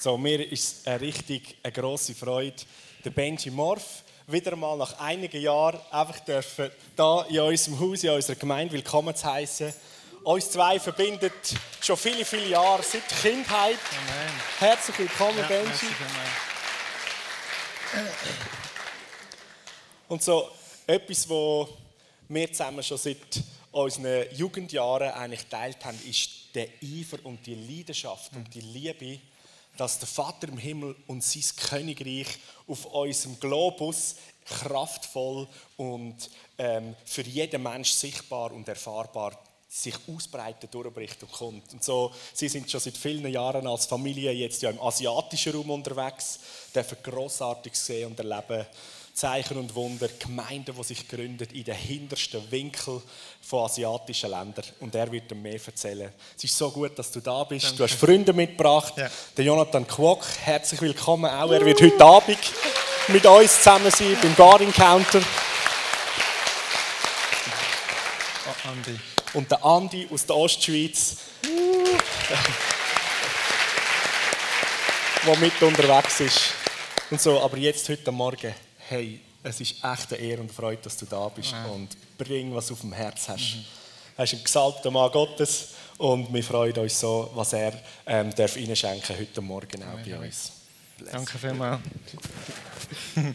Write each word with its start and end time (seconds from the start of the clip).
So, 0.00 0.16
mir 0.16 0.48
ist 0.52 0.62
es 0.62 0.86
eine 0.86 1.00
richtig 1.00 1.56
eine 1.60 1.72
grosse 1.72 2.14
Freude, 2.14 2.54
den 3.04 3.12
Benji 3.12 3.50
Morf 3.50 4.04
wieder 4.28 4.54
mal 4.54 4.76
nach 4.76 4.96
einigen 5.00 5.42
Jahren 5.42 5.80
einfach 5.90 6.20
dürfen, 6.20 6.70
da 6.94 7.22
in 7.22 7.40
unserem 7.40 7.80
Haus, 7.80 8.04
in 8.04 8.10
unserer 8.10 8.36
Gemeinde 8.36 8.74
willkommen 8.74 9.12
zu 9.16 9.24
heißen. 9.24 9.74
Uns 10.22 10.52
zwei 10.52 10.78
verbindet 10.78 11.32
schon 11.80 11.96
viele, 11.96 12.24
viele 12.24 12.46
Jahre, 12.46 12.80
seit 12.84 13.08
Kindheit. 13.08 13.76
Amen. 13.90 14.40
Herzlich 14.60 15.00
willkommen, 15.00 15.38
ja, 15.38 15.48
Benji. 15.48 15.88
Und 20.06 20.22
so 20.22 20.48
etwas, 20.86 21.28
was 21.28 21.68
wir 22.28 22.52
zusammen 22.52 22.84
schon 22.84 22.98
seit 22.98 23.42
unseren 23.72 24.32
Jugendjahren 24.32 25.10
eigentlich 25.10 25.40
geteilt 25.40 25.84
haben, 25.84 25.98
ist 26.08 26.54
der 26.54 26.68
Eifer 26.84 27.18
und 27.24 27.44
die 27.44 27.56
Leidenschaft 27.56 28.32
und 28.36 28.54
die 28.54 28.60
Liebe, 28.60 29.18
dass 29.78 29.98
der 29.98 30.08
Vater 30.08 30.48
im 30.48 30.58
Himmel 30.58 30.94
und 31.06 31.24
sein 31.24 31.44
Königreich 31.56 32.26
auf 32.66 32.84
unserem 32.86 33.40
Globus 33.40 34.16
kraftvoll 34.44 35.46
und 35.76 36.16
ähm, 36.58 36.94
für 37.04 37.22
jeden 37.22 37.62
Mensch 37.62 37.92
sichtbar 37.92 38.52
und 38.52 38.68
erfahrbar 38.68 39.38
sich 39.68 39.94
ausbreitet, 40.08 40.72
durchbricht 40.72 41.22
und 41.22 41.32
kommt. 41.32 41.72
Und 41.72 41.84
so, 41.84 42.12
sie 42.32 42.48
sind 42.48 42.70
schon 42.70 42.80
seit 42.80 42.96
vielen 42.96 43.30
Jahren 43.30 43.66
als 43.66 43.86
Familie 43.86 44.32
jetzt 44.32 44.62
ja 44.62 44.70
im 44.70 44.80
asiatischen 44.80 45.52
Raum 45.52 45.70
unterwegs, 45.70 46.40
dürfen 46.74 46.98
grossartig 47.02 47.76
sehen 47.76 48.08
und 48.08 48.18
erleben, 48.18 48.66
Zeichen 49.18 49.56
und 49.56 49.74
Wunder, 49.74 50.08
Gemeinden, 50.16 50.76
die 50.76 50.84
sich 50.84 51.08
gründen 51.08 51.48
in 51.52 51.64
den 51.64 51.74
hintersten 51.74 52.48
Winkeln 52.52 53.02
von 53.40 53.64
asiatischen 53.64 54.30
Ländern. 54.30 54.64
Und 54.78 54.94
er 54.94 55.10
wird 55.10 55.28
dir 55.28 55.34
mehr 55.34 55.58
erzählen. 55.66 56.12
Es 56.36 56.44
ist 56.44 56.56
so 56.56 56.70
gut, 56.70 56.96
dass 56.96 57.10
du 57.10 57.18
da 57.18 57.42
bist. 57.42 57.64
Danke. 57.64 57.78
Du 57.78 57.82
hast 57.82 57.94
Freunde 57.94 58.32
mitgebracht. 58.32 58.92
Ja. 58.96 59.10
Der 59.36 59.44
Jonathan 59.44 59.84
Kwok, 59.88 60.24
herzlich 60.44 60.80
willkommen 60.80 61.28
auch. 61.28 61.50
Er 61.50 61.66
wird 61.66 61.82
heute 61.82 62.04
Abend 62.04 62.38
mit 63.08 63.26
uns 63.26 63.56
zusammen 63.56 63.90
sein 63.90 64.16
beim 64.22 64.36
God 64.36 64.60
Encounter. 64.60 65.20
Oh, 68.46 68.68
Andi. 68.68 69.00
Und 69.34 69.50
der 69.50 69.64
Andi 69.64 70.08
aus 70.12 70.26
der 70.26 70.36
Ostschweiz. 70.36 71.16
der 75.26 75.36
mit 75.38 75.60
unterwegs 75.60 76.20
ist. 76.20 76.40
Und 77.10 77.20
so, 77.20 77.40
aber 77.40 77.56
jetzt 77.56 77.88
heute 77.88 78.12
Morgen 78.12 78.54
hey, 78.88 79.20
es 79.42 79.60
ist 79.60 79.84
echt 79.84 80.12
eine 80.12 80.22
Ehre 80.22 80.40
und 80.40 80.52
Freude, 80.52 80.82
dass 80.82 80.96
du 80.96 81.06
da 81.06 81.28
bist 81.28 81.52
ja. 81.52 81.66
und 81.66 81.88
bring, 82.16 82.54
was 82.54 82.66
du 82.66 82.74
auf 82.74 82.80
dem 82.80 82.92
Herz 82.92 83.28
hast. 83.28 83.56
Mhm. 83.56 83.64
Er 84.16 84.24
ist 84.24 84.34
ein 84.34 84.42
gesalbter 84.42 84.90
Mann 84.90 85.10
Gottes 85.12 85.68
und 85.98 86.32
wir 86.32 86.42
freuen 86.42 86.76
uns 86.76 86.98
so, 86.98 87.30
was 87.34 87.52
er 87.52 87.72
ähm, 88.06 88.34
darf 88.34 88.56
Ihnen 88.56 88.74
schenken 88.74 89.16
heute 89.18 89.40
Morgen 89.40 89.82
auch 89.82 90.04
ja, 90.04 90.16
bei 90.16 90.26
uns. 90.26 90.52
Bless. 90.96 91.12
Danke 91.12 91.38
vielmals. 91.38 91.80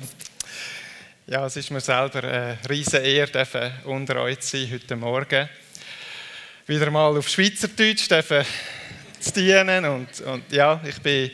ja, 1.28 1.46
es 1.46 1.56
ist 1.56 1.72
mir 1.72 1.80
selber 1.80 2.24
eine 2.24 2.58
riesige 2.70 2.98
Ehre, 2.98 3.74
unter 3.86 4.18
euch 4.18 4.40
zu 4.42 4.58
sein 4.58 4.72
heute 4.74 4.96
Morgen. 4.96 5.50
Wieder 6.68 6.92
mal 6.92 7.18
auf 7.18 7.30
Schweizerdeutsch 7.30 8.10
zu 9.20 9.32
dienen 9.32 9.86
und, 9.86 10.20
und 10.22 10.52
ja, 10.52 10.82
ich 10.86 11.00
bin 11.02 11.32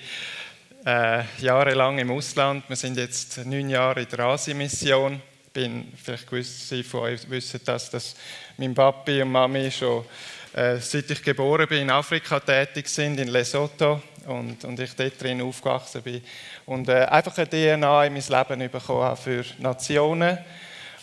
äh, 0.86 1.24
jahrelang 1.40 2.00
im 2.00 2.12
Ausland. 2.12 2.64
Wir 2.68 2.76
sind 2.76 2.98
jetzt 2.98 3.38
neun 3.46 3.70
Jahre 3.70 4.02
in 4.02 4.08
der 4.10 4.20
Asien-Mission. 4.20 5.22
Bin, 5.52 5.92
vielleicht 6.02 6.28
gewisse 6.28 6.84
von 6.84 7.02
euch 7.02 7.30
wissen 7.30 7.60
das, 7.66 7.90
dass 7.90 8.16
mein 8.58 8.74
Papi 8.74 9.22
und 9.22 9.32
Mami 9.32 9.72
schon 9.72 10.06
äh, 10.54 10.78
seit 10.78 11.10
ich 11.10 11.24
geboren 11.24 11.68
bin 11.68 11.82
in 11.82 11.90
Afrika 11.90 12.40
tätig 12.40 12.88
sind, 12.88 13.20
in 13.20 13.28
Lesotho 13.28 14.02
und, 14.28 14.64
und 14.64 14.80
ich 14.80 14.96
dort 14.96 15.22
drin 15.22 15.42
aufgewachsen 15.42 16.02
bin. 16.02 16.24
Und 16.66 16.88
äh, 16.88 17.06
einfach 17.06 17.38
eine 17.38 17.50
DNA 17.50 18.06
in 18.06 18.14
mein 18.14 18.24
Leben 18.28 18.72
bekommen 18.72 19.04
habe 19.04 19.18
für 19.18 19.44
Nationen. 19.58 20.38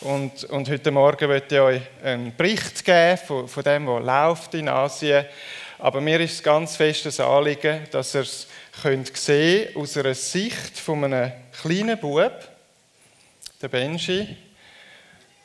Und, 0.00 0.44
und 0.44 0.68
heute 0.68 0.90
Morgen 0.90 1.28
möchte 1.28 1.54
ich 1.54 1.60
euch 1.60 1.82
einen 2.02 2.34
Bericht 2.36 2.84
geben 2.84 3.18
von, 3.18 3.48
von 3.48 3.62
dem, 3.62 3.86
was 3.86 4.04
läuft 4.04 4.54
in 4.54 4.68
Asien. 4.68 5.24
Aber 5.78 6.00
mir 6.00 6.20
ist 6.20 6.34
es 6.34 6.42
ganz 6.42 6.76
fest 6.76 7.06
ein 7.06 7.26
Anliegen, 7.26 7.86
dass 7.90 8.14
ihr 8.14 8.22
es 8.22 8.46
könnt 8.82 9.16
sehen 9.16 9.74
aus 9.76 9.96
einer 9.96 10.14
Sicht 10.14 10.78
von 10.78 11.04
einem 11.04 11.32
kleinen 11.60 11.98
Bub, 11.98 12.48
der 13.60 13.68
Benji, 13.68 14.36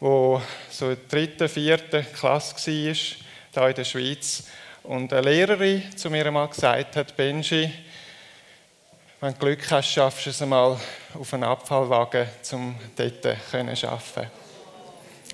der 0.01 0.41
so 0.69 0.89
in 0.89 0.97
der 0.97 1.07
dritten, 1.09 1.49
vierten 1.49 2.05
Klasse 2.13 2.55
war, 2.55 2.63
hier 2.63 3.67
in 3.67 3.75
der 3.75 3.83
Schweiz. 3.83 4.43
Und 4.83 5.13
eine 5.13 5.29
Lehrerin 5.29 5.95
zu 5.95 6.09
mir 6.09 6.25
einmal 6.25 6.47
gesagt 6.47 6.95
hat, 6.95 7.15
Benji, 7.15 7.71
wenn 9.19 9.33
du 9.33 9.39
Glück 9.39 9.69
hast, 9.69 9.91
schaffst 9.91 10.25
du 10.25 10.29
es 10.31 10.41
einmal 10.41 10.79
auf 11.13 11.33
einen 11.33 11.43
Abfallwagen, 11.43 12.27
um 12.53 12.75
dort 12.95 13.21
zu 13.21 13.87
arbeiten. 13.87 14.31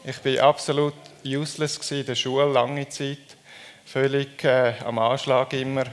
Ich 0.04 0.24
war 0.24 0.50
absolut 0.50 0.94
useless 1.26 1.92
in 1.92 2.06
der 2.06 2.16
Schule, 2.16 2.52
lange 2.52 2.88
Zeit. 2.90 3.38
Völlig 3.86 4.44
äh, 4.44 4.74
am 4.84 5.00
Anschlag 5.00 5.54
immer 5.54 5.86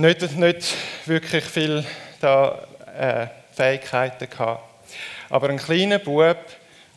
nicht, 0.00 0.36
nicht 0.36 0.74
wirklich 1.06 1.44
viel 1.44 1.84
da, 2.20 2.66
äh, 2.98 3.26
Fähigkeiten 3.52 4.28
gehabt. 4.28 4.62
Aber 5.28 5.48
ein 5.48 5.58
kleiner 5.58 5.98
Bub, 5.98 6.36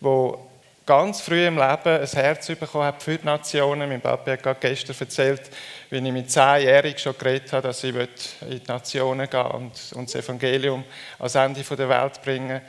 der 0.02 0.38
ganz 0.86 1.22
früh 1.22 1.46
im 1.46 1.58
Leben 1.58 2.02
ein 2.02 2.08
Herz 2.08 2.48
bekommen 2.48 2.86
hat 2.86 3.04
für 3.04 3.18
die 3.18 3.26
Nationen. 3.26 3.90
Mein 3.90 4.02
Papa 4.02 4.32
hat 4.32 4.44
gerade 4.44 4.60
gestern 4.60 4.96
erzählt, 5.00 5.42
wie 5.90 5.98
ich 5.98 6.14
mit 6.14 6.32
zehnjährig 6.32 7.00
schon 7.00 7.18
geredet 7.18 7.52
habe, 7.54 7.68
dass 7.68 7.84
ich 7.84 7.96
in 7.96 8.08
die 8.42 8.62
Nationen 8.68 9.30
gehen 9.30 9.46
und, 9.46 9.94
und 9.94 10.14
das 10.14 10.24
Evangelium 10.24 10.84
ans 11.20 11.36
Ende 11.36 11.64
der 11.64 11.90
Welt 11.90 12.22
bringen 12.22 12.62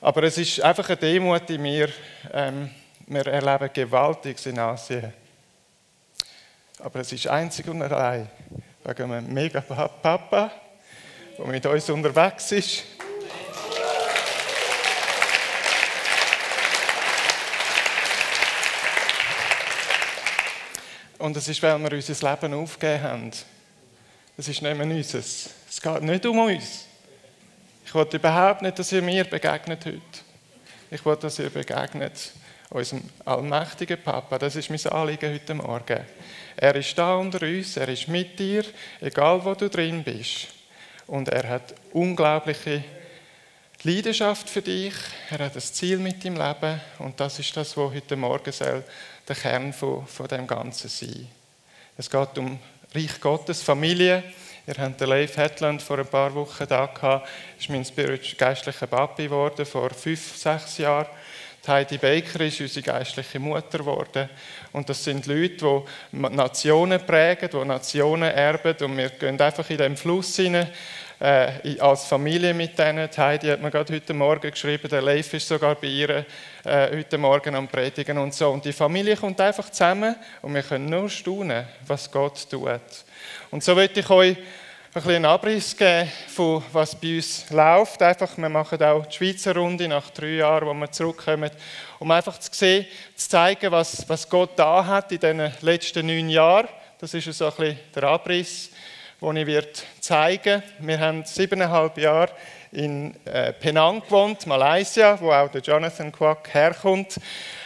Aber 0.00 0.22
es 0.22 0.38
ist 0.38 0.60
einfach 0.62 0.88
eine 0.88 0.96
Demut 0.96 1.50
in 1.50 1.62
mir. 1.62 1.88
Ähm, 2.32 2.70
wir 3.06 3.26
erleben 3.26 3.70
Gewaltiges 3.72 4.46
in 4.46 4.58
Asien. 4.58 5.12
Aber 6.80 7.00
es 7.00 7.12
ist 7.12 7.26
einzig 7.26 7.66
und 7.68 7.82
allein 7.82 8.28
wegen 8.88 9.12
einem 9.12 9.32
mega 9.34 9.60
Papa, 9.60 10.50
der 11.36 11.46
mit 11.46 11.66
uns 11.66 11.90
unterwegs 11.90 12.52
ist. 12.52 12.84
Und 21.18 21.36
es 21.36 21.48
ist, 21.48 21.62
weil 21.62 21.78
wir 21.78 21.92
unser 21.92 22.30
Leben 22.30 22.54
aufgegeben 22.54 23.02
haben. 23.02 23.30
Es 24.38 24.48
ist 24.48 24.62
nicht 24.62 24.76
mehr 24.76 24.86
unseres. 24.86 25.50
Es 25.68 25.82
geht 25.82 26.02
nicht 26.02 26.24
um 26.24 26.38
uns. 26.38 26.86
Ich 27.84 27.94
wollte 27.94 28.16
überhaupt 28.16 28.62
nicht, 28.62 28.78
dass 28.78 28.92
ihr 28.92 29.02
mir 29.02 29.24
begegnet 29.24 29.84
heute. 29.84 30.00
Ich 30.90 31.04
wollte, 31.04 31.22
dass 31.22 31.38
ihr 31.38 31.50
begegnet 31.50 32.32
unserem 32.70 33.02
allmächtigen 33.24 34.02
Papa. 34.02 34.38
Das 34.38 34.56
ist 34.56 34.70
mein 34.70 34.86
Anliegen 34.92 35.34
heute 35.34 35.54
Morgen. 35.54 36.06
Er 36.60 36.74
ist 36.74 36.98
da 36.98 37.14
unter 37.14 37.46
uns, 37.46 37.76
er 37.76 37.88
ist 37.88 38.08
mit 38.08 38.36
dir, 38.36 38.64
egal 39.00 39.44
wo 39.44 39.54
du 39.54 39.70
drin 39.70 40.02
bist. 40.02 40.48
Und 41.06 41.28
er 41.28 41.48
hat 41.48 41.72
unglaubliche 41.92 42.82
Leidenschaft 43.84 44.50
für 44.50 44.60
dich. 44.60 44.92
Er 45.30 45.38
hat 45.38 45.54
ein 45.54 45.60
Ziel 45.60 45.98
mit 45.98 46.24
dem 46.24 46.34
Leben 46.34 46.80
und 46.98 47.20
das 47.20 47.38
ist 47.38 47.56
das, 47.56 47.76
was 47.76 47.94
heute 47.94 48.16
Morgen 48.16 48.50
soll 48.50 48.82
der 49.28 49.36
Kern 49.36 49.72
von, 49.72 50.04
von 50.08 50.26
dem 50.26 50.48
Ganzen 50.48 50.88
sein. 50.88 51.28
Es 51.96 52.10
geht 52.10 52.36
um 52.38 52.58
Reich 52.92 53.20
Gottes, 53.20 53.62
Familie. 53.62 54.24
Ihr 54.66 54.74
habt 54.78 55.00
den 55.00 55.08
Leif 55.10 55.36
Hetland 55.36 55.80
vor 55.80 56.00
ein 56.00 56.08
paar 56.08 56.34
Wochen 56.34 56.66
da 56.66 56.86
gehabt. 56.86 57.28
ist 57.56 57.70
mein 57.70 57.86
geistlicher 58.36 58.88
Papi 58.88 59.24
geworden 59.24 59.64
vor 59.64 59.90
fünf, 59.90 60.36
sechs 60.36 60.78
Jahren. 60.78 61.06
Heidi 61.68 61.98
Baker 61.98 62.40
ist 62.40 62.60
unsere 62.60 62.84
geistliche 62.84 63.38
Mutter 63.38 63.78
geworden. 63.78 64.28
Und 64.72 64.88
das 64.88 65.04
sind 65.04 65.26
Leute, 65.26 65.84
die 66.12 66.18
Nationen 66.18 67.00
prägen, 67.04 67.48
die 67.52 67.64
Nationen 67.64 68.30
erben. 68.30 68.74
Und 68.84 68.96
wir 68.96 69.10
gehen 69.10 69.40
einfach 69.40 69.68
in 69.70 69.78
den 69.78 69.96
Fluss 69.96 70.36
hinein, 70.36 70.68
äh, 71.20 71.78
als 71.80 72.04
Familie 72.04 72.54
mit 72.54 72.78
denen. 72.78 73.08
Die 73.10 73.20
Heidi 73.20 73.48
hat 73.48 73.60
mir 73.60 73.70
gerade 73.70 73.94
heute 73.94 74.14
Morgen 74.14 74.50
geschrieben, 74.50 74.88
der 74.88 75.02
Leif 75.02 75.34
ist 75.34 75.48
sogar 75.48 75.74
bei 75.74 75.88
ihr 75.88 76.26
äh, 76.64 76.96
heute 76.96 77.18
Morgen 77.18 77.54
am 77.54 77.68
Predigen 77.68 78.18
und 78.18 78.34
so. 78.34 78.50
Und 78.50 78.64
die 78.64 78.72
Familie 78.72 79.16
kommt 79.16 79.40
einfach 79.40 79.70
zusammen 79.70 80.16
und 80.42 80.54
wir 80.54 80.62
können 80.62 80.86
nur 80.86 81.08
staunen, 81.08 81.66
was 81.86 82.10
Gott 82.10 82.48
tut. 82.50 82.80
Und 83.50 83.62
so 83.62 83.74
möchte 83.74 84.00
ich 84.00 84.10
euch 84.10 84.36
ein 84.94 85.02
bisschen 85.02 85.24
Abriss 85.26 85.76
geben 85.76 86.10
von 86.28 86.62
was 86.72 86.94
bei 86.94 87.16
uns 87.16 87.50
läuft. 87.50 88.00
Einfach, 88.00 88.38
wir 88.38 88.48
machen 88.48 88.82
auch 88.82 89.04
die 89.04 89.16
Schweizer 89.16 89.54
Runde 89.54 89.86
nach 89.86 90.08
drei 90.10 90.36
Jahren, 90.36 90.66
wo 90.66 90.72
wir 90.72 90.90
zurückkommen, 90.90 91.50
um 91.98 92.10
einfach 92.10 92.38
zu 92.38 92.48
sehen, 92.50 92.86
zu 93.14 93.28
zeigen, 93.28 93.70
was, 93.70 94.08
was 94.08 94.26
Gott 94.28 94.52
da 94.56 94.84
hat 94.84 95.12
in 95.12 95.20
den 95.20 95.52
letzten 95.60 96.06
neun 96.06 96.30
Jahren. 96.30 96.68
Das 96.98 97.12
ist 97.12 97.30
so 97.32 97.44
ein 97.44 97.50
bisschen 97.50 97.78
der 97.94 98.02
Abriss, 98.04 98.70
den 99.20 99.36
ich 99.36 99.46
wird 99.46 99.84
zeigen 100.00 100.62
Wir 100.78 100.98
haben 100.98 101.22
siebeneinhalb 101.22 101.98
Jahre 101.98 102.32
in 102.72 103.14
äh, 103.26 103.52
Penang 103.52 104.00
gewohnt, 104.00 104.46
Malaysia, 104.46 105.20
wo 105.20 105.30
auch 105.32 105.50
der 105.50 105.60
Jonathan 105.60 106.10
Quack 106.10 106.48
herkommt 106.52 107.20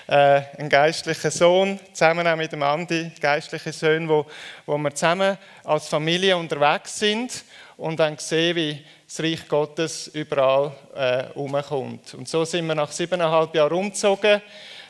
äh, 0.07 0.43
ein 0.59 0.69
geistlicher 0.69 1.31
Sohn, 1.31 1.79
zusammen 1.93 2.27
auch 2.27 2.37
mit 2.37 2.53
dem 2.53 2.63
Andi, 2.63 3.11
geistliche 3.21 3.73
Söhne, 3.73 4.09
wo, 4.09 4.27
wo 4.67 4.77
wir 4.79 4.95
zusammen 4.95 5.39
als 5.65 5.89
Familie 5.89 6.37
unterwegs 6.37 6.99
sind. 6.99 7.45
und 7.77 7.99
haben 7.99 8.17
gesehen, 8.17 8.57
wie 8.57 8.85
das 9.07 9.21
Reich 9.21 9.49
Gottes 9.49 10.09
überall 10.09 10.73
äh, 10.95 11.25
umkommt. 11.35 12.15
Und 12.15 12.29
so 12.29 12.45
sind 12.45 12.67
wir 12.67 12.75
nach 12.75 12.93
siebeneinhalb 12.93 13.55
Jahren 13.55 13.73
umgezogen 13.73 14.41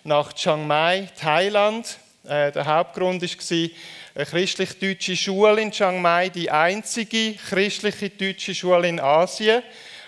nach 0.04 0.32
Chiang 0.32 0.66
Mai, 0.66 1.08
Thailand. 1.18 1.98
Äh, 2.24 2.52
der 2.52 2.66
Hauptgrund 2.66 3.22
war 3.22 3.68
eine 4.14 4.26
christlich-deutsche 4.26 5.16
Schule 5.16 5.60
in 5.60 5.70
Chiang 5.70 6.02
Mai, 6.02 6.28
die 6.28 6.50
einzige 6.50 7.34
christliche 7.34 8.10
deutsche 8.10 8.54
Schule 8.54 8.88
in 8.88 9.00
Asien, 9.00 9.62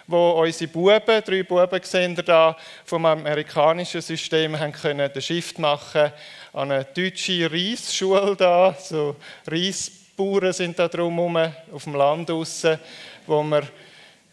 wo 0.07 0.43
unsere 0.43 0.71
Buben, 0.71 1.23
drei 1.25 1.43
Buben 1.43 1.81
sehen 1.83 2.15
da 2.25 2.57
vom 2.85 3.05
amerikanischen 3.07 4.01
System, 4.01 4.59
haben 4.59 4.73
können 4.73 5.13
den 5.13 5.23
Shift 5.23 5.59
machen 5.59 6.13
an 6.53 6.71
eine 6.71 6.85
deutsche 6.85 7.51
Reisschule 7.51 8.37
da, 8.37 8.77
so 8.79 9.17
Reisbauern 9.47 10.53
sind 10.53 10.79
da 10.79 10.89
drumherum 10.89 11.37
auf 11.73 11.85
dem 11.85 11.95
Land 11.95 12.29
draussen, 12.29 12.79
wo 13.27 13.43
wir 13.43 13.63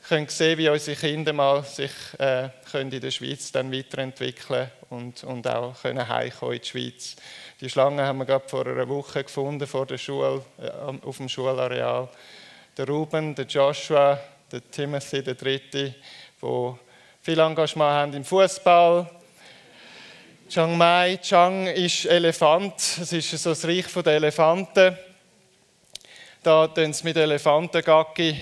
können 0.08 0.28
sehen, 0.28 0.58
wie 0.58 0.70
unsere 0.70 0.98
Kinder 0.98 1.32
mal 1.32 1.64
sich 1.64 1.92
äh, 2.18 2.50
können 2.72 2.92
in 2.92 3.02
der 3.02 3.12
Schweiz 3.12 3.52
dann 3.52 3.72
weiterentwickeln 3.72 4.70
und, 4.90 5.24
und 5.24 5.48
auch 5.48 5.82
können 5.82 6.08
heimkommen 6.08 6.56
in 6.56 6.62
die 6.62 6.68
Schweiz. 6.68 7.16
Die 7.62 7.70
Schlange 7.70 8.06
haben 8.06 8.18
wir 8.18 8.26
gerade 8.26 8.50
vor 8.50 8.66
einer 8.66 8.90
Woche 8.90 9.24
gefunden 9.24 9.68
vor 9.68 9.86
der 9.86 9.98
Schule, 9.98 10.44
äh, 10.60 10.70
auf 11.06 11.18
dem 11.18 11.30
Schulareal. 11.30 12.10
Der 12.78 12.88
Ruben, 12.88 13.36
der 13.36 13.46
Joshua, 13.46 14.20
der 14.52 14.70
Timothy, 14.70 15.24
der 15.24 15.36
Dritte, 15.36 15.96
die 16.42 16.74
viel 17.22 17.40
Engagement 17.40 17.92
haben 17.92 18.14
im 18.14 18.26
Fußball. 18.26 19.10
Chiang 20.50 20.78
Mai, 20.78 21.18
Chang 21.22 21.68
ist 21.68 22.06
Elefant, 22.06 22.76
es 22.78 23.14
ist 23.14 23.32
so 23.32 23.52
das 23.52 23.66
Reich 23.66 23.86
der 23.94 24.14
Elefanten. 24.14 24.98
Da 26.44 26.68
tun 26.68 26.92
sie 26.92 27.04
mit 27.04 27.18
Elefantengacki 27.18 28.42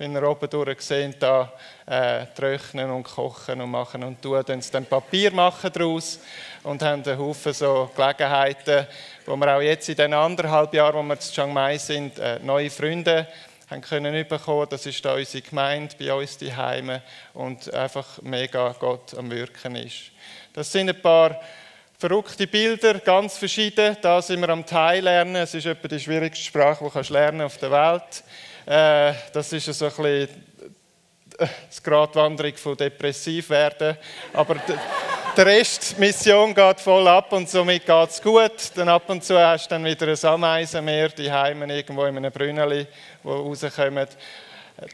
wenn 0.00 0.14
ihr 0.14 0.22
oben 0.22 0.48
durch 0.48 0.80
seht, 0.80 1.22
da 1.22 1.52
äh, 1.84 2.24
trocknen 2.34 2.90
und 2.90 3.02
kochen 3.02 3.60
und 3.60 3.70
machen 3.70 4.02
und 4.02 4.22
tun, 4.22 4.42
dann 4.46 4.62
dann 4.72 4.86
Papier 4.86 5.30
machen 5.30 5.70
daraus 5.70 6.20
und 6.62 6.80
haben 6.80 7.04
einen 7.04 7.18
Haufen 7.18 7.52
so 7.52 7.90
Gelegenheiten, 7.94 8.86
wo 9.26 9.36
wir 9.36 9.54
auch 9.54 9.60
jetzt 9.60 9.90
in 9.90 9.96
den 9.96 10.14
anderthalb 10.14 10.72
Jahren, 10.72 10.94
wo 10.94 11.02
wir 11.02 11.12
in 11.12 11.20
Chiang 11.20 11.52
Mai 11.52 11.76
sind, 11.76 12.18
äh, 12.18 12.38
neue 12.38 12.70
Freunde 12.70 13.26
haben 13.70 13.82
können 13.82 14.26
bekommen. 14.26 14.66
Das 14.68 14.84
ist 14.84 15.04
da 15.04 15.14
unsere 15.14 15.42
Gemeinde, 15.42 15.94
bei 15.98 16.12
uns 16.12 16.36
die 16.36 16.54
Heime 16.54 17.02
und 17.34 17.72
einfach 17.72 18.20
mega 18.22 18.74
Gott 18.78 19.16
am 19.16 19.30
Wirken 19.30 19.76
ist. 19.76 20.10
Das 20.52 20.70
sind 20.72 20.88
ein 20.88 21.00
paar 21.00 21.40
verrückte 21.98 22.46
Bilder, 22.46 22.94
ganz 22.98 23.38
verschieden. 23.38 23.96
Da 24.02 24.20
sind 24.20 24.40
wir 24.40 24.48
am 24.48 24.66
Teil 24.66 25.04
lernen. 25.04 25.36
Es 25.36 25.54
ist 25.54 25.66
etwa 25.66 25.86
die 25.86 26.00
schwierigste 26.00 26.44
Sprache, 26.44 26.84
die 26.84 27.06
du 27.06 27.12
lernen 27.12 27.42
auf 27.42 27.58
der 27.58 27.70
Welt. 27.70 28.24
Äh, 28.66 29.14
das 29.32 29.52
ist 29.52 29.66
so 29.66 29.84
ein 29.84 29.90
bisschen 29.90 30.49
die 31.40 31.82
Gratwanderung 31.82 32.54
von 32.56 32.76
depressiv 32.76 33.50
werden. 33.50 33.96
Aber 34.32 34.56
der 35.36 35.46
Rest, 35.46 35.96
die 35.96 36.00
Mission 36.00 36.54
geht 36.54 36.80
voll 36.80 37.06
ab 37.08 37.32
und 37.32 37.48
somit 37.48 37.86
geht 37.86 38.10
es 38.10 38.20
gut. 38.20 38.72
Dann 38.74 38.88
ab 38.88 39.08
und 39.08 39.24
zu 39.24 39.38
hast 39.38 39.66
du 39.66 39.70
dann 39.70 39.84
wieder 39.84 40.08
ein 40.08 40.24
Ameisenmeer, 40.24 41.08
die 41.10 41.30
Heimen 41.30 41.70
irgendwo 41.70 42.04
in 42.04 42.16
einem 42.16 42.32
Brünneli, 42.32 42.86
wo 43.22 43.32
rauskommen. 43.32 44.08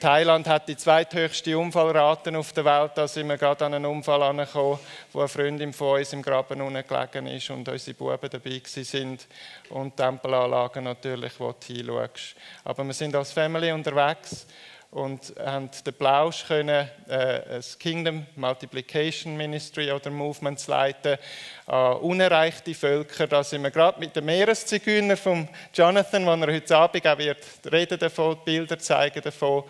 Thailand 0.01 0.49
hat 0.49 0.69
die 0.69 0.77
zweithöchste 0.77 1.57
Unfallrate 1.57 2.37
auf 2.37 2.53
der 2.53 2.65
Welt. 2.65 2.93
Da 2.97 3.07
sind 3.07 3.29
wir 3.29 3.39
gerade 3.39 3.67
an 3.67 3.75
einen 3.75 3.87
Unfall 3.87 4.23
angekommen, 4.23 4.81
wo 5.13 5.21
eine 5.21 5.29
Freundin 5.29 5.73
von 5.73 5.99
uns 5.99 6.13
im 6.13 6.23
Graben 6.23 6.61
unten 6.61 6.85
gelegen 6.87 7.27
ist 7.29 7.51
und 7.51 7.69
unsere 7.69 7.97
Buben 7.97 8.29
dabei 8.29 8.61
sind 8.65 9.29
und 9.71 9.97
Tempelanlagen 9.97 10.85
natürlich, 10.85 11.39
wo 11.39 11.53
du 11.53 11.67
hinschaust. 11.67 12.35
Aber 12.65 12.85
wir 12.85 12.95
sind 12.95 13.15
als 13.15 13.33
Family 13.33 13.71
unterwegs 13.71 14.47
und 14.91 15.35
haben 15.39 15.71
den 15.85 15.95
Plausch 15.95 16.47
können, 16.47 16.89
äh, 17.09 17.41
das 17.49 17.79
Kingdom 17.79 18.27
Multiplication 18.37 19.37
Ministry 19.37 19.91
oder 19.91 20.11
Movement 20.11 20.59
zu 20.59 20.71
leiten 20.71 21.19
an 21.67 21.97
unerreichte 21.99 22.75
Völker. 22.75 23.27
Da 23.27 23.45
sind 23.45 23.63
wir 23.63 23.71
gerade 23.71 24.01
mit 24.01 24.17
dem 24.17 24.25
Meereszigeuner 24.25 25.17
von 25.17 25.49
Jonathan, 25.75 26.25
wo 26.25 26.31
er 26.31 26.55
heute 26.55 26.77
Abend 26.77 27.07
auch 27.07 27.19
wird 27.19 27.45
reden 27.71 27.99
davon, 27.99 28.39
Bilder 28.45 28.79
zeigen 28.79 29.23
davon, 29.23 29.65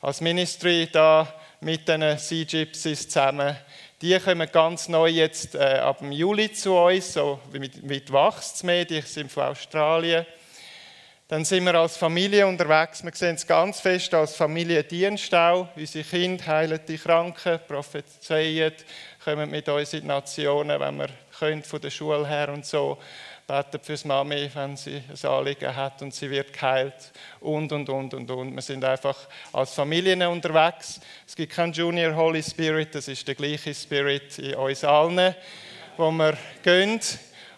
als 0.00 0.20
Ministry 0.20 0.88
da 0.90 1.32
mit 1.60 1.86
den 1.86 2.18
Sea 2.18 2.44
Gypsies 2.44 3.08
zusammen. 3.08 3.56
Die 4.00 4.18
kommen 4.18 4.48
ganz 4.50 4.88
neu 4.88 5.08
jetzt 5.08 5.54
äh, 5.54 5.58
ab 5.58 5.98
dem 5.98 6.10
Juli 6.10 6.52
zu 6.52 6.76
uns, 6.76 7.12
so 7.12 7.38
mit, 7.52 7.84
mit 7.84 8.12
Wachsmeer, 8.12 8.84
die 8.84 9.00
sind 9.02 9.30
von 9.30 9.44
Australien. 9.44 10.26
Dann 11.32 11.46
sind 11.46 11.64
wir 11.64 11.74
als 11.76 11.96
Familie 11.96 12.46
unterwegs. 12.46 13.02
Wir 13.02 13.10
sehen 13.14 13.36
es 13.36 13.46
ganz 13.46 13.80
fest 13.80 14.12
als 14.12 14.36
Familiendienst 14.36 15.34
auch. 15.34 15.66
Unsere 15.74 16.04
Kinder 16.04 16.46
heilen 16.46 16.78
die 16.86 16.98
Kranken, 16.98 17.58
prophezeien, 17.66 18.74
kommen 19.24 19.48
mit 19.48 19.66
uns 19.66 19.94
in 19.94 20.02
die 20.02 20.08
Nationen, 20.08 20.78
wenn 20.78 20.96
wir 20.98 21.08
können, 21.38 21.62
von 21.62 21.80
der 21.80 21.88
Schule 21.88 22.28
her 22.28 22.50
und 22.50 22.66
so. 22.66 22.98
Beten 23.46 23.80
fürs 23.82 24.04
Mami, 24.04 24.50
wenn 24.52 24.76
sie 24.76 24.96
ein 25.08 25.30
Anliegen 25.30 25.74
hat 25.74 26.02
und 26.02 26.14
sie 26.14 26.30
wird 26.30 26.52
geheilt. 26.52 27.12
Und, 27.40 27.72
und, 27.72 27.88
und, 27.88 28.12
und, 28.12 28.30
und. 28.30 28.54
Wir 28.54 28.60
sind 28.60 28.84
einfach 28.84 29.16
als 29.54 29.72
Familien 29.72 30.20
unterwegs. 30.24 31.00
Es 31.26 31.34
gibt 31.34 31.54
keinen 31.54 31.72
Junior 31.72 32.14
Holy 32.14 32.42
Spirit, 32.42 32.94
das 32.94 33.08
ist 33.08 33.26
der 33.26 33.36
gleiche 33.36 33.72
Spirit 33.72 34.38
in 34.38 34.54
uns 34.56 34.84
allen, 34.84 35.34
wo 35.96 36.10
wir 36.10 36.36
gehen 36.62 37.00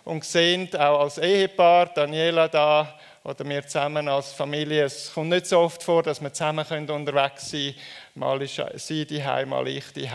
und 0.04 0.22
sehen, 0.24 0.68
auch 0.76 1.00
als 1.00 1.18
Ehepaar, 1.18 1.86
Daniela 1.86 2.46
da, 2.46 3.00
oder 3.24 3.48
wir 3.48 3.66
zusammen 3.66 4.06
als 4.06 4.32
Familie. 4.32 4.84
Es 4.84 5.12
kommt 5.12 5.30
nicht 5.30 5.46
so 5.46 5.60
oft 5.60 5.82
vor, 5.82 6.02
dass 6.02 6.20
wir 6.20 6.32
zusammen 6.32 6.66
unterwegs 6.90 7.50
sein 7.50 7.74
können. 7.74 7.74
Mal 8.16 8.42
ist 8.42 8.86
sie 8.86 9.06
die 9.06 9.22
mal 9.46 9.66
ich 9.66 9.92
die 9.94 10.10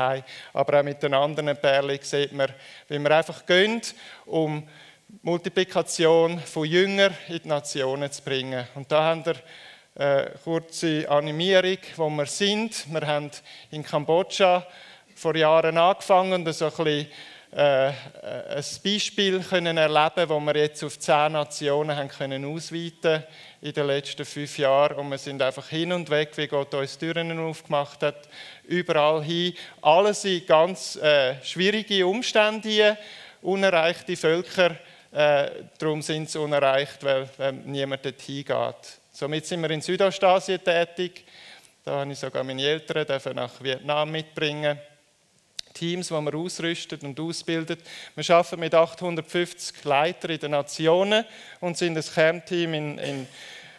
Aber 0.54 0.80
auch 0.80 0.84
mit 0.84 1.02
den 1.02 1.16
anderen 1.16 1.58
Perlen 1.58 1.98
sieht 2.04 2.32
man, 2.32 2.54
wie 2.88 3.00
wir 3.00 3.12
einfach 3.12 3.48
gehen, 3.48 3.82
um 4.28 4.68
Multiplikation 5.24 6.40
von 6.40 6.66
Jüngern 6.66 7.18
in 7.30 7.40
die 7.42 7.48
Nationen 7.48 8.12
zu 8.12 8.22
bringen. 8.22 8.68
Und 8.76 8.92
da 8.92 9.04
haben 9.04 9.26
wir 9.26 9.36
eine 9.96 10.32
kurze 10.44 11.10
Animierung, 11.10 11.80
wo 11.96 12.10
wir 12.12 12.28
sind. 12.28 12.86
Wir 12.94 13.08
haben 13.08 13.32
in 13.72 13.84
Kambodscha 13.84 14.68
vor 15.16 15.36
Jahren 15.36 15.80
angefangen 15.80 16.46
so 16.54 16.66
ein 16.66 16.72
bisschen 16.72 17.08
äh, 17.51 17.90
äh, 17.90 17.94
ein 18.57 18.63
Beispiel 18.84 19.40
können 19.40 19.78
erleben, 19.78 20.30
wo 20.30 20.40
wir 20.40 20.56
jetzt 20.56 20.84
auf 20.84 21.00
zehn 21.00 21.31
Nationen 21.31 21.98
haben 21.98 22.07
können 22.07 22.46
ausweiten 22.46 23.24
in 23.62 23.74
den 23.74 23.88
letzten 23.88 24.24
fünf 24.24 24.60
Jahren 24.60 24.98
und 24.98 25.10
wir 25.10 25.18
sind 25.18 25.42
einfach 25.42 25.68
hin 25.68 25.92
und 25.92 26.12
weg, 26.12 26.30
wie 26.36 26.48
Gott 26.48 26.72
uns 26.75 26.98
Türen 27.00 27.40
aufgemacht 27.40 28.04
hat, 28.04 28.30
überall 28.65 29.24
hin. 29.24 29.56
Alles 29.82 30.25
in 30.25 30.46
ganz 30.46 30.96
äh, 30.98 31.44
schwierige 31.44 32.06
Umstände, 32.06 32.98
unerreichte 33.41 34.15
Völker. 34.15 34.75
Äh, 35.12 35.50
darum 35.79 36.03
sind 36.03 36.29
sie 36.29 36.39
unerreicht, 36.39 37.03
weil, 37.03 37.27
weil 37.38 37.53
niemand 37.53 38.06
dorthin 38.06 38.46
geht. 38.46 39.00
Somit 39.12 39.48
sind 39.48 39.62
wir 39.62 39.72
in 39.72 39.82
Südostasien 39.82 40.63
tätig. 40.63 41.25
Da 41.84 42.01
habe 42.01 42.12
ich 42.12 42.20
sogar 42.20 42.44
meine 42.44 42.62
Eltern 42.62 43.36
nach 43.36 43.63
Vietnam 43.63 44.12
mitbringen 44.12 44.79
Teams, 45.74 46.08
die 46.08 46.14
wir 46.14 46.36
ausrüsten 46.36 47.00
und 47.02 47.20
ausbilden. 47.20 47.78
Wir 48.16 48.36
arbeiten 48.36 48.60
mit 48.60 48.74
850 48.74 49.84
Leitern 49.84 50.32
in 50.32 50.40
den 50.40 50.52
Nationen 50.52 51.26
und 51.60 51.78
sind 51.78 51.98
ein 51.98 52.04
Kernteam, 52.04 52.74
in, 52.74 52.98
in, 52.98 53.28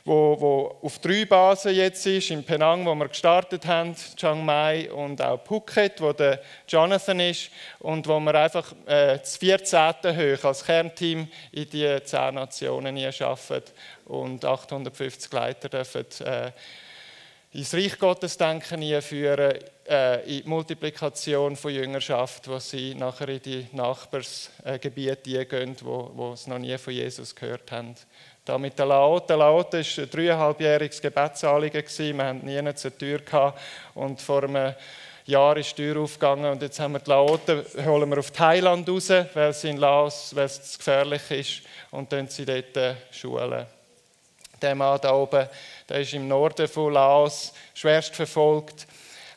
wo, 0.04 0.40
wo 0.40 0.78
auf 0.82 0.98
drei 0.98 1.24
Basen 1.24 1.74
jetzt 1.74 2.06
ist. 2.06 2.30
In 2.30 2.44
Penang, 2.44 2.86
wo 2.86 2.94
wir 2.94 3.08
gestartet 3.08 3.66
haben, 3.66 3.94
Chiang 4.16 4.44
Mai 4.44 4.90
und 4.90 5.20
auch 5.20 5.44
Phuket, 5.44 6.00
wo 6.00 6.12
der 6.12 6.40
Jonathan 6.66 7.20
ist 7.20 7.50
und 7.78 8.06
wo 8.06 8.18
wir 8.20 8.34
einfach 8.34 8.72
äh, 8.86 9.18
das 9.18 9.36
14. 9.36 9.78
hoch 10.04 10.44
als 10.44 10.64
Kernteam 10.64 11.28
in 11.52 11.70
die 11.70 11.98
10 12.02 12.34
Nationen 12.34 12.96
arbeiten 12.96 13.62
und 14.06 14.44
850 14.44 15.32
Leiter 15.32 15.68
dürfen 15.68 16.06
äh, 16.24 16.52
ins 17.52 17.74
Reich 17.74 17.98
Gottes 17.98 18.36
denken 18.36 18.82
einführen, 18.82 19.58
äh, 19.88 20.20
in 20.22 20.42
die 20.44 20.48
Multiplikation 20.48 21.56
von 21.56 21.72
Jüngerschaft, 21.72 22.46
wo 22.48 22.58
sie 22.60 22.94
nachher 22.94 23.28
in 23.28 23.42
die 23.42 23.66
Nachbarsgebiete 23.72 25.46
gehen, 25.46 25.76
wo, 25.82 26.10
wo 26.14 26.36
sie 26.36 26.48
noch 26.50 26.58
nie 26.58 26.78
von 26.78 26.92
Jesus 26.92 27.34
gehört 27.34 27.72
haben. 27.72 27.96
Da 28.44 28.56
mit 28.56 28.78
der 28.78 28.86
Laote. 28.86 29.34
Laote 29.34 29.78
war 29.78 30.04
ein 30.04 30.10
dreieinhalbjähriges 30.10 31.02
Gebetsanliegen. 31.02 31.84
Wir 31.86 32.24
hatten 32.24 32.46
nie 32.46 32.74
zur 32.74 32.96
Tür 32.96 33.18
gehabt. 33.18 33.60
Und 33.94 34.20
vor 34.20 34.44
einem 34.44 34.74
Jahr 35.26 35.56
ist 35.56 35.76
die 35.76 35.82
Tür 35.82 36.02
aufgegangen 36.02 36.50
und 36.50 36.62
jetzt 36.62 36.80
haben 36.80 36.92
wir 36.92 37.00
die 37.00 37.10
Laote, 37.10 37.64
holen 37.84 38.10
wir 38.10 38.18
auf 38.18 38.30
Thailand 38.30 38.88
raus, 38.88 39.10
weil 39.34 39.52
sie 39.52 39.70
in 39.70 39.76
Laos, 39.76 40.34
weil 40.34 40.46
es 40.46 40.78
gefährlich 40.78 41.30
ist 41.30 41.62
und 41.90 42.12
dann 42.12 42.28
sie 42.28 42.44
dort 42.44 42.76
äh, 42.76 42.94
schulen. 43.10 43.66
Der 44.60 44.74
Mann 44.74 44.98
da 45.00 45.14
oben, 45.14 45.48
der 45.88 46.00
ist 46.00 46.12
im 46.12 46.28
Norden 46.28 46.68
von 46.68 46.92
Laos 46.92 47.52
schwerst 47.74 48.14
verfolgt, 48.14 48.86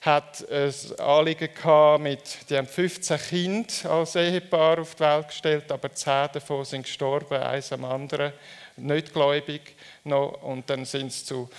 hat 0.01 0.46
ein 0.51 0.74
Anliegen 1.00 1.53
gehabt 1.53 2.03
mit, 2.03 2.50
die 2.50 2.58
haben 2.58 2.68
15 2.68 3.18
Kinder 3.18 3.89
als 3.89 4.15
Ehepaar 4.15 4.80
auf 4.80 4.96
die 4.96 5.00
Welt 5.00 5.27
gestellt, 5.30 5.72
aber 5.72 5.94
10 5.94 6.30
davon 6.34 6.65
sind 6.65 6.84
gestorben, 6.84 7.42
eins 7.42 7.72
am 7.72 7.86
anderen. 7.86 8.34
Nicht 8.77 9.13
gläubig 9.13 9.75
noch. 10.03 10.42
Und 10.44 10.70
dann 10.70 10.86
sind 10.86 11.12
sie 11.12 11.25
zu 11.25 11.50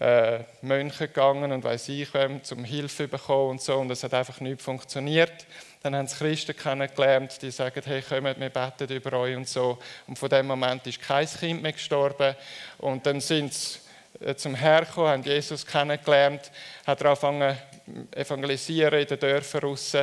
äh, 0.00 0.40
Mönchen 0.62 1.06
gegangen 1.06 1.52
und 1.52 1.64
weiß 1.64 1.88
ich 1.90 2.12
wem, 2.14 2.42
zum 2.42 2.64
Hilfe 2.64 3.08
bekommen 3.08 3.50
und 3.50 3.62
so. 3.62 3.78
Und 3.78 3.90
es 3.90 4.02
hat 4.02 4.14
einfach 4.14 4.40
nicht 4.40 4.62
funktioniert. 4.62 5.46
Dann 5.82 5.96
haben 5.96 6.06
sie 6.06 6.16
Christen 6.16 6.56
kennengelernt, 6.56 7.42
die 7.42 7.50
sagen, 7.50 7.82
hey, 7.84 8.02
kommt, 8.02 8.38
wir 8.38 8.50
beten 8.50 8.88
über 8.88 9.12
euch 9.14 9.36
und 9.36 9.48
so. 9.48 9.78
Und 10.06 10.18
von 10.18 10.28
dem 10.28 10.46
Moment 10.46 10.86
ist 10.86 11.00
kein 11.00 11.26
Kind 11.26 11.62
mehr 11.62 11.72
gestorben. 11.72 12.36
Und 12.78 13.04
dann 13.04 13.20
sind 13.20 13.52
sie 13.52 13.78
zum 14.36 14.54
Herrn 14.54 14.86
gekommen, 14.86 15.08
haben 15.08 15.22
Jesus 15.22 15.66
kennengelernt, 15.66 16.50
hat 16.86 17.04
angefangen 17.04 17.56
evangelisieren 18.12 19.00
in 19.00 19.06
den 19.06 19.18
Dörfern 19.18 19.62
raus. 19.62 19.96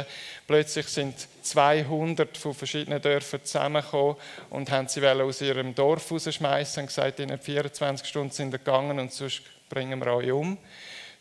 Plötzlich 0.47 0.87
sind 0.87 1.15
200 1.41 2.37
von 2.37 2.53
verschiedenen 2.53 3.01
Dörfern 3.01 3.43
zusammengekommen 3.43 4.15
und 4.49 4.71
haben 4.71 4.87
sie 4.87 5.05
aus 5.07 5.41
ihrem 5.41 5.73
Dorf 5.73 6.11
rausschmeißen 6.11 6.81
und 6.81 6.87
gesagt, 6.87 7.19
in 7.19 7.37
24 7.37 8.07
Stunden 8.07 8.31
sind 8.31 8.51
sie 8.51 8.57
gegangen 8.57 8.99
und 8.99 9.13
sonst 9.13 9.41
bringen 9.69 9.99
wir 9.99 10.13
euch 10.13 10.31
um. 10.31 10.57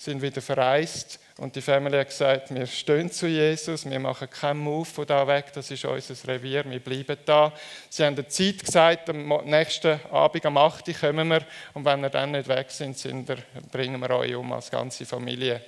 Sind 0.01 0.23
wieder 0.23 0.41
verreist 0.41 1.19
und 1.39 1.57
die 1.57 1.61
Familie 1.61 2.01
hat 2.01 2.09
gesagt, 2.09 2.55
wir 2.55 2.67
stehen 2.67 3.11
zu 3.11 3.27
Jesus, 3.27 3.85
wir 3.85 3.99
machen 3.99 4.31
keinen 4.31 4.61
Move 4.61 4.85
von 4.85 5.05
da 5.05 5.27
weg, 5.27 5.47
das 5.53 5.73
ist 5.73 5.85
unser 5.85 6.29
Revier, 6.29 6.65
wir 6.71 6.79
bleiben 6.79 7.17
da. 7.25 7.53
Sie 7.91 8.05
haben 8.05 8.15
der 8.15 8.29
Zeit 8.29 8.65
gesagt, 8.65 9.11
am 9.11 9.27
nächsten 9.45 10.01
Abend 10.13 10.47
am 10.47 10.57
8. 10.57 10.87
Uhr 10.87 10.95
kommen 10.95 11.29
wir 11.29 11.43
und 11.75 11.85
wenn 11.85 12.01
wir 12.01 12.11
dann 12.11 12.31
nicht 12.31 12.47
weg 12.47 12.71
sind, 12.71 12.97
sind 12.97 13.27
wir, 13.27 13.39
bringen 13.73 14.01
wir 14.01 14.11
euch 14.11 14.37
um 14.37 14.53
als 14.53 14.71
ganze 14.71 15.05
Familie. 15.05 15.63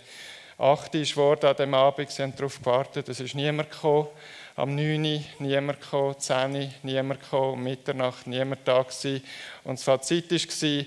8 0.58 0.94
Uhr 0.94 1.00
ist 1.00 1.16
an 1.18 1.56
dem 1.56 1.74
Abend, 1.74 2.10
sie 2.10 2.22
haben 2.22 2.36
darauf 2.36 2.58
gewartet, 2.58 3.08
es 3.08 3.18
ist 3.18 3.34
niemand 3.34 3.70
gekommen. 3.70 4.08
Am 4.56 4.74
9 4.74 5.04
Uhr 5.04 5.20
niemand 5.38 5.80
gekommen, 5.80 6.18
10 6.18 6.54
Uhr 6.54 6.68
niemand 6.82 7.20
gekommen, 7.20 7.52
um 7.54 7.62
Mitternacht 7.62 8.26
niemand 8.26 8.60
da 8.68 8.82
gewesen. 8.82 9.24
Und 9.64 9.78
das 9.78 9.84
Fazit 9.84 10.30
war, 10.30 10.84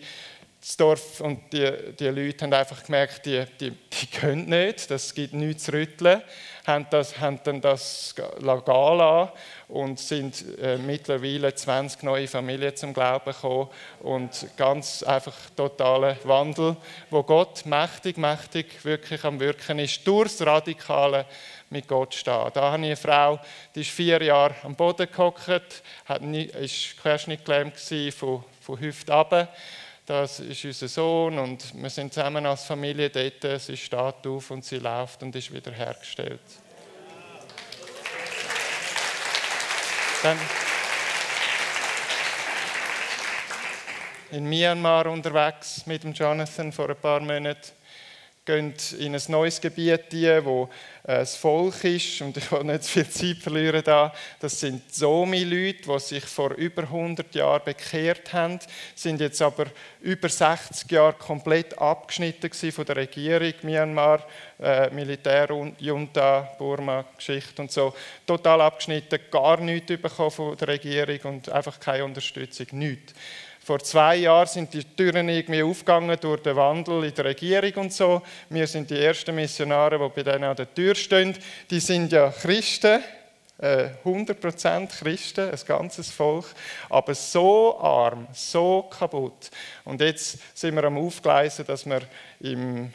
das 0.63 0.77
Dorf 0.77 1.19
und 1.19 1.51
die, 1.51 1.69
die 1.99 2.07
Leute 2.07 2.45
haben 2.45 2.53
einfach 2.53 2.85
gemerkt, 2.85 3.25
die, 3.25 3.43
die, 3.59 3.71
die 3.71 4.07
können 4.07 4.47
nicht, 4.47 4.89
das 4.89 5.13
gibt 5.13 5.33
nichts 5.33 5.65
zu 5.65 5.73
rütteln, 5.73 6.21
haben, 6.65 6.87
das, 6.89 7.19
haben 7.19 7.37
dann 7.43 7.59
das 7.59 8.15
legal 8.39 9.33
und 9.67 9.99
sind 9.99 10.57
äh, 10.61 10.77
mittlerweile 10.77 11.53
20 11.53 12.03
neue 12.03 12.29
Familien 12.29 12.73
zum 12.77 12.93
Glauben 12.93 13.33
gekommen 13.33 13.67
und 13.99 14.47
ganz 14.55 15.03
einfach 15.03 15.35
totaler 15.53 16.15
Wandel, 16.23 16.77
wo 17.09 17.23
Gott 17.23 17.65
mächtig, 17.65 18.17
mächtig 18.17 18.85
wirklich 18.85 19.21
am 19.25 19.41
Wirken 19.41 19.79
ist, 19.79 20.07
durchs 20.07 20.41
Radikale 20.41 21.25
mit 21.69 21.89
Gott 21.89 22.15
stehen. 22.15 22.51
Da 22.53 22.71
habe 22.71 22.77
ich 22.83 22.85
eine 22.85 22.95
Frau, 22.95 23.37
die 23.75 23.81
ist 23.81 23.89
vier 23.89 24.21
Jahre 24.23 24.55
am 24.63 24.75
Boden 24.75 25.09
gehockt, 25.11 25.49
war 26.07 26.19
querschnittgelähmt 27.01 27.77
von, 28.17 28.45
von 28.61 28.79
Hüfte 28.79 29.11
runter 29.11 29.49
das 30.05 30.41
ist 30.41 30.65
unser 30.65 30.87
Sohn 30.89 31.39
und 31.39 31.73
wir 31.81 31.89
sind 31.89 32.13
zusammen 32.13 32.45
als 32.45 32.65
Familie 32.65 33.09
dort. 33.09 33.61
Sie 33.61 33.77
steht 33.77 34.27
auf 34.27 34.51
und 34.51 34.65
sie 34.65 34.79
läuft 34.79 35.23
und 35.23 35.35
ist 35.35 35.53
wieder 35.53 35.71
hergestellt. 35.71 36.41
Dann 40.21 40.37
in 44.31 44.49
Myanmar 44.49 45.07
unterwegs 45.07 45.85
mit 45.85 46.03
dem 46.03 46.13
Jonathan 46.13 46.71
vor 46.71 46.89
ein 46.89 46.95
paar 46.95 47.19
Monaten 47.19 47.71
gehen 48.45 48.73
in 48.99 49.15
ein 49.15 49.21
neues 49.29 49.61
Gebiet 49.61 50.13
ein, 50.13 50.43
wo 50.43 50.69
äh, 51.03 51.19
das 51.19 51.37
Volk 51.37 51.81
ist, 51.85 52.21
und 52.21 52.35
ich 52.35 52.51
will 52.51 52.63
nicht 52.65 52.83
viel 52.83 53.07
Zeit 53.07 53.37
verlieren 53.37 53.81
da. 53.85 54.13
Das 54.39 54.59
sind 54.59 54.93
Somi-Leute, 54.93 55.83
die 55.83 55.99
sich 55.99 56.25
vor 56.25 56.51
über 56.51 56.83
100 56.83 57.33
Jahren 57.35 57.63
bekehrt 57.63 58.33
haben, 58.33 58.59
sind 58.95 59.21
jetzt 59.21 59.41
aber 59.41 59.67
über 60.01 60.27
60 60.27 60.91
Jahre 60.91 61.13
komplett 61.13 61.77
abgeschnitten 61.77 62.51
von 62.71 62.85
der 62.85 62.97
Regierung 62.97 63.53
Myanmar, 63.61 64.27
äh, 64.59 64.89
Militärjunta, 64.89 66.55
Burma, 66.57 67.05
Geschichte 67.15 67.61
und 67.61 67.71
so. 67.71 67.93
Total 68.27 68.59
abgeschnitten, 68.59 69.19
gar 69.31 69.59
nichts 69.61 69.87
bekommen 69.87 70.31
von 70.31 70.57
der 70.57 70.67
Regierung 70.67 71.35
und 71.35 71.49
einfach 71.49 71.79
keine 71.79 72.03
Unterstützung, 72.03 72.67
nichts. 72.71 73.13
Vor 73.63 73.79
zwei 73.79 74.17
Jahren 74.17 74.47
sind 74.47 74.73
die 74.73 74.83
Türen 74.83 75.29
irgendwie 75.29 75.63
aufgegangen 75.63 76.17
durch 76.19 76.41
den 76.41 76.57
Wandel 76.57 77.05
in 77.05 77.13
der 77.13 77.23
Regierung 77.23 77.85
und 77.85 77.93
so. 77.93 78.21
Wir 78.49 78.67
sind 78.67 78.89
die 78.89 78.99
ersten 78.99 79.33
Missionare, 79.33 79.97
die 79.97 80.21
bei 80.21 80.31
denen 80.31 80.43
an 80.43 80.55
der 80.57 80.73
Tür 80.73 80.93
stehen. 80.95 81.33
Die 81.69 81.79
sind 81.79 82.11
ja 82.11 82.29
Christen, 82.29 83.01
100% 83.61 84.83
äh, 84.83 84.87
Christen, 84.87 85.49
ein 85.49 85.59
ganzes 85.65 86.11
Volk, 86.11 86.47
aber 86.89 87.15
so 87.15 87.79
arm, 87.79 88.27
so 88.33 88.83
kaputt. 88.89 89.49
Und 89.85 90.01
jetzt 90.01 90.39
sind 90.53 90.75
wir 90.75 90.83
am 90.83 90.97
Aufgleisen, 90.97 91.65
dass 91.65 91.85
wir 91.85 92.01
im 92.41 92.91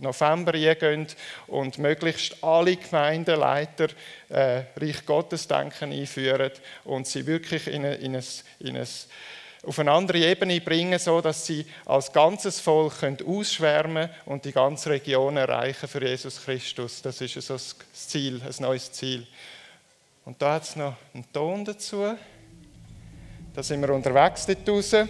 November 0.00 0.52
gehen 0.52 1.06
und 1.46 1.78
möglichst 1.78 2.44
alle 2.44 2.76
Gemeindeleiter 2.76 3.88
äh, 4.28 4.64
Reich 4.76 5.06
Gottes 5.06 5.48
Denken 5.48 5.92
einführen 5.92 6.50
und 6.84 7.06
sie 7.06 7.26
wirklich 7.26 7.68
in, 7.68 7.86
ein, 7.86 8.00
in 8.00 8.16
ein, 8.16 8.24
in 8.60 8.76
ein 8.76 8.86
auf 9.66 9.78
eine 9.78 9.92
andere 9.92 10.18
Ebene 10.18 10.60
bringen, 10.60 10.98
so 10.98 11.20
dass 11.20 11.46
sie 11.46 11.66
als 11.84 12.12
ganzes 12.12 12.60
Volk 12.60 13.00
können 13.00 13.18
ausschwärmen 13.26 14.10
und 14.26 14.44
die 14.44 14.52
ganze 14.52 14.90
Region 14.90 15.36
erreichen 15.36 15.88
für 15.88 16.04
Jesus 16.06 16.42
Christus. 16.44 17.02
Das 17.02 17.20
ist 17.20 17.34
so 17.40 17.54
das 17.54 17.76
Ziel, 17.92 18.40
ein 18.42 18.54
neues 18.60 18.92
Ziel. 18.92 19.26
Und 20.24 20.40
da 20.40 20.54
hat 20.54 20.62
es 20.64 20.76
noch 20.76 20.94
einen 21.12 21.30
Ton 21.32 21.64
dazu. 21.64 22.14
Da 23.54 23.62
sind 23.62 23.80
wir 23.80 23.90
unterwegs 23.90 24.46
dort 24.46 24.68
abgelegen. 24.68 25.08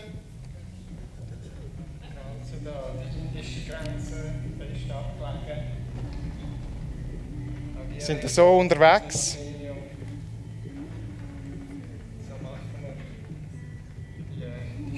Sind 7.98 8.28
so 8.28 8.58
unterwegs. 8.58 9.38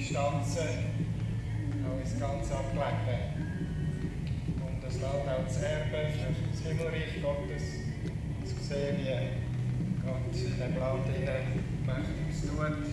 Distanzen 0.07 0.87
auch 1.83 1.99
ins 1.99 2.17
ganz 2.17 2.51
abgelegen. 2.51 3.67
Und 4.55 4.79
das 4.81 5.01
Land 5.01 5.27
auch 5.27 5.47
zu 5.51 5.59
erben 5.67 5.91
für 5.91 6.31
das 6.47 6.61
Himmelreich 6.63 7.21
Gottes, 7.21 7.83
zu 8.47 8.55
sehen, 8.63 9.03
wie 9.03 10.07
Gott 10.07 10.31
in 10.31 10.55
dem 10.55 10.79
Land 10.79 11.07
Mächtiges 11.83 12.47
tut. 12.47 12.87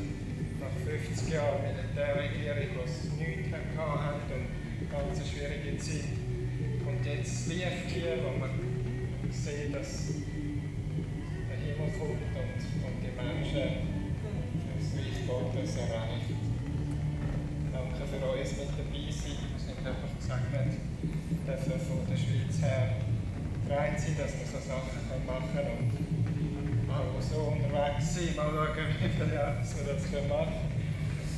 Nach 0.59 0.75
50 0.83 1.35
Jahren 1.35 1.62
Militärregierung, 1.62 2.83
die 2.83 2.90
es 2.90 3.04
nichts 3.14 3.54
hatten 3.54 4.18
und 4.26 4.35
eine 4.35 4.90
ganz 4.90 5.14
schwierige 5.23 5.78
Zeit. 5.78 6.18
Und 6.85 7.06
jetzt 7.06 7.47
das 7.47 7.47
Licht 7.47 7.94
hier, 7.94 8.18
wo 8.26 8.38
man 8.40 8.50
sieht, 9.30 9.73
dass 9.73 10.18
der 11.47 11.59
Himmel 11.62 11.92
kommt 11.94 12.26
und, 12.35 12.59
und 12.83 12.97
die 13.06 13.14
Menschen 13.14 14.02
das 14.75 14.99
Reich 14.99 15.26
Gottes 15.28 15.76
erreichen 15.76 16.23
für 18.04 18.20
uns 18.20 18.50
mit 18.61 18.68
dabei 18.76 19.08
sein. 19.08 19.38
Wir 19.49 19.61
sind 19.61 19.80
einfach 19.80 20.12
gesegnet, 20.20 20.76
dürfen 21.49 21.80
von 21.88 22.04
der 22.04 22.18
Schweiz 22.20 22.54
her 22.61 23.00
bereit 23.64 23.96
sein, 23.96 24.16
dass 24.20 24.32
wir 24.37 24.44
so 24.44 24.61
Sachen 24.61 25.00
machen 25.25 25.49
können 25.56 25.88
und 25.88 26.87
mal 26.87 27.08
so 27.20 27.56
unterwegs 27.56 28.04
sein, 28.12 28.37
mal 28.37 28.52
schauen, 28.52 28.76
wie 28.76 29.08
viele 29.08 29.32
Jahre 29.32 29.56
wir 29.56 29.84
das 29.88 30.04
machen 30.04 30.52
können. 30.52 30.84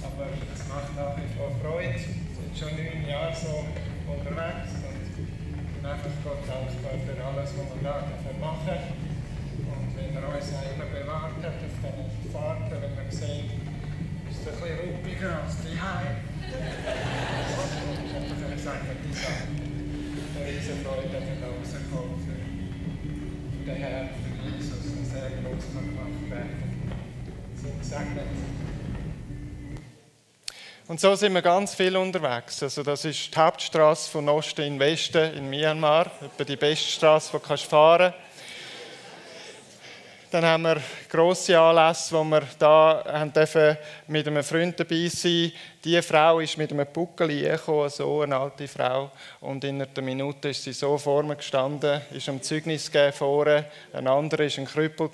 Aber 0.02 0.26
es 0.26 0.62
macht 0.66 0.90
nach 0.98 1.14
wie 1.14 1.30
vor 1.38 1.50
Freude. 1.62 1.94
Wir 1.94 2.34
sind 2.34 2.52
schon 2.54 2.74
neun 2.74 3.06
Jahre 3.06 3.30
so 3.30 3.62
unterwegs 4.10 4.74
und 4.82 5.06
sind 5.06 5.86
einfach 5.86 6.14
Gott 6.26 6.42
dankbar 6.50 6.98
für 6.98 7.14
alles, 7.14 7.50
was 7.54 7.68
wir 7.70 7.82
da 7.82 7.94
machen 8.42 8.66
dürfen. 8.66 9.06
Und 9.70 9.88
wenn 9.94 10.18
er 10.18 10.26
uns 10.34 10.50
auch 10.50 10.66
immer 10.66 10.88
bewahrt 10.90 11.38
hat 11.46 11.62
auf 11.62 11.76
diesen 11.78 12.30
Fahrten, 12.34 12.74
wenn 12.74 12.94
wir 12.98 13.06
sehen, 13.10 13.54
ist 14.30 14.42
es 14.42 14.50
ein 14.50 14.58
bisschen 14.58 14.78
ruppiger 14.82 15.46
als 15.46 15.62
die 15.62 15.78
Heim. 15.78 16.25
Und 30.88 31.00
so 31.00 31.14
sind 31.16 31.34
wir 31.34 31.42
ganz 31.42 31.74
viel 31.74 31.96
unterwegs. 31.96 32.62
Also 32.62 32.82
das 32.82 33.04
ist 33.04 33.34
die 33.34 33.38
Hauptstraße 33.38 34.10
von 34.10 34.28
Osten 34.28 34.62
in 34.62 34.78
Westen 34.78 35.34
in 35.34 35.50
Myanmar, 35.50 36.10
etwa 36.22 36.44
die 36.44 36.56
beste 36.56 36.88
Straße, 36.88 37.32
die 37.32 37.48
du 37.48 37.56
fahren 37.56 38.12
kannst. 38.12 38.25
Dann 40.36 40.44
haben 40.44 40.64
wir 40.64 40.82
grosse 41.08 41.58
Anlässe, 41.58 42.14
wo 42.14 42.22
wir 42.22 42.42
da 42.58 43.02
haben 43.06 43.32
dürfen 43.32 43.78
mit 44.06 44.28
einem 44.28 44.44
Freund 44.44 44.78
dabei 44.78 45.08
sein 45.08 45.50
Die 45.82 46.02
Frau 46.02 46.40
ist 46.40 46.58
mit 46.58 46.70
einem 46.72 46.86
Puckel 46.86 47.28
gekommen, 47.28 47.88
so 47.88 48.20
eine 48.20 48.36
alte 48.36 48.68
Frau. 48.68 49.10
Und 49.40 49.64
in 49.64 49.80
einer 49.80 50.02
Minute 50.02 50.50
ist 50.50 50.62
sie 50.62 50.74
so 50.74 50.98
vor 50.98 51.22
mir 51.22 51.36
gestanden, 51.36 52.02
ist 52.10 52.28
am 52.28 52.42
Zeugnis 52.42 52.90
vorne. 53.14 53.64
Ein 53.94 54.06
anderer 54.08 54.44
war 54.44 54.58
ein 54.58 54.66
Krüppel, 54.66 55.08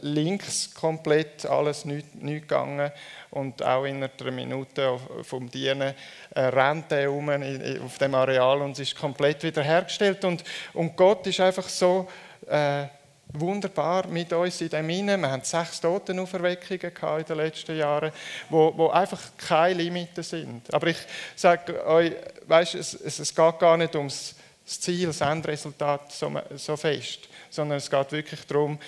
links 0.00 0.72
komplett, 0.72 1.44
alles 1.44 1.84
nicht, 1.84 2.14
nicht 2.14 2.48
gegangen. 2.48 2.90
Und 3.28 3.62
auch 3.62 3.84
in 3.84 4.02
einer 4.02 4.30
Minute 4.30 4.98
vom 5.24 5.50
Dienen 5.50 5.92
äh, 6.34 6.40
rennt 6.40 6.90
er 6.90 7.12
um 7.12 7.28
auf 7.28 7.98
dem 7.98 8.14
Areal 8.14 8.62
und 8.62 8.78
ist 8.78 8.96
komplett 8.96 9.42
wiederhergestellt. 9.42 10.24
Und, 10.24 10.42
und 10.72 10.96
Gott 10.96 11.26
ist 11.26 11.38
einfach 11.38 11.68
so... 11.68 12.08
Äh, 12.46 12.86
wunderbar 13.32 14.06
mit 14.06 14.32
uns 14.32 14.60
in 14.60 14.68
dem 14.68 14.88
Innen. 14.90 15.20
Wir 15.20 15.30
haben 15.30 15.42
sechs 15.42 15.80
Totenauferweckungen 15.80 16.92
in 17.18 17.24
den 17.24 17.36
letzten 17.36 17.76
Jahren, 17.76 18.12
wo, 18.48 18.72
wo 18.76 18.88
einfach 18.88 19.20
keine 19.36 19.82
Limiten 19.82 20.22
sind. 20.22 20.72
Aber 20.72 20.86
ich 20.88 20.98
sage 21.36 21.84
euch, 21.86 22.12
weißt, 22.46 22.74
es, 22.74 22.94
es 22.94 23.34
geht 23.34 23.58
gar 23.58 23.76
nicht 23.76 23.94
ums 23.94 24.34
Ziel, 24.64 25.06
das 25.06 25.20
Endresultat 25.20 26.12
so, 26.12 26.30
so 26.56 26.76
fest, 26.76 27.28
sondern 27.50 27.78
es 27.78 27.90
geht 27.90 28.12
wirklich 28.12 28.46
darum, 28.46 28.78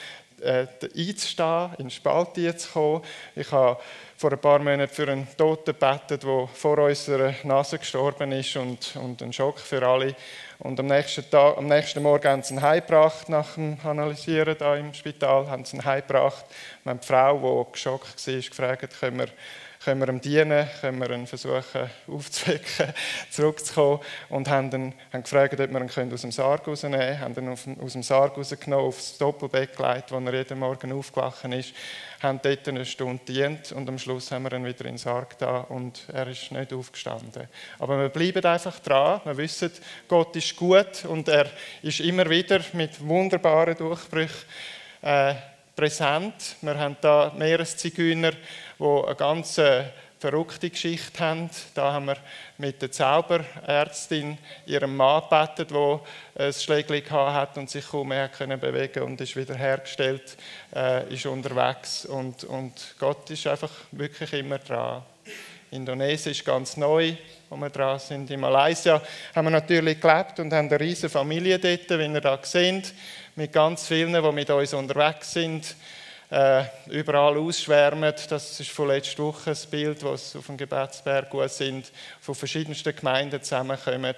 äh, 0.41 0.67
einzustehen, 0.97 1.71
in 1.79 1.91
Spaltier 1.91 2.57
zu 2.57 2.71
kommen. 2.71 3.03
Ich 3.37 3.51
habe 3.53 3.81
vor 4.17 4.33
ein 4.33 4.39
paar 4.39 4.59
Monaten 4.59 4.93
für 4.93 5.09
einen 5.09 5.27
Toten 5.37 5.73
gebetet, 5.73 6.23
der 6.23 6.49
vor 6.53 6.79
unserer 6.79 7.35
Nase 7.45 7.79
gestorben 7.79 8.33
ist 8.33 8.57
und, 8.57 8.97
und 8.97 9.23
ein 9.23 9.33
Schock 9.33 9.59
für 9.59 9.87
alle. 9.87 10.15
Und 10.61 10.79
am 10.79 10.87
nächsten, 10.87 11.29
Tag, 11.31 11.57
am 11.57 11.69
nächsten 11.69 12.03
Morgen 12.03 12.29
haben 12.29 12.43
sie 12.43 12.53
ihn 12.53 12.61
heimgebracht, 12.61 13.31
nach 13.31 13.55
dem 13.55 13.79
Analysieren 13.83 14.55
da 14.59 14.77
im 14.77 14.93
Spital, 14.93 15.49
haben 15.49 15.65
sie 15.65 15.79
ihn 15.79 15.85
heimgebracht. 15.87 16.45
Haben 16.85 17.01
die 17.01 17.07
Frau, 17.07 17.65
die 17.65 17.73
geschockt 17.73 18.27
war, 18.27 18.37
gefragt, 18.37 19.01
können 19.01 19.19
wir, 19.21 19.29
können 19.85 20.01
wir 20.01 20.09
ihm 20.09 20.21
dienen, 20.21 20.69
können 20.81 20.99
wir 21.01 21.11
ihn 21.11 21.27
versuchen 21.27 21.91
aufzuwecken, 22.07 22.93
zurückzukommen. 23.31 24.01
Und 24.29 24.49
haben, 24.49 24.71
ihn, 24.73 24.95
haben 25.13 25.23
gefragt, 25.23 25.55
ob 25.55 25.59
wir 25.73 25.81
ihn 25.81 26.13
aus 26.13 26.21
dem 26.21 26.33
Sarg 26.33 26.67
rausnehmen 26.67 27.01
können. 27.01 27.21
Haben 27.21 27.47
ihn 27.47 27.81
aus 27.81 27.93
dem 27.93 28.03
Sarg 28.03 28.37
rausgenommen, 28.37 28.87
aufs 28.87 29.19
Doppelbett 29.19 29.77
gelegt, 29.77 30.13
wo 30.13 30.19
er 30.19 30.35
jeden 30.35 30.59
Morgen 30.59 30.93
aufgewacht 30.93 31.45
ist 31.45 31.75
haben 32.21 32.41
dort 32.43 32.69
eine 32.69 32.85
Stunde 32.85 33.23
gedient 33.25 33.73
und 33.73 33.89
am 33.89 33.99
Schluss 33.99 34.31
haben 34.31 34.45
wir 34.45 34.53
ihn 34.53 34.65
wieder 34.65 34.85
in 34.85 34.93
den 34.93 34.99
Sarg 34.99 35.39
da 35.39 35.61
und 35.61 36.05
er 36.13 36.27
ist 36.29 36.53
nicht 36.53 36.73
aufgestanden. 36.73 37.49
Aber 37.79 37.99
wir 37.99 38.09
bleiben 38.11 38.45
einfach 38.45 38.79
dran. 38.81 39.21
Wir 39.25 39.37
wissen, 39.37 39.73
Gott 40.07 40.37
ist 40.37 40.55
gut 40.55 41.05
und 41.09 41.29
er 41.29 41.51
ist 41.83 42.01
immer 42.01 42.29
wieder 42.29 42.61
mit 42.75 43.01
wunderbaren 43.07 43.75
Durchbrüchen 43.75 44.37
äh, 45.03 45.35
präsent. 45.81 46.57
Wir 46.61 46.79
haben 46.79 46.99
da 47.01 47.33
Meereszigeuner, 47.35 48.33
die 48.79 48.85
eine 48.85 49.17
ganze 49.17 49.91
verrückte 50.19 50.69
Geschichte 50.69 51.19
haben. 51.21 51.49
Da 51.75 51.95
haben 51.95 52.05
wir 52.05 52.19
mit 52.59 52.83
der 52.83 52.93
Zauberärztin 52.93 54.37
ihrem 54.67 54.95
Mann 54.95 55.23
gebetet, 55.23 55.71
der 55.71 56.01
ein 56.35 56.53
Schlägchen 56.53 57.11
hat 57.11 57.57
und 57.57 57.71
sich 57.71 57.89
kaum 57.89 58.09
mehr 58.09 58.29
können 58.29 58.61
bewegen 58.61 59.05
und 59.05 59.23
ist 59.23 59.37
wieder 59.37 59.55
hergestellt, 59.55 60.37
äh, 60.77 61.15
ist 61.15 61.25
unterwegs 61.25 62.05
und, 62.05 62.45
und 62.45 62.95
Gott 62.99 63.31
ist 63.31 63.47
einfach 63.47 63.73
wirklich 63.93 64.35
immer 64.35 64.59
dran. 64.59 65.03
Indonesien 65.71 66.33
ist 66.33 66.45
ganz 66.45 66.77
neu, 66.77 67.15
wo 67.51 67.57
wir 67.57 67.69
dran 67.69 67.99
sind. 67.99 68.31
In 68.31 68.41
Malaysia 68.41 69.03
haben 69.35 69.47
wir 69.47 69.51
natürlich 69.51 70.01
gelebt 70.01 70.41
und 70.41 70.53
haben 70.53 70.69
eine 70.69 70.81
riesige 70.81 71.11
Familie 71.11 71.59
dort, 71.59 71.91
wie 71.91 72.07
ihr 72.07 72.21
da 72.21 72.39
seht, 72.43 72.95
mit 73.37 73.53
ganz 73.53 73.87
vielen, 73.87 74.15
die 74.15 74.33
mit 74.33 74.49
uns 74.49 74.73
unterwegs 74.73 75.33
sind 75.33 75.75
äh, 76.31 76.63
überall 76.89 77.37
ausschwärmen. 77.37 78.15
Das 78.29 78.61
ist 78.61 78.71
von 78.71 78.89
letzter 78.89 79.25
Woche 79.25 79.51
ein 79.51 79.57
Bild, 79.71 80.03
das 80.03 80.37
auf 80.37 80.47
dem 80.47 80.57
Gebetsberg 80.57 81.29
sind, 81.49 81.91
von 82.21 82.35
verschiedensten 82.35 82.95
Gemeinden 82.95 83.43
zusammenkommen, 83.43 84.15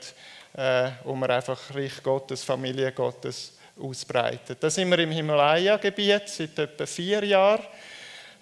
äh, 0.55 0.91
wo 1.05 1.15
wir 1.15 1.31
einfach 1.31 1.59
Reich 1.75 2.03
Gottes, 2.03 2.45
Familie 2.45 2.93
Gottes 2.93 3.55
ausbreiten. 3.81 4.57
Da 4.61 4.69
sind 4.69 4.91
wir 4.91 4.99
im 4.99 5.11
Himalaya-Gebiet 5.11 6.29
seit 6.29 6.59
etwa 6.59 6.85
vier 6.85 7.25
Jahren 7.25 7.65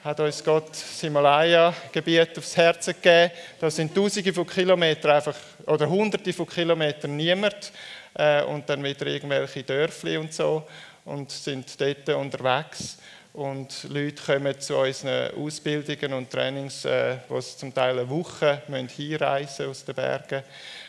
hat 0.03 0.19
uns 0.21 0.43
Gott 0.43 0.71
das 0.71 1.01
Himalaya-Gebiet 1.01 2.39
aufs 2.39 2.57
Herz 2.57 2.87
gegeben. 2.87 3.31
Da 3.61 3.71
sind 3.71 3.95
Tausende 3.95 4.33
von 4.33 4.47
Kilometern 4.47 5.11
einfach, 5.11 5.37
oder 5.67 5.89
Hunderte 5.89 6.33
von 6.33 6.47
Kilometern 6.47 7.17
niemand 7.17 7.73
äh, 8.15 8.43
und 8.45 8.69
dann 8.69 8.83
wieder 8.83 9.07
irgendwelche 9.07 9.63
Dörfli 9.63 10.17
und 10.17 10.33
so 10.33 10.67
und 11.05 11.31
sind 11.31 11.79
dort 11.81 12.09
unterwegs 12.09 12.97
und 13.33 13.85
Leute 13.91 14.23
kommen 14.23 14.59
zu 14.59 14.77
unseren 14.77 15.35
Ausbildungen 15.37 16.15
und 16.15 16.31
Trainings, 16.31 16.85
äh, 16.85 17.19
wo 17.29 17.41
sie 17.41 17.59
zum 17.59 17.73
Teil 17.73 17.99
eine 17.99 18.09
Woche 18.09 18.63
hinreisen 18.97 19.69
aus 19.69 19.85
den 19.85 19.95
Bergen. 19.95 20.43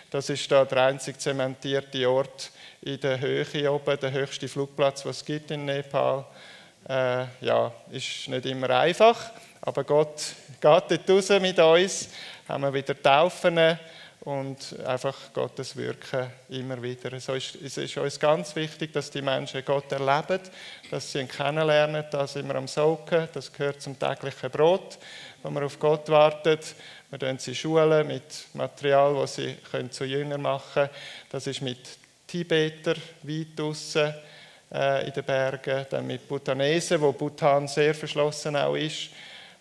Das 0.10 0.30
ist 0.30 0.52
da 0.52 0.66
der 0.66 0.86
einzig 0.86 1.20
zementierte 1.20 2.10
Ort 2.10 2.52
in 2.82 3.00
der 3.00 3.20
Höhe 3.20 3.72
oben, 3.72 4.00
der 4.00 4.12
höchste 4.12 4.48
Flugplatz, 4.48 5.06
was 5.06 5.18
es 5.18 5.26
gibt 5.26 5.52
in 5.52 5.66
Nepal. 5.66 6.26
Äh, 6.92 7.26
ja, 7.40 7.72
ist 7.90 8.28
nicht 8.28 8.46
immer 8.48 8.70
einfach, 8.72 9.32
aber 9.62 9.86
Gott 9.86 10.36
geht 10.60 10.62
dort 10.62 11.10
raus 11.10 11.30
mit 11.40 11.58
uns. 11.58 12.10
Haben 12.50 12.64
wir 12.64 12.74
wieder 12.74 13.02
Taufen 13.02 13.78
und 14.20 14.78
einfach 14.86 15.16
Gottes 15.34 15.74
Wirken 15.78 16.30
immer 16.50 16.82
wieder. 16.82 17.18
So 17.22 17.34
ist, 17.36 17.56
es 17.56 17.78
ist 17.78 17.96
uns 17.96 18.20
ganz 18.20 18.54
wichtig, 18.58 18.92
dass 18.92 19.10
die 19.10 19.22
Menschen 19.22 19.64
Gott 19.64 19.90
erleben, 19.94 20.42
dass 20.90 21.10
sie 21.10 21.20
ihn 21.20 21.30
kennenlernen. 21.30 22.04
Da 22.12 22.28
sind 22.28 22.50
wir 22.50 22.56
am 22.56 22.68
Soken, 22.68 23.30
das 23.32 23.54
gehört 23.54 23.82
zum 23.82 23.98
täglichen 23.98 24.52
Brot, 24.52 24.98
wenn 25.44 25.54
man 25.54 25.64
auf 25.64 25.80
Gott 25.80 26.10
wartet. 26.10 26.76
Wir 27.10 27.20
schulen 27.20 27.40
sie 27.40 27.56
schulen 27.56 28.06
mit 28.06 28.48
Material, 28.54 29.16
das 29.16 29.36
sie 29.36 29.56
können 29.72 29.92
zu 29.92 30.04
Jünger 30.04 30.38
machen 30.38 30.74
können. 30.74 30.90
Das 31.30 31.48
ist 31.48 31.62
mit 31.62 31.80
Tibeter 32.28 32.96
weit 33.24 33.48
draussen 33.56 34.14
äh, 34.74 35.08
in 35.08 35.14
den 35.14 35.24
Bergen, 35.24 35.86
dann 35.90 36.08
mit 36.08 36.28
Bhutanesen, 36.28 37.02
wo 37.02 37.12
Bhutan 37.12 37.68
sehr 37.68 37.94
verschlossen 37.94 38.56
auch 38.56 38.76
ist, 38.76 39.10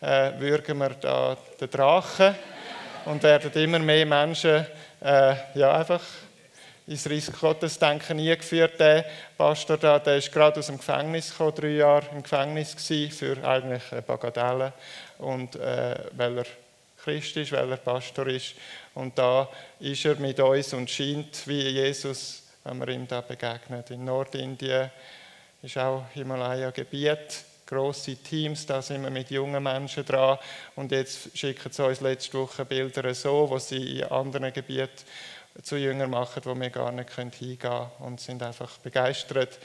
äh, 0.00 0.32
würgen 0.38 0.78
wir 0.78 0.90
da 0.90 1.36
den 1.60 1.70
Drachen 1.70 2.34
und 3.04 3.22
werden 3.22 3.52
immer 3.62 3.78
mehr 3.78 4.06
Menschen 4.06 4.66
äh, 5.02 5.34
ja, 5.54 5.76
einfach 5.76 6.02
ins 6.86 7.08
Reich 7.08 7.26
Gottes 7.40 7.78
denken 7.78 8.18
eingeführt. 8.18 8.78
Der 8.80 9.04
Pastor 9.36 9.76
da, 9.76 9.98
der 9.98 10.16
ist 10.16 10.32
gerade 10.32 10.58
aus 10.58 10.66
dem 10.66 10.78
Gefängnis 10.78 11.30
gekommen, 11.30 11.54
drei 11.54 11.68
Jahre 11.68 12.06
im 12.12 12.22
Gefängnis 12.22 12.76
gewesen, 12.76 13.12
für 13.12 13.48
eigentlich 13.48 13.82
Bagatelle 14.06 14.72
und 15.18 15.56
äh, 15.56 15.94
weil 16.16 16.38
er 16.38 16.46
Christ 17.02 17.36
ist, 17.36 17.52
weil 17.52 17.70
er 17.70 17.76
Pastor 17.76 18.26
ist. 18.26 18.54
Und 18.94 19.16
da 19.18 19.48
ist 19.78 20.04
er 20.04 20.16
mit 20.16 20.38
uns 20.40 20.72
und 20.74 20.90
scheint 20.90 21.46
wie 21.46 21.68
Jesus, 21.68 22.42
wenn 22.64 22.78
wir 22.78 22.88
ihm 22.88 23.06
da 23.06 23.20
begegnet. 23.20 23.90
In 23.90 24.04
Nordindien 24.04 24.90
ist 25.62 25.78
auch 25.78 26.04
Himalaya-Gebiet 26.14 27.44
grosse 27.70 28.16
Teams, 28.16 28.66
da 28.66 28.82
sind 28.82 29.04
wir 29.04 29.10
mit 29.10 29.30
jungen 29.30 29.62
Menschen 29.62 30.04
dran 30.04 30.38
und 30.74 30.90
jetzt 30.90 31.38
schicken 31.38 31.70
sie 31.70 31.86
uns 31.86 32.00
letzte 32.00 32.36
Woche 32.38 32.64
Bilder 32.64 33.14
so, 33.14 33.48
wo 33.48 33.58
sie 33.58 34.00
in 34.00 34.04
anderen 34.06 34.52
Gebieten 34.52 35.04
zu 35.62 35.76
Jüngern 35.76 36.10
machen, 36.10 36.42
wo 36.44 36.54
wir 36.54 36.70
gar 36.70 36.90
nicht 36.90 37.14
hingehen 37.14 37.58
können 37.58 37.86
und 38.00 38.20
sind 38.20 38.42
einfach 38.42 38.78
begeistert, 38.78 39.58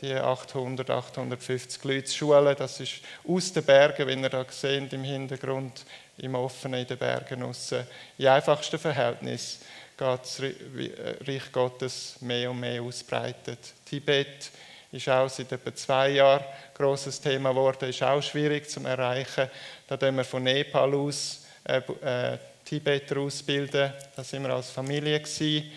die 0.00 0.14
800, 0.14 0.88
850 0.88 1.84
Leute 1.84 2.04
zu 2.04 2.16
schulen. 2.16 2.56
Das 2.58 2.80
ist 2.80 3.02
aus 3.28 3.52
den 3.52 3.64
Bergen, 3.64 4.08
wie 4.08 4.14
ihr 4.14 4.28
da 4.30 4.44
seht, 4.48 4.92
im 4.94 5.04
Hintergrund, 5.04 5.84
im 6.16 6.34
Offenen 6.34 6.80
in 6.80 6.86
den 6.86 6.96
Bergen 6.96 7.42
raus. 7.42 7.74
In 8.16 8.26
einfachsten 8.26 8.78
Verhältnis 8.78 9.60
das 10.00 10.40
Reich 10.40 11.52
Gottes 11.52 12.16
mehr 12.20 12.50
und 12.50 12.60
mehr 12.60 12.82
ausbreitet. 12.82 13.58
Tibet 13.84 14.50
ist 14.92 15.08
auch 15.08 15.28
seit 15.28 15.52
etwa 15.52 15.74
zwei 15.74 16.10
Jahren 16.10 16.42
ein 16.42 16.74
grosses 16.74 17.20
Thema 17.20 17.50
geworden, 17.50 17.88
ist 17.88 18.02
auch 18.02 18.22
schwierig 18.22 18.68
zu 18.68 18.80
erreichen. 18.80 19.48
Da 19.86 19.96
tun 19.96 20.16
wir 20.16 20.24
von 20.24 20.42
Nepal 20.42 20.94
aus 20.94 21.46
äh, 21.64 21.78
äh, 21.78 22.38
Tibeter 22.64 23.18
ausbilden. 23.18 23.92
Da 24.16 24.24
sind 24.24 24.42
wir 24.42 24.50
als 24.50 24.70
Familie 24.70 25.20
gewesen. 25.20 25.70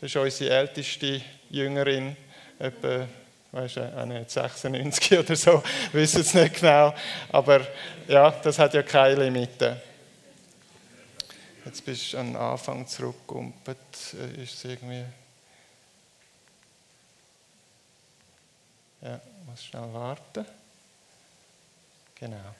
Das 0.00 0.10
ist 0.10 0.16
unsere 0.16 0.54
älteste 0.54 1.20
Jüngerin, 1.50 2.16
etwa 2.58 3.06
weißt 3.52 3.76
du, 3.76 4.24
96 4.26 5.18
oder 5.18 5.36
so, 5.36 5.62
wissen 5.92 6.20
es 6.20 6.34
nicht 6.34 6.60
genau. 6.60 6.94
Aber 7.30 7.66
ja, 8.06 8.30
das 8.30 8.58
hat 8.58 8.74
ja 8.74 8.82
keine 8.82 9.24
Limite. 9.24 9.80
Jetzt 11.64 11.84
bist 11.84 12.12
du 12.12 12.18
an 12.18 12.28
den 12.28 12.36
Anfang 12.36 12.86
zurückgekumpelt. 12.86 13.78
Äh, 14.14 14.42
ist 14.42 14.54
es 14.54 14.64
irgendwie 14.64 15.04
Ja, 19.02 19.18
muss 19.46 19.64
schnell 19.64 19.92
warten. 19.94 20.44
Genau. 22.16 22.54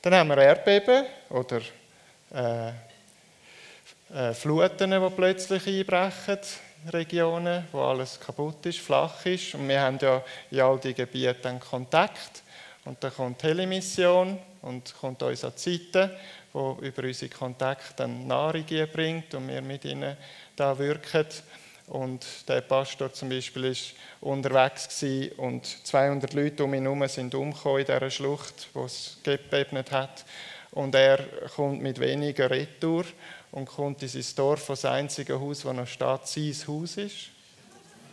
Dann 0.00 0.14
haben 0.14 0.28
wir 0.28 0.38
Erdbeben 0.38 1.06
oder 1.28 1.60
äh, 2.32 2.68
äh, 4.14 4.32
Fluten, 4.32 4.92
die 4.92 5.10
plötzlich 5.10 5.66
einbrechen, 5.66 6.38
Regionen, 6.92 7.64
wo 7.72 7.80
alles 7.80 8.20
kaputt 8.20 8.64
ist, 8.66 8.78
flach 8.78 9.26
ist. 9.26 9.54
Und 9.54 9.68
wir 9.68 9.80
haben 9.80 9.98
ja 10.00 10.22
in 10.52 10.60
all 10.60 10.78
diesen 10.78 10.94
Gebieten 10.94 11.58
Kontakt. 11.58 12.44
Und 12.84 13.02
dann 13.02 13.12
kommt 13.12 13.42
die 13.42 13.48
Telemission 13.48 14.38
und 14.62 14.94
kommt 15.00 15.20
uns 15.24 15.42
an 15.42 15.52
die 15.56 15.78
Seite, 15.78 16.16
wo 16.56 16.78
über 16.80 17.02
unsere 17.02 17.30
Kontakte 17.30 18.08
Nahrung 18.08 18.64
bringt 18.90 19.34
und 19.34 19.46
wir 19.46 19.60
mit 19.60 19.84
ihnen 19.84 20.16
da 20.56 20.78
wirken. 20.78 21.26
Und 21.88 22.24
der 22.48 22.62
Pastor 22.62 23.12
zum 23.12 23.28
Beispiel 23.28 23.66
ist 23.66 23.92
unterwegs 24.22 25.04
und 25.36 25.66
200 25.66 26.32
Leute 26.32 26.64
um 26.64 26.72
ihn 26.72 26.84
herum 26.84 27.06
sind 27.08 27.34
umgekommen 27.34 27.80
in 27.80 27.84
dieser 27.84 28.10
Schlucht, 28.10 28.68
wo 28.72 28.86
es 28.86 29.18
gebebnet 29.22 29.92
hat. 29.92 30.24
Und 30.70 30.94
er 30.94 31.18
kommt 31.54 31.82
mit 31.82 32.00
weniger 32.00 32.50
Retour 32.50 33.04
und 33.52 33.66
kommt 33.66 34.02
in 34.02 34.08
sein 34.08 34.24
Dorf, 34.34 34.66
das 34.66 34.86
einzige 34.86 35.38
Haus, 35.38 35.60
das 35.62 35.74
noch 35.74 35.86
steht, 35.86 36.26
sein 36.26 36.68
Haus 36.68 36.96
ist, 36.96 37.28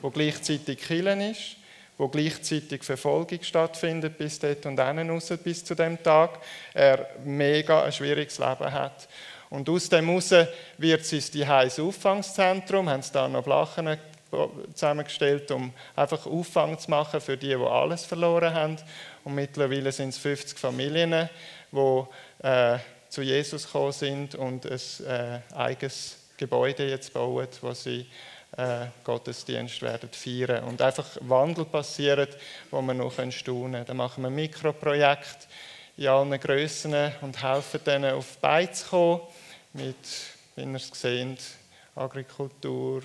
wo 0.01 0.09
gleichzeitig 0.09 0.79
Killen 0.79 1.21
ist, 1.21 1.55
wo 1.97 2.07
gleichzeitig 2.07 2.83
Verfolgung 2.83 3.41
stattfindet 3.43 4.17
bis 4.17 4.39
dort 4.39 4.65
und 4.65 4.79
raus, 4.79 5.33
bis 5.43 5.63
zu 5.63 5.75
dem 5.75 6.01
Tag. 6.01 6.39
Er 6.73 7.07
mega 7.23 7.83
ein 7.83 7.91
schwieriges 7.91 8.39
Leben 8.39 8.71
hat. 8.71 9.07
Und 9.49 9.69
aus 9.69 9.87
dem 9.87 10.07
heraus 10.07 10.31
wird 10.77 11.13
es 11.13 11.31
die 11.31 11.45
heiß 11.45 11.79
Auffangszentrum, 11.79 12.89
haben 12.89 13.03
sie 13.03 13.13
da 13.13 13.27
noch 13.27 13.43
Blachen 13.43 13.97
zusammengestellt, 14.73 15.51
um 15.51 15.71
einfach 15.95 16.25
Auffang 16.25 16.79
zu 16.79 16.89
machen 16.89 17.21
für 17.21 17.37
die, 17.37 17.49
die 17.49 17.55
alles 17.55 18.05
verloren 18.05 18.53
haben. 18.53 18.77
Und 19.23 19.35
mittlerweile 19.35 19.91
sind 19.91 20.09
es 20.09 20.17
50 20.17 20.57
Familien, 20.57 21.29
die 21.71 22.03
äh, 22.47 22.79
zu 23.09 23.21
Jesus 23.21 23.65
gekommen 23.65 23.91
sind 23.91 24.35
und 24.35 24.65
ein 24.65 24.79
äh, 25.07 25.39
eigenes 25.55 26.17
Gebäude 26.37 26.89
jetzt 26.89 27.13
bauen, 27.13 27.47
wo 27.61 27.73
sie 27.73 28.07
äh, 28.57 28.87
Gottesdienst 29.03 29.81
werden 29.81 30.09
feiern. 30.11 30.63
Und 30.65 30.81
einfach 30.81 31.07
Wandel 31.21 31.65
passiert, 31.65 32.37
wo 32.71 32.81
wir 32.81 32.93
noch 32.93 33.13
staunen 33.31 33.71
können. 33.71 33.85
Dann 33.85 33.97
machen 33.97 34.23
wir 34.23 34.27
ein 34.27 34.35
Mikroprojekt 34.35 35.47
in 35.97 36.07
allen 36.07 36.39
Grössen 36.39 36.95
und 37.21 37.41
helfen 37.41 37.79
denen 37.85 38.13
auf 38.13 38.33
die 38.35 38.39
Beine 38.41 38.71
zu 38.71 38.89
kommen 38.89 39.21
mit, 39.73 39.95
wie 40.55 40.63
ihr 40.63 40.75
es 40.75 40.89
seht, 40.93 41.41
Agrikultur, 41.95 43.03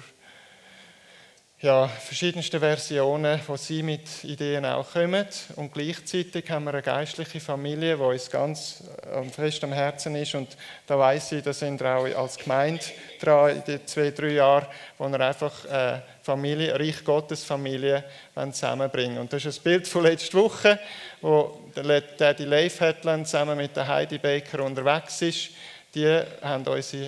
ja, 1.60 1.88
verschiedenste 1.88 2.60
Versionen, 2.60 3.40
wo 3.48 3.56
sie 3.56 3.82
mit 3.82 4.22
Ideen 4.22 4.64
auch 4.64 4.92
kommen. 4.92 5.26
Und 5.56 5.72
gleichzeitig 5.72 6.48
haben 6.50 6.64
wir 6.64 6.74
eine 6.74 6.82
geistliche 6.82 7.40
Familie, 7.40 7.96
die 7.96 8.02
uns 8.02 8.30
ganz 8.30 8.84
äh, 9.12 9.24
fest 9.24 9.64
am 9.64 9.72
Herzen 9.72 10.14
ist. 10.14 10.36
Und 10.36 10.56
da 10.86 10.96
weiß 10.96 11.32
ich, 11.32 11.42
da 11.42 11.52
sind 11.52 11.80
wir 11.80 11.96
auch 11.96 12.22
als 12.22 12.36
Gemeinde 12.36 12.84
dran 13.20 13.56
in 13.56 13.64
den 13.64 13.86
zwei, 13.88 14.12
drei 14.12 14.34
Jahren, 14.34 14.66
wo 14.98 15.08
wir 15.08 15.20
einfach 15.20 15.64
äh, 15.64 16.00
Familie, 16.22 16.78
Reich 16.78 17.02
Gottes 17.02 17.42
Familie 17.42 18.04
zusammenbringen. 18.52 19.18
Und 19.18 19.32
das 19.32 19.44
ist 19.44 19.58
ein 19.58 19.62
Bild 19.64 19.88
von 19.88 20.04
letzter 20.04 20.38
Woche, 20.38 20.78
wo 21.20 21.58
Daddy 21.74 22.44
Leif 22.44 22.80
Hetland 22.80 23.26
zusammen 23.26 23.56
mit 23.56 23.74
der 23.74 23.88
Heidi 23.88 24.18
Baker 24.18 24.62
unterwegs 24.62 25.22
ist 25.22 25.50
die 25.94 26.22
haben 26.42 26.66
unser 26.66 26.98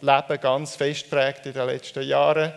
Leben 0.00 0.40
ganz 0.40 0.74
fest 0.74 1.04
geprägt 1.04 1.46
in 1.46 1.52
den 1.52 1.66
letzten 1.66 2.02
Jahren. 2.02 2.52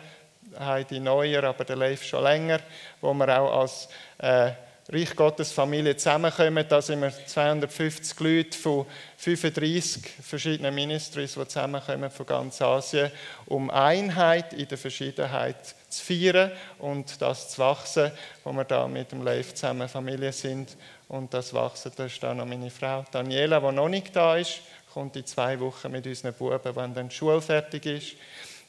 Heidi 0.59 0.99
Neuer, 0.99 1.43
aber 1.43 1.65
der 1.65 1.75
Leif 1.75 2.03
schon 2.03 2.23
länger, 2.23 2.59
wo 3.01 3.13
wir 3.13 3.39
auch 3.39 3.61
als 3.61 3.89
äh, 4.17 4.51
Reich 4.89 5.15
Gottes 5.15 5.51
Familie 5.51 5.95
zusammenkommen. 5.95 6.65
Da 6.67 6.81
sind 6.81 7.01
wir 7.01 7.11
250 7.11 8.19
Leute 8.19 8.57
von 8.57 8.85
35 9.17 10.03
verschiedenen 10.21 10.75
Ministries, 10.75 11.35
die 11.35 11.47
zusammenkommen 11.47 12.11
von 12.11 12.25
ganz 12.25 12.61
Asien, 12.61 13.09
um 13.45 13.69
Einheit 13.69 14.53
in 14.53 14.67
der 14.67 14.77
Verschiedenheit 14.77 15.75
zu 15.87 16.03
feiern 16.03 16.51
und 16.79 17.21
das 17.21 17.49
zu 17.51 17.59
wachsen, 17.59 18.11
wo 18.43 18.51
wir 18.51 18.65
da 18.65 18.87
mit 18.87 19.11
dem 19.11 19.23
Leif 19.23 19.53
zusammen 19.53 19.87
Familie 19.87 20.33
sind. 20.33 20.75
Und 21.07 21.33
das 21.33 21.53
Wachsen, 21.53 21.91
da 21.95 22.05
ist 22.05 22.21
da 22.21 22.33
noch 22.33 22.45
meine 22.45 22.69
Frau 22.69 23.05
Daniela, 23.11 23.59
die 23.59 23.75
noch 23.75 23.89
nicht 23.89 24.15
da 24.15 24.35
ist 24.35 24.61
kommt 24.93 25.15
in 25.15 25.25
zwei 25.25 25.59
Wochen 25.59 25.91
mit 25.91 26.05
unseren 26.05 26.33
Buben, 26.33 26.75
wenn 26.75 26.93
dann 26.93 27.09
die 27.09 27.15
Schule 27.15 27.41
fertig 27.41 27.85
ist. 27.85 28.15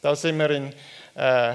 Da 0.01 0.17
sind 0.17 0.39
wir 0.39 0.51
in, 0.51 0.73
äh, 1.15 1.55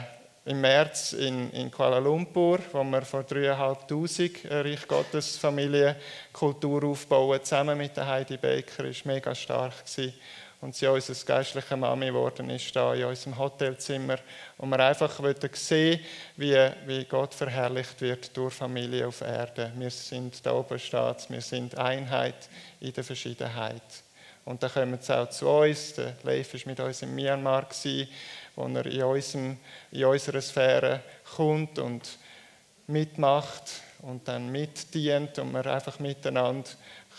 im 0.50 0.62
März 0.62 1.14
in, 1.14 1.52
in, 1.52 1.70
Kuala 1.70 2.00
Lumpur, 2.00 2.58
wo 2.72 2.84
wir 2.84 3.04
vor 3.04 3.22
dreieinhalbtausend 3.22 4.50
Reich 4.50 4.88
Gottes 4.88 5.38
Familie 5.38 5.96
Kultur 6.34 6.86
aufbauen, 6.86 7.40
zusammen 7.44 7.78
mit 7.78 7.96
der 7.96 8.08
Heidi 8.08 8.36
Baker, 8.36 8.86
ist 8.86 9.06
mega 9.06 9.36
stark 9.36 9.86
gewesen. 9.86 10.14
Und 10.60 10.76
sie 10.76 10.88
unser 10.88 11.14
geistliche 11.24 11.78
Mami 11.78 12.08
geworden 12.08 12.50
ist, 12.50 12.76
da 12.76 12.96
in 12.96 13.06
unserem 13.06 13.38
Hotelzimmer. 13.38 14.18
Und 14.58 14.70
wir 14.70 14.80
einfach 14.80 15.22
sehen, 15.54 16.00
wie, 16.36 16.58
wie 16.88 17.06
Gott 17.06 17.36
verherrlicht 17.36 18.02
wird 18.02 18.36
durch 18.36 18.56
Familie 18.56 19.08
auf 19.08 19.22
Erde. 19.22 19.72
Wir 19.78 19.92
sind 19.92 20.44
da 20.44 20.54
oben 20.54 20.80
Staats, 20.80 21.30
wir 21.30 21.42
sind 21.42 21.78
Einheit 21.78 22.50
in 22.82 22.92
der 22.92 23.04
Verschiedenheit. 23.04 23.84
Und 24.46 24.64
dann 24.64 24.72
kommen 24.72 24.98
sie 25.00 25.16
auch 25.16 25.30
zu 25.30 25.48
uns. 25.48 25.94
Der 25.94 26.16
Leif 26.24 26.54
war 26.56 26.62
mit 26.66 26.80
uns 26.80 27.04
in 27.04 27.14
Myanmar, 27.14 27.68
wo 28.60 28.68
er 28.68 28.86
in, 28.86 29.04
unserem, 29.04 29.58
in 29.92 30.06
unserer 30.06 30.42
Sphäre 30.42 31.02
kommt 31.36 31.80
und 31.80 32.18
mitmacht 32.88 33.64
und 34.02 34.28
dann 34.28 34.52
mitdient 34.52 35.40
und 35.40 35.52
wir 35.54 35.66
einfach 35.66 36.00
miteinander 36.00 36.70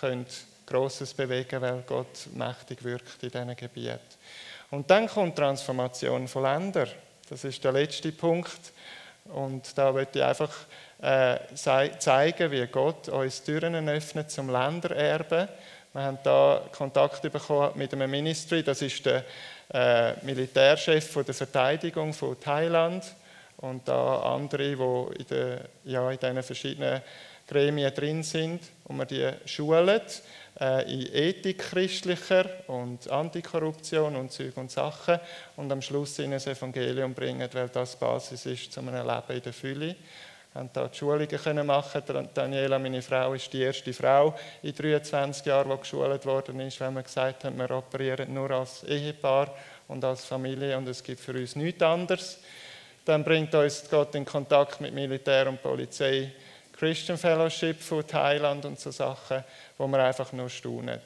können 0.00 0.26
Grosses 0.66 1.14
bewegen, 1.14 1.60
weil 1.62 1.82
Gott 1.86 2.28
mächtig 2.34 2.84
wirkt 2.84 3.22
in 3.22 3.30
diesen 3.30 3.56
Gebieten. 3.56 3.98
Und 4.70 4.88
dann 4.90 5.08
kommt 5.08 5.36
Transformation 5.36 6.28
von 6.28 6.42
Ländern. 6.42 6.88
Das 7.28 7.42
ist 7.44 7.64
der 7.64 7.72
letzte 7.72 8.12
Punkt. 8.12 8.72
Und 9.24 9.76
da 9.76 9.92
möchte 9.92 10.18
ich 10.20 10.24
einfach 10.24 10.54
äh, 11.00 11.38
zeigen, 11.54 12.50
wie 12.50 12.66
Gott 12.66 13.08
uns 13.08 13.42
Türen 13.42 13.88
öffnet 13.88 14.30
zum 14.30 14.50
Ländererben 14.50 15.48
wir 15.92 16.02
haben 16.02 16.18
da 16.22 16.62
Kontakt 16.70 17.22
bekommen 17.22 17.72
mit 17.74 17.92
einem 17.92 18.10
Ministry, 18.10 18.62
das 18.62 18.80
ist 18.80 19.04
der 19.04 19.24
äh, 19.72 20.24
Militärchef 20.24 21.10
von 21.10 21.24
der 21.24 21.34
Verteidigung 21.34 22.12
von 22.12 22.38
Thailand 22.40 23.04
und 23.58 23.86
da 23.86 24.20
andere, 24.34 24.76
die 24.76 25.20
in, 25.20 25.26
der, 25.28 25.60
ja, 25.84 26.10
in 26.10 26.18
diesen 26.18 26.42
verschiedenen 26.42 27.02
Gremien 27.46 27.92
drin 27.94 28.22
sind 28.22 28.60
und 28.84 28.98
wir 28.98 29.06
die 29.06 29.48
schulen 29.48 30.00
äh, 30.60 30.92
in 30.92 31.14
Ethik 31.14 31.58
christlicher 31.58 32.46
und 32.68 33.10
Antikorruption 33.10 34.16
und 34.16 34.32
Zeug 34.32 34.56
und 34.56 34.70
Sachen 34.70 35.18
und 35.56 35.70
am 35.70 35.82
Schluss 35.82 36.18
ihnen 36.20 36.32
das 36.32 36.46
Evangelium 36.46 37.12
bringen, 37.12 37.48
weil 37.52 37.68
das 37.68 37.96
Basis 37.96 38.46
ist 38.46 38.72
zu 38.72 38.80
einem 38.80 38.94
Leben 38.94 39.36
in 39.36 39.42
der 39.42 39.52
Fülle 39.52 39.96
haben 40.54 40.70
da 40.72 40.88
die 40.88 40.98
Schulungen 40.98 41.66
machen. 41.66 42.02
Daniela, 42.34 42.78
meine 42.78 43.02
Frau, 43.02 43.34
ist 43.34 43.52
die 43.52 43.62
erste 43.62 43.92
Frau 43.92 44.34
in 44.62 44.74
23 44.74 45.46
Jahren, 45.46 45.70
die 45.70 45.78
geschult 45.78 46.26
worden 46.26 46.60
ist, 46.60 46.80
wenn 46.80 46.94
wir 46.94 47.02
gesagt 47.02 47.44
haben, 47.44 47.56
wir 47.56 47.70
operieren 47.70 48.34
nur 48.34 48.50
als 48.50 48.82
Ehepaar 48.84 49.54
und 49.88 50.04
als 50.04 50.24
Familie 50.24 50.76
und 50.76 50.88
es 50.88 51.02
gibt 51.02 51.20
für 51.20 51.32
uns 51.32 51.54
nichts 51.54 51.82
anderes. 51.82 52.38
Dann 53.04 53.24
bringt 53.24 53.54
uns 53.54 53.88
Gott 53.88 54.14
in 54.14 54.24
Kontakt 54.24 54.80
mit 54.80 54.92
Militär 54.92 55.48
und 55.48 55.62
Polizei, 55.62 56.32
Christian 56.72 57.18
Fellowship 57.18 57.80
von 57.80 58.06
Thailand 58.06 58.64
und 58.64 58.78
so 58.78 58.90
Sachen, 58.90 59.44
wo 59.78 59.86
wir 59.86 60.02
einfach 60.02 60.32
nur 60.32 60.48
staunen. 60.48 61.00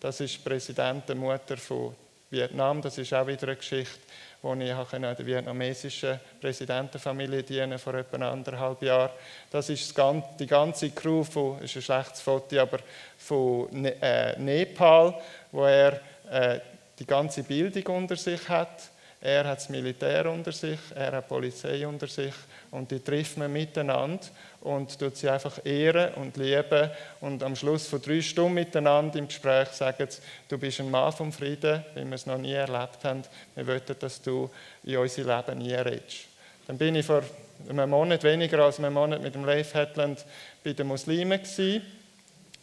Das 0.00 0.20
ist 0.20 0.34
die 0.34 0.48
Präsidentenmutter 0.48 1.56
von 1.56 1.94
Vietnam, 2.32 2.82
das 2.82 2.98
ist 2.98 3.12
auch 3.14 3.26
wieder 3.26 3.46
eine 3.46 3.56
Geschichte 3.56 4.00
wo 4.42 4.54
ich 4.54 4.72
der 4.72 5.26
vietnamesischen 5.26 6.18
Präsidentenfamilie 6.40 7.44
dienen 7.44 7.78
vor 7.78 7.94
etwa 7.94 8.28
anderthalb 8.28 8.82
Jahren. 8.82 9.10
Das 9.50 9.68
ist 9.68 9.96
die 10.40 10.46
ganze 10.46 10.90
Crew 10.90 11.22
von, 11.22 11.60
ist 11.60 11.76
ein 11.76 11.82
schlechtes 11.82 12.20
Foto, 12.20 12.58
aber 12.58 12.80
von 13.16 13.68
ne-, 13.70 13.94
äh, 14.02 14.38
Nepal, 14.40 15.14
wo 15.52 15.64
er 15.64 16.00
äh, 16.28 16.58
die 16.98 17.06
ganze 17.06 17.44
Bildung 17.44 17.96
unter 17.96 18.16
sich 18.16 18.48
hat 18.48 18.90
er 19.22 19.44
hat 19.44 19.58
das 19.58 19.68
Militär 19.68 20.28
unter 20.30 20.50
sich, 20.50 20.78
er 20.96 21.12
hat 21.12 21.24
die 21.24 21.28
Polizei 21.28 21.86
unter 21.86 22.08
sich 22.08 22.34
und 22.72 22.90
die 22.90 22.98
trifft 22.98 23.36
man 23.38 23.52
miteinander 23.52 24.26
und 24.62 24.98
tut 24.98 25.16
sie 25.16 25.28
einfach 25.28 25.64
ehren 25.64 26.14
und 26.14 26.36
lieben 26.36 26.90
und 27.20 27.42
am 27.44 27.54
Schluss 27.54 27.86
von 27.86 28.02
drei 28.02 28.20
Stunden 28.20 28.54
miteinander 28.54 29.20
im 29.20 29.28
Gespräch 29.28 29.68
sagen 29.68 30.06
sie, 30.08 30.20
du 30.48 30.58
bist 30.58 30.80
ein 30.80 30.90
Mann 30.90 31.12
vom 31.12 31.32
Frieden, 31.32 31.84
wie 31.94 32.04
wir 32.04 32.14
es 32.14 32.26
noch 32.26 32.38
nie 32.38 32.52
erlebt 32.52 33.04
haben. 33.04 33.22
Wir 33.54 33.66
wollen, 33.66 33.82
dass 34.00 34.20
du 34.20 34.50
in 34.82 34.96
unser 34.96 35.22
Leben 35.22 35.58
nie 35.58 35.74
redest. 35.74 36.26
Dann 36.66 36.78
bin 36.78 36.96
ich 36.96 37.06
vor 37.06 37.22
einem 37.68 37.90
Monat, 37.90 38.24
weniger 38.24 38.64
als 38.64 38.78
einem 38.78 38.94
Monat 38.94 39.22
mit 39.22 39.36
dem 39.36 39.44
Leif 39.44 39.72
Hetland 39.74 40.24
bei 40.64 40.72
den 40.72 40.88
Muslimen 40.88 41.40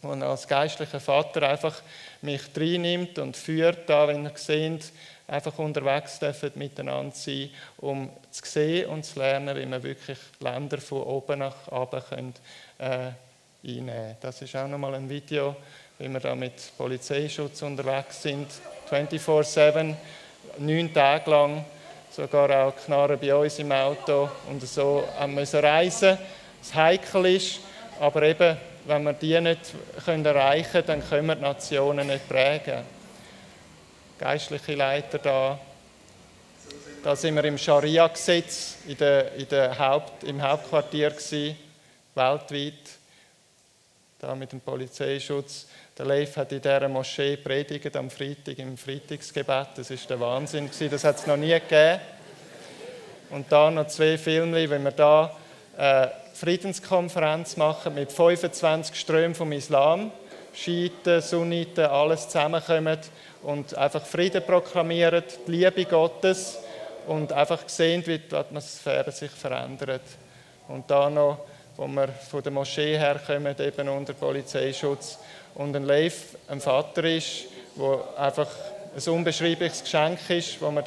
und 0.02 0.22
als 0.22 0.48
geistlicher 0.48 1.00
Vater 1.00 1.48
einfach 1.48 1.82
mich 2.22 2.42
reinnimmt 2.56 3.18
und 3.18 3.36
führt 3.36 3.88
da, 3.88 4.08
wenn 4.08 4.24
ihr 4.24 4.32
seht, 4.34 4.92
einfach 5.30 5.58
unterwegs 5.58 6.18
dürfen 6.18 6.52
miteinander 6.56 7.14
sein, 7.14 7.50
um 7.78 8.10
zu 8.30 8.42
sehen 8.44 8.88
und 8.90 9.04
zu 9.04 9.18
lernen, 9.18 9.56
wie 9.56 9.66
man 9.66 9.82
wirklich 9.82 10.18
Länder 10.40 10.78
von 10.78 11.02
oben 11.02 11.38
nach 11.38 11.68
unten 11.68 12.02
können, 12.08 12.34
äh, 12.78 13.10
einnehmen 13.62 13.86
kann. 13.88 14.16
Das 14.20 14.42
ist 14.42 14.56
auch 14.56 14.66
nochmal 14.66 14.94
ein 14.94 15.08
Video, 15.08 15.56
wie 15.98 16.08
wir 16.08 16.20
da 16.20 16.34
mit 16.34 16.72
Polizeischutz 16.76 17.62
unterwegs 17.62 18.22
sind, 18.22 18.48
24-7, 18.90 19.94
neun 20.58 20.92
Tage 20.92 21.30
lang, 21.30 21.64
sogar 22.10 22.66
auch 22.66 22.76
Knarren 22.76 23.18
bei 23.20 23.34
uns 23.34 23.58
im 23.58 23.70
Auto 23.70 24.28
und 24.48 24.66
so 24.66 25.04
haben 25.18 25.36
wir 25.36 25.62
reisen. 25.62 26.18
Das 26.60 26.74
heikel 26.74 27.26
ist, 27.26 27.60
aber 28.00 28.22
eben 28.22 28.56
wenn 28.86 29.04
wir 29.04 29.12
die 29.12 29.40
nicht 29.40 29.74
erreichen 30.06 30.72
können, 30.72 30.86
dann 30.86 31.08
können 31.08 31.26
wir 31.26 31.36
die 31.36 31.42
Nationen 31.42 32.06
nicht 32.08 32.28
prägen. 32.28 32.99
Geistliche 34.20 34.74
Leiter 34.74 35.16
da. 35.16 35.58
Da 37.02 37.16
sind 37.16 37.36
wir 37.36 37.44
im 37.44 37.56
Scharia-Gesetz 37.56 38.76
in 38.86 38.98
der, 38.98 39.32
in 39.32 39.48
der 39.48 39.78
Haupt, 39.78 40.24
im 40.24 40.42
Hauptquartier 40.42 41.08
gewesen, 41.08 41.56
weltweit. 42.14 42.74
Da 44.18 44.34
mit 44.34 44.52
dem 44.52 44.60
Polizeischutz. 44.60 45.68
Der 45.96 46.04
Leif 46.04 46.36
hat 46.36 46.52
in 46.52 46.60
dieser 46.60 46.86
Moschee 46.90 47.38
predigt 47.38 47.96
am 47.96 48.10
Freitag 48.10 48.58
im 48.58 48.76
Freitagsgebet. 48.76 49.68
Das 49.76 49.90
ist 49.90 50.10
der 50.10 50.20
Wahnsinn 50.20 50.66
gewesen. 50.66 50.90
Das 50.90 51.04
hat 51.04 51.16
es 51.16 51.26
noch 51.26 51.38
nie 51.38 51.58
gegeben. 51.58 52.02
Und 53.30 53.50
da 53.50 53.70
noch 53.70 53.86
zwei 53.86 54.18
Filme, 54.18 54.68
wenn 54.68 54.82
wir 54.82 54.90
da 54.90 55.34
eine 55.78 56.12
Friedenskonferenz 56.34 57.56
machen 57.56 57.94
mit 57.94 58.12
25 58.12 59.00
Strömen 59.00 59.34
vom 59.34 59.50
Islam, 59.52 60.12
Schiiten, 60.52 61.20
Sunniten, 61.20 61.86
alles 61.86 62.28
zusammenkommen 62.28 62.98
und 63.42 63.76
einfach 63.76 64.04
Frieden 64.04 64.42
proklamieren, 64.44 65.24
die 65.46 65.50
Liebe 65.52 65.84
Gottes 65.84 66.58
und 67.06 67.32
einfach 67.32 67.68
sehen, 67.68 68.06
wie 68.06 68.18
die 68.18 68.34
Atmosphäre 68.34 69.12
sich 69.12 69.30
verändert. 69.30 70.02
Und 70.68 70.90
da 70.90 71.10
noch, 71.10 71.38
wo 71.76 71.86
wir 71.86 72.08
von 72.08 72.42
der 72.42 72.52
Moschee 72.52 72.98
herkommen, 72.98 73.56
eben 73.58 73.88
unter 73.88 74.12
Polizeischutz 74.12 75.18
und 75.54 75.74
ein 75.74 75.84
Leif 75.84 76.36
ein 76.48 76.60
Vater 76.60 77.04
ist, 77.04 77.46
wo 77.76 78.04
einfach 78.16 78.48
ein 78.94 79.12
unbeschreibliches 79.12 79.82
Geschenk 79.82 80.18
ist, 80.30 80.60
wo 80.60 80.70
man 80.70 80.84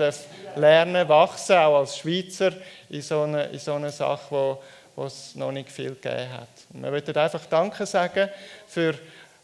lernen, 0.56 1.08
wachsen, 1.08 1.56
auch 1.56 1.80
als 1.80 1.98
Schweizer, 1.98 2.52
in 2.90 3.02
so 3.02 3.22
eine, 3.22 3.46
in 3.46 3.60
so 3.60 3.74
eine 3.74 3.90
Sache, 3.90 4.26
wo, 4.30 4.62
wo 4.96 5.06
es 5.06 5.36
noch 5.36 5.52
nicht 5.52 5.70
viel 5.70 5.96
gegeben 5.96 6.32
hat. 6.32 6.50
Und 6.74 6.84
wir 6.84 6.92
möchten 6.92 7.18
einfach 7.18 7.46
Danke 7.46 7.86
sagen 7.86 8.30
für 8.68 8.94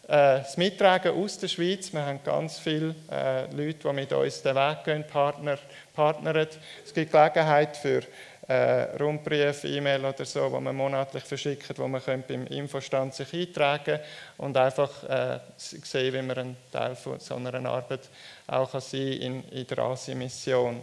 das 0.09 0.57
Mittragen 0.57 1.13
aus 1.13 1.37
der 1.37 1.49
Schweiz. 1.49 1.93
Wir 1.93 2.03
haben 2.03 2.19
ganz 2.23 2.57
viele 2.57 2.95
äh, 3.11 3.43
Leute, 3.53 3.87
die 3.87 3.93
mit 3.93 4.11
uns 4.11 4.41
den 4.41 4.55
Weg 4.55 4.83
gehen, 4.83 5.05
Partner, 5.05 5.59
partnern. 5.93 6.47
Es 6.83 6.91
gibt 6.91 7.11
Gelegenheit 7.11 7.77
für 7.77 8.01
äh, 8.47 8.97
Rundbrief, 8.97 9.63
E-Mail 9.65 10.03
oder 10.03 10.25
so, 10.25 10.51
wo 10.51 10.59
man 10.59 10.75
monatlich 10.75 11.23
verschickt, 11.23 11.77
wo 11.77 11.87
man 11.87 12.01
beim 12.27 12.47
Infostand 12.47 13.13
sich 13.13 13.31
eintragen 13.35 13.99
und 14.37 14.57
einfach 14.57 15.03
äh, 15.03 15.39
sehen, 15.57 16.13
wie 16.15 16.21
man 16.23 16.37
ein 16.39 16.57
Teil 16.71 16.95
von 16.95 17.19
so 17.19 17.35
einer 17.35 17.53
Arbeit 17.69 18.09
auch 18.47 18.71
kann 18.71 18.81
in, 18.91 19.43
in 19.49 19.67
der 19.67 19.77
Asi-Mission. 19.77 20.81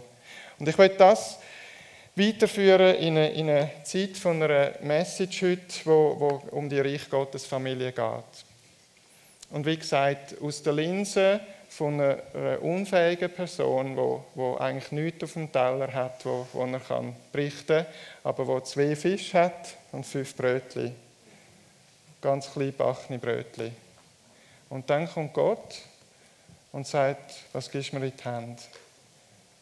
Und 0.57 0.69
ich 0.69 0.77
möchte 0.77 0.99
das 0.99 1.37
weiterführen 2.15 2.95
in 2.95 3.17
eine, 3.17 3.31
in 3.33 3.49
eine 3.49 3.71
Zeit 3.83 4.15
von 4.15 4.41
einer 4.41 4.71
Message 4.83 5.41
heute, 5.41 5.75
wo, 5.83 6.15
wo 6.17 6.27
um 6.55 6.69
die 6.69 6.79
Reich 6.79 7.09
Gottes 7.09 7.45
Familie 7.45 7.91
geht. 7.91 8.46
Und 9.49 9.65
wie 9.65 9.77
gesagt, 9.77 10.41
aus 10.41 10.61
der 10.61 10.73
Linse 10.73 11.39
von 11.69 11.99
einer 11.99 12.61
unfähigen 12.61 13.31
Person, 13.31 13.95
wo, 13.95 14.25
wo 14.35 14.57
eigentlich 14.57 14.91
nichts 14.91 15.23
auf 15.23 15.33
dem 15.33 15.51
Teller 15.51 15.93
hat, 15.93 16.25
wo, 16.25 16.47
wo 16.53 16.65
er 16.65 16.79
kann 16.79 17.15
berichten 17.31 17.83
kann, 17.83 17.85
aber 18.23 18.47
wo 18.47 18.59
zwei 18.61 18.95
Fische 18.95 19.39
hat 19.39 19.75
und 19.91 20.05
fünf 20.05 20.35
Brötchen. 20.35 20.95
Ganz 22.21 22.51
kleine 22.51 22.71
backene 22.71 23.19
Brötchen. 23.19 23.75
Und 24.69 24.89
dann 24.89 25.07
kommt 25.09 25.33
Gott 25.33 25.75
und 26.71 26.87
sagt, 26.87 27.35
was 27.53 27.71
gibst 27.71 27.93
du 27.93 27.99
mir 27.99 28.05
in 28.07 28.13
die 28.17 28.25
Hand? 28.25 28.59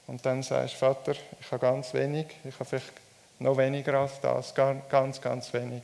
Und 0.08 0.26
dann 0.26 0.44
sagst 0.44 0.76
du, 0.76 0.80
Vater, 0.80 1.14
ich 1.40 1.52
habe 1.52 1.60
ganz 1.60 1.94
wenig, 1.94 2.28
ich 2.44 2.54
habe 2.56 2.66
vielleicht 2.66 2.94
noch 3.40 3.58
weniger 3.58 3.96
als 4.00 4.22
das, 4.22 4.54
ganz, 4.54 5.22
ganz 5.22 5.54
wenig. 5.54 5.82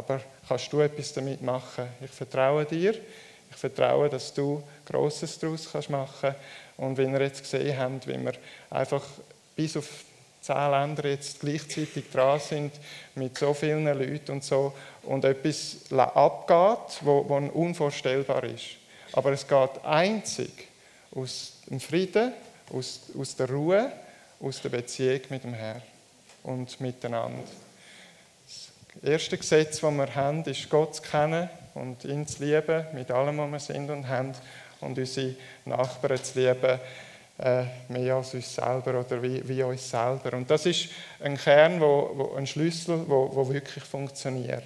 Aber 0.00 0.20
kannst 0.48 0.72
du 0.72 0.80
etwas 0.80 1.12
damit 1.12 1.42
machen? 1.42 1.86
Ich 2.00 2.10
vertraue 2.10 2.64
dir 2.64 2.94
ich 3.50 3.56
vertraue, 3.56 4.08
dass 4.08 4.32
du 4.32 4.62
Grosses 4.86 5.38
daraus 5.38 5.88
machen 5.88 6.08
kannst. 6.20 6.38
Und 6.76 6.96
wie 6.96 7.12
wir 7.12 7.20
jetzt 7.20 7.42
gesehen 7.42 7.76
haben, 7.76 8.00
wie 8.06 8.18
wir 8.18 8.32
einfach 8.70 9.04
bis 9.54 9.76
auf 9.76 9.86
zehn 10.40 10.70
Länder 10.70 11.08
jetzt 11.08 11.40
gleichzeitig 11.40 12.10
dran 12.10 12.40
sind, 12.40 12.72
mit 13.14 13.36
so 13.36 13.52
vielen 13.52 13.84
Leuten 13.84 14.32
und 14.32 14.44
so, 14.44 14.72
und 15.02 15.24
etwas 15.24 15.76
abgeht, 15.92 17.00
wo 17.02 17.18
unvorstellbar 17.52 18.44
ist. 18.44 18.76
Aber 19.12 19.32
es 19.32 19.46
geht 19.46 19.84
einzig 19.84 20.68
aus 21.14 21.54
dem 21.68 21.80
Frieden, 21.80 22.32
aus, 22.72 23.00
aus 23.18 23.36
der 23.36 23.50
Ruhe, 23.50 23.92
aus 24.40 24.62
der 24.62 24.70
Beziehung 24.70 25.20
mit 25.28 25.44
dem 25.44 25.52
Herrn 25.52 25.82
und 26.44 26.80
miteinander. 26.80 27.44
Das 28.94 29.08
erste 29.08 29.38
Gesetz, 29.38 29.80
das 29.80 29.92
wir 29.92 30.14
haben, 30.16 30.42
ist 30.44 30.68
Gott 30.68 30.96
zu 30.96 31.02
kennen 31.02 31.48
und 31.74 32.04
ihn 32.04 32.26
zu 32.26 32.44
lieben 32.44 32.84
mit 32.92 33.10
allem, 33.12 33.38
was 33.38 33.68
wir 33.68 33.74
sind 33.74 33.88
und 33.88 34.08
haben 34.08 34.32
und 34.80 34.98
unsere 34.98 35.36
Nachbarn 35.64 36.22
zu 36.22 36.40
lieben, 36.40 36.80
äh, 37.38 37.62
mehr 37.88 38.16
als 38.16 38.34
uns 38.34 38.52
selber 38.52 38.98
oder 38.98 39.22
wie, 39.22 39.48
wie 39.48 39.62
uns 39.62 39.88
selber. 39.88 40.36
Und 40.36 40.50
das 40.50 40.66
ist 40.66 40.88
ein 41.22 41.36
Kern, 41.36 41.80
wo, 41.80 42.10
wo 42.14 42.34
ein 42.34 42.48
Schlüssel, 42.48 43.04
wo, 43.06 43.30
wo 43.32 43.48
wirklich 43.48 43.84
funktioniert. 43.84 44.64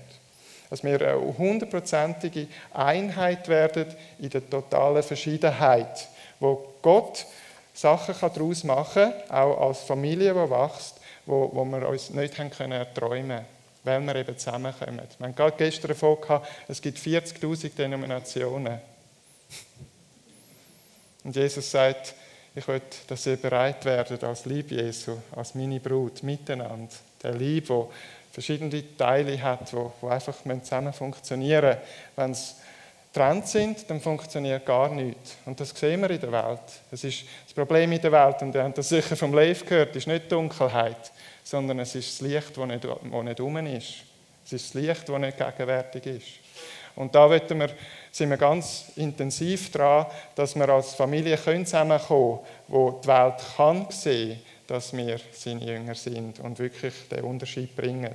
Dass 0.70 0.82
wir 0.82 1.00
eine 1.00 1.38
hundertprozentige 1.38 2.48
Einheit 2.72 3.46
werden 3.48 3.94
in 4.18 4.30
der 4.30 4.48
totalen 4.48 5.02
Verschiedenheit, 5.02 6.08
wo 6.40 6.74
Gott 6.80 7.26
Sachen 7.74 8.14
daraus 8.20 8.64
machen 8.64 9.12
kann, 9.28 9.36
auch 9.36 9.68
als 9.68 9.80
Familie, 9.80 10.32
die 10.32 10.50
wächst, 10.50 10.98
wo, 11.26 11.50
wo 11.52 11.64
wir 11.66 11.86
uns 11.86 12.08
nicht 12.08 12.38
haben 12.38 12.50
können 12.50 12.86
träumen 12.94 13.53
weil 13.84 14.00
wir 14.00 14.16
eben 14.16 14.36
zusammenkommen. 14.36 15.02
Wir 15.18 15.26
haben 15.26 15.36
gerade 15.36 15.56
gestern 15.56 15.88
davon 15.88 16.20
gehabt, 16.20 16.50
es 16.68 16.80
gibt 16.80 16.98
40.000 16.98 17.74
Denominationen. 17.76 18.80
Und 21.22 21.36
Jesus 21.36 21.70
sagt, 21.70 22.14
ich 22.54 22.66
will, 22.66 22.80
dass 23.08 23.26
ihr 23.26 23.36
bereit 23.36 23.84
werdet 23.84 24.24
als 24.24 24.46
Lieb 24.46 24.70
Jesu, 24.70 25.18
als 25.34 25.54
meine 25.54 25.80
Brut, 25.80 26.22
miteinander. 26.22 26.92
Der 27.22 27.34
Liebe, 27.34 27.68
wo 27.68 27.92
verschiedene 28.32 28.96
Teile 28.96 29.40
hat, 29.42 29.72
wo 29.72 30.08
einfach 30.08 30.36
zusammen 30.62 30.92
funktionieren 30.92 31.76
Wenn 32.16 32.34
sie 32.34 32.54
getrennt 33.12 33.46
sind, 33.46 33.88
dann 33.88 34.00
funktioniert 34.00 34.66
gar 34.66 34.90
nichts. 34.90 35.36
Und 35.44 35.60
das 35.60 35.70
sehen 35.70 36.00
wir 36.02 36.10
in 36.10 36.20
der 36.20 36.32
Welt. 36.32 36.60
Das 36.90 37.04
ist 37.04 37.24
das 37.44 37.54
Problem 37.54 37.92
in 37.92 38.00
der 38.00 38.12
Welt, 38.12 38.42
und 38.42 38.54
ihr 38.54 38.62
habt 38.62 38.78
das 38.78 38.88
sicher 38.88 39.16
vom 39.16 39.32
Leif 39.32 39.64
gehört, 39.64 39.94
ist 39.94 40.06
nicht 40.06 40.30
Dunkelheit 40.30 41.12
sondern 41.44 41.78
es 41.78 41.94
ist 41.94 42.20
das 42.20 42.28
Licht, 42.28 42.56
das 42.56 42.66
nicht, 42.66 42.84
das 42.84 43.22
nicht 43.22 43.40
um 43.40 43.56
ist. 43.58 43.94
Es 44.44 44.52
ist 44.52 44.74
das 44.74 44.82
Licht, 44.82 45.08
das 45.08 45.18
nicht 45.20 45.38
gegenwärtig 45.38 46.06
ist. 46.06 46.26
Und 46.96 47.14
da 47.14 47.30
wir, 47.30 47.40
sind 48.10 48.30
wir 48.30 48.36
ganz 48.36 48.92
intensiv 48.96 49.70
dran, 49.70 50.06
dass 50.34 50.54
wir 50.54 50.68
als 50.68 50.94
Familie 50.94 51.36
zusammenkommen 51.36 52.38
können, 52.38 52.40
wo 52.68 53.00
die 53.02 53.08
Welt 53.08 53.42
kann 53.56 53.86
sehen 53.90 54.40
dass 54.66 54.96
wir 54.96 55.20
seine 55.32 55.64
Jünger 55.64 55.94
sind 55.94 56.40
und 56.40 56.58
wirklich 56.58 56.94
den 57.10 57.24
Unterschied 57.24 57.74
bringen. 57.76 58.14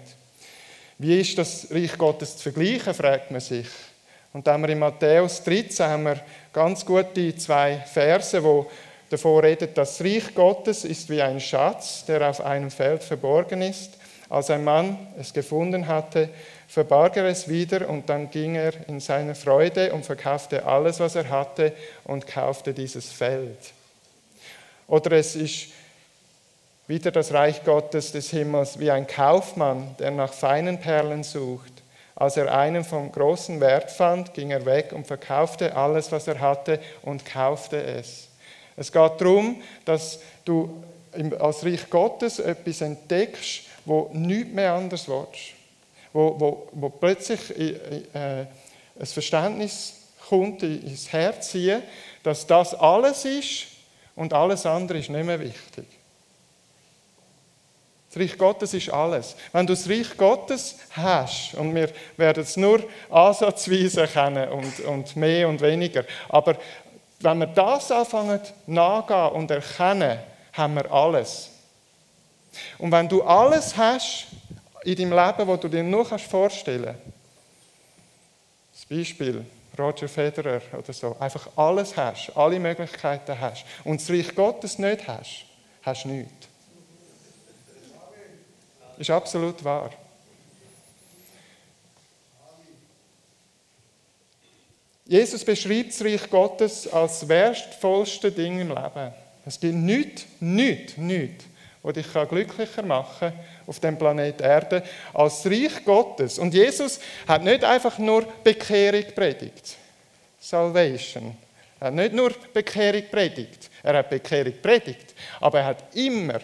Wie 0.98 1.20
ist 1.20 1.38
das 1.38 1.68
Reich 1.72 1.98
Gottes 1.98 2.38
zu 2.38 2.52
vergleichen, 2.52 2.94
fragt 2.94 3.32
man 3.32 3.40
sich. 3.42 3.68
Und 4.34 4.46
da 4.46 4.54
haben 4.54 4.64
wir 4.64 4.70
in 4.70 4.80
Matthäus 4.80 5.44
13 5.44 5.86
haben 5.86 6.04
wir 6.04 6.22
ganz 6.52 6.86
gute 6.86 7.36
zwei 7.36 7.78
Verse, 7.78 8.44
wo 8.44 8.70
davor 9.10 9.44
redet, 9.44 9.78
das 9.78 10.02
Reich 10.02 10.34
Gottes 10.34 10.86
ist 10.86 11.10
wie 11.10 11.22
ein 11.22 11.40
Schatz, 11.40 12.06
der 12.06 12.30
auf 12.30 12.42
einem 12.42 12.72
Feld 12.72 13.04
verborgen 13.04 13.62
ist. 13.62 13.98
Als 14.30 14.50
ein 14.52 14.64
Mann 14.64 15.08
es 15.20 15.34
gefunden 15.34 15.88
hatte, 15.88 16.30
verbarg 16.68 17.18
er 17.18 17.26
es 17.26 17.50
wieder 17.50 17.90
und 17.90 18.10
dann 18.10 18.30
ging 18.30 18.56
er 18.56 18.74
in 18.88 19.00
seine 19.00 19.34
Freude 19.34 19.92
und 19.92 20.06
verkaufte 20.06 20.66
alles, 20.66 21.00
was 21.00 21.16
er 21.16 21.30
hatte 21.30 21.74
und 22.04 22.28
kaufte 22.28 22.74
dieses 22.74 23.12
Feld. 23.12 23.58
Oder 24.88 25.14
es 25.14 25.36
ist 25.36 25.70
wieder 26.88 27.12
das 27.12 27.34
Reich 27.34 27.64
Gottes 27.64 28.12
des 28.12 28.30
Himmels 28.30 28.80
wie 28.80 28.92
ein 28.92 29.08
Kaufmann, 29.08 29.96
der 30.00 30.12
nach 30.12 30.34
feinen 30.34 30.80
Perlen 30.80 31.24
sucht. 31.24 31.72
Als 32.16 32.38
er 32.38 32.54
einen 32.54 32.84
von 32.84 33.12
großem 33.12 33.60
Wert 33.62 33.92
fand, 33.92 34.34
ging 34.34 34.52
er 34.52 34.66
weg 34.66 34.92
und 34.94 35.08
verkaufte 35.08 35.76
alles, 35.76 36.12
was 36.12 36.28
er 36.28 36.40
hatte 36.40 36.80
und 37.02 37.26
kaufte 37.26 37.82
es. 37.82 38.29
Es 38.80 38.94
geht 38.94 39.12
darum, 39.20 39.62
dass 39.84 40.20
du 40.46 40.82
als 41.38 41.66
Reich 41.66 41.90
Gottes 41.90 42.40
etwas 42.40 42.80
entdeckst, 42.80 43.64
wo 43.84 44.10
nichts 44.14 44.54
mehr 44.54 44.74
anders 44.74 45.06
willst. 45.10 45.54
Wo, 46.14 46.40
wo, 46.40 46.68
wo 46.72 46.90
plötzlich 46.90 47.40
äh, 47.60 48.04
ein 48.14 48.48
Verständnis 49.06 49.96
kommt 50.30 50.64
ins 50.64 51.12
Herz 51.12 51.52
hier, 51.52 51.84
dass 52.24 52.48
das 52.48 52.74
alles 52.74 53.26
ist 53.26 53.68
und 54.16 54.32
alles 54.32 54.66
andere 54.66 55.00
ist 55.00 55.10
nicht 55.10 55.26
mehr 55.26 55.40
wichtig. 55.40 55.86
Das 58.10 58.22
Reich 58.22 58.38
Gottes 58.38 58.74
ist 58.74 58.90
alles. 58.90 59.36
Wenn 59.52 59.68
du 59.68 59.74
das 59.74 59.88
Reich 59.90 60.18
Gottes 60.18 60.78
hast, 60.92 61.54
und 61.56 61.76
wir 61.76 61.90
werden 62.18 62.44
es 62.44 62.56
nur 62.56 62.84
ansatzweise 63.10 64.08
kennen 64.14 64.50
und, 64.50 64.80
und 64.80 65.16
mehr 65.16 65.48
und 65.48 65.62
weniger, 65.62 66.06
aber 66.30 66.58
wenn 67.20 67.40
wir 67.40 67.48
das 67.48 67.92
anfangen 67.92 68.40
nachgehen 68.68 69.32
und 69.34 69.52
erkennen, 69.52 70.20
haben 70.54 70.76
wir 70.76 70.92
alles. 70.92 71.50
Und 72.78 72.92
wenn 72.92 73.08
du 73.08 73.22
alles 73.24 73.76
hast 73.76 74.28
in 74.84 74.96
deinem 74.96 75.12
Leben, 75.12 75.48
was 75.48 75.60
du 75.60 75.68
dir 75.68 75.84
nur 75.84 76.06
vorstellen 76.06 76.96
kannst, 76.96 77.20
Beispiel 78.90 79.46
Roger 79.78 80.08
Federer 80.08 80.62
oder 80.78 80.94
so, 80.94 81.16
einfach 81.20 81.48
alles 81.56 81.96
hast, 81.96 82.36
alle 82.36 82.60
Möglichkeiten 82.60 83.40
hast 83.40 83.64
und 83.84 84.02
das 84.02 84.10
Reich 84.10 84.34
Gottes 84.34 84.80
nicht 84.80 85.08
hast, 85.08 85.46
hast 85.84 86.06
du 86.06 86.10
nichts. 86.10 86.48
Das 88.98 89.08
ist 89.08 89.10
absolut 89.12 89.64
wahr. 89.64 89.92
Jesus 95.10 95.44
beschreibt 95.44 95.90
das 95.90 96.06
Reich 96.06 96.30
Gottes 96.30 96.88
als 96.88 97.28
wertvollste 97.28 98.32
Ding 98.32 98.60
im 98.60 98.68
Leben. 98.68 99.12
Es 99.44 99.60
gibt 99.60 99.74
nichts, 99.74 100.26
nichts, 100.40 100.98
nichts, 100.98 101.46
was 101.82 101.96
dich 101.96 102.06
glücklicher 102.30 102.84
machen 102.84 103.32
kann 103.32 103.40
auf 103.66 103.80
dem 103.80 103.98
Planet 103.98 104.40
Erde 104.40 104.84
als 105.12 105.42
das 105.42 105.52
Reich 105.52 105.84
Gottes. 105.84 106.38
Und 106.38 106.54
Jesus 106.54 107.00
hat 107.28 107.44
nicht 107.44 107.64
einfach 107.64 107.98
nur 107.98 108.24
Bekehrung 108.44 109.06
predigt. 109.16 109.78
Salvation. 110.40 111.36
Er 111.80 111.88
hat 111.88 111.96
nicht 111.96 112.14
nur 112.14 112.32
Bekehrung 112.54 113.04
predigt. 113.10 113.68
Er 113.82 113.98
hat 113.98 114.12
Bekehrung 114.12 114.54
predigt. 114.62 115.16
Aber 115.40 115.58
er 115.58 115.66
hat 115.66 115.96
immer 115.96 116.40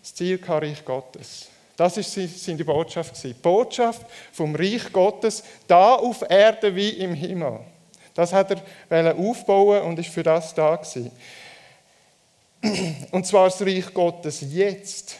das 0.00 0.14
Ziel 0.14 0.38
gehabt, 0.38 0.62
Reich 0.62 0.84
Gottes. 0.84 1.48
Das 1.76 1.96
ist 1.96 2.14
seine 2.44 2.64
Botschaft. 2.64 3.20
Die 3.24 3.34
Botschaft 3.34 4.02
vom 4.32 4.54
Reich 4.54 4.92
Gottes, 4.92 5.42
da 5.66 5.96
auf 5.96 6.24
Erde 6.30 6.72
wie 6.72 6.90
im 6.90 7.12
Himmel. 7.12 7.58
Das 8.16 8.32
hat 8.32 8.62
er 8.88 9.14
aufbauen 9.14 9.82
und 9.82 9.98
ist 9.98 10.08
für 10.08 10.22
das 10.22 10.54
da 10.54 10.74
gewesen. 10.74 11.10
Und 13.10 13.26
zwar 13.26 13.44
das 13.44 13.60
Reich 13.60 13.92
Gottes 13.92 14.40
jetzt. 14.40 15.16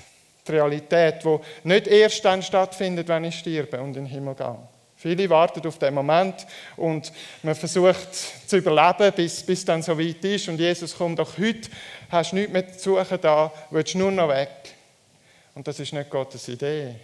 Die 0.49 0.53
Realität, 0.53 1.25
wo 1.25 1.43
nicht 1.65 1.89
erst 1.89 2.25
dann 2.25 2.43
stattfindet, 2.43 3.09
wenn 3.09 3.25
ich 3.25 3.39
sterbe 3.39 3.81
und 3.81 3.89
in 3.89 4.05
den 4.05 4.07
Himmel 4.07 4.35
gehe. 4.35 4.57
Viele 4.97 5.29
warten 5.29 5.67
auf 5.67 5.79
den 5.79 5.93
Moment 5.93 6.47
und 6.77 7.13
man 7.43 7.55
versucht 7.55 8.15
zu 8.47 8.57
überleben, 8.57 9.13
bis, 9.15 9.43
bis 9.43 9.65
dann 9.65 9.83
so 9.83 9.99
weit 9.99 10.25
ist. 10.25 10.49
Und 10.49 10.59
Jesus 10.59 10.97
kommt 10.97 11.19
doch 11.19 11.37
heute, 11.37 11.69
hast 12.09 12.33
nichts 12.33 12.53
mehr 12.53 12.79
zu 12.79 12.97
suchen 12.97 13.19
da, 13.21 13.53
willst 13.71 13.95
nur 13.95 14.11
noch 14.11 14.31
weg. 14.31 14.49
Und 15.55 15.69
das 15.69 15.81
ist 15.81 15.93
nicht 15.93 16.09
Gottes 16.09 16.49
Idee. 16.49 16.95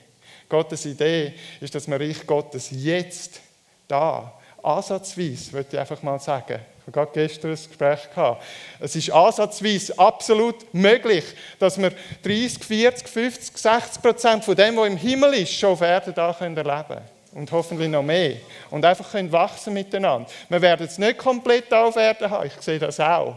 Gottes 0.49 0.87
Idee 0.87 1.35
ist, 1.61 1.75
dass 1.75 1.87
man 1.87 2.01
Reich 2.01 2.27
Gottes 2.27 2.71
jetzt 2.71 3.41
da 3.89 4.33
ansatzweise, 4.63 5.53
würde 5.53 5.69
ich 5.73 5.79
einfach 5.79 6.03
mal 6.03 6.19
sagen, 6.19 6.61
ich 6.83 6.87
habe 6.87 6.93
gerade 6.93 7.11
gestern 7.13 7.53
ein 7.53 7.57
Gespräch 7.57 8.11
gehabt. 8.11 8.43
Es 8.81 8.97
ist 8.97 9.11
ansatzweise 9.11 9.97
absolut 9.97 10.75
möglich, 10.75 11.25
dass 11.61 11.79
wir 11.79 11.93
30, 12.25 12.65
40, 12.65 13.09
50, 13.09 13.57
60 13.57 14.03
Prozent 14.03 14.45
von 14.45 14.57
dem, 14.57 14.77
was 14.77 14.89
im 14.89 14.97
Himmel 14.97 15.35
ist, 15.35 15.53
schon 15.55 15.71
auf 15.71 15.81
Erden 15.81 16.13
da 16.13 16.33
erleben 16.33 16.65
können. 16.65 17.03
Und 17.35 17.51
hoffentlich 17.53 17.89
noch 17.89 18.03
mehr. 18.03 18.37
Und 18.71 18.85
einfach 18.85 19.11
können 19.11 19.31
wachsen 19.33 19.73
miteinander. 19.73 20.29
Wir 20.49 20.61
werden 20.61 20.87
es 20.87 20.99
nicht 20.99 21.19
komplett 21.19 21.73
auf 21.73 21.97
Erden 21.97 22.29
haben, 22.29 22.47
ich 22.47 22.61
sehe 22.61 22.79
das 22.79 22.99
auch. 22.99 23.37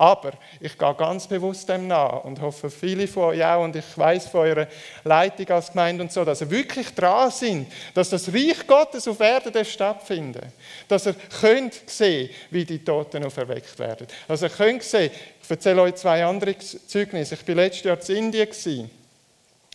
Aber 0.00 0.32
ich 0.60 0.78
gehe 0.78 0.94
ganz 0.94 1.26
bewusst 1.26 1.68
dem 1.68 1.86
nach 1.86 2.24
und 2.24 2.40
hoffe, 2.40 2.70
viele 2.70 3.06
von 3.06 3.24
euch 3.24 3.44
auch 3.44 3.62
und 3.62 3.76
ich 3.76 3.98
weiß 3.98 4.28
von 4.28 4.40
eurer 4.40 4.66
Leitung 5.04 5.50
als 5.50 5.72
Gemeinde 5.72 6.02
und 6.02 6.10
so, 6.10 6.24
dass 6.24 6.40
ihr 6.40 6.50
wirklich 6.50 6.94
dran 6.94 7.30
sind, 7.30 7.70
dass 7.92 8.08
das 8.08 8.32
Reich 8.32 8.66
Gottes 8.66 9.06
auf 9.06 9.20
Erden 9.20 9.62
stattfindet. 9.62 10.46
Dass 10.88 11.04
ihr 11.04 11.14
könnt 11.42 11.82
sehen, 11.84 12.30
wie 12.48 12.64
die 12.64 12.82
Toten 12.82 13.26
auferweckt 13.26 13.78
werden. 13.78 14.06
Dass 14.26 14.40
ihr 14.40 14.48
könnt 14.48 14.84
sehen, 14.84 15.10
ich 15.42 15.50
erzähle 15.50 15.82
euch 15.82 15.96
zwei 15.96 16.24
andere 16.24 16.56
Zeugnisse. 16.56 17.34
Ich 17.34 17.46
war 17.46 17.54
letztes 17.56 17.84
Jahr 17.84 17.98
in 18.08 18.16
Indien, 18.24 18.48
gewesen, 18.48 18.90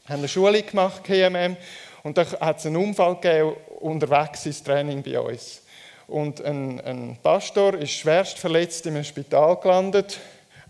habe 0.05 0.17
eine 0.17 0.27
Schule 0.27 0.63
gemacht, 0.63 1.03
KMM, 1.03 1.55
und 2.01 2.17
da 2.17 2.25
hat 2.39 2.57
es 2.57 2.65
einen 2.65 2.77
Unfall 2.77 3.13
gegeben 3.17 3.57
unterwegs 3.79 4.47
ins 4.47 4.63
Training 4.63 5.03
bei 5.03 5.19
uns. 5.19 5.61
Und 6.07 6.43
ein, 6.43 6.79
ein 6.81 7.17
Pastor 7.21 7.75
ist 7.75 7.91
schwerst 7.91 8.37
verletzt 8.37 8.85
im 8.85 9.03
Spital 9.03 9.57
gelandet. 9.57 10.19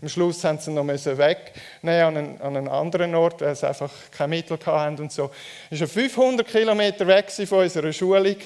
Am 0.00 0.08
Schluss 0.08 0.44
haben 0.44 0.58
sie 0.58 0.70
ihn 0.70 0.74
noch 0.74 0.86
wegnehmen 0.86 2.02
an 2.02 2.16
einen, 2.16 2.40
an 2.40 2.56
einen 2.56 2.68
anderen 2.68 3.14
Ort, 3.14 3.40
weil 3.40 3.54
sie 3.54 3.66
einfach 3.66 3.90
keine 4.10 4.28
Mittel 4.28 4.58
hatten 4.64 5.02
und 5.02 5.12
so. 5.12 5.30
Er 5.70 5.80
war 5.80 5.86
500 5.86 6.46
Kilometer 6.46 7.06
weg 7.06 7.30
von 7.30 7.60
unserer 7.60 7.92
Schulung. 7.92 8.36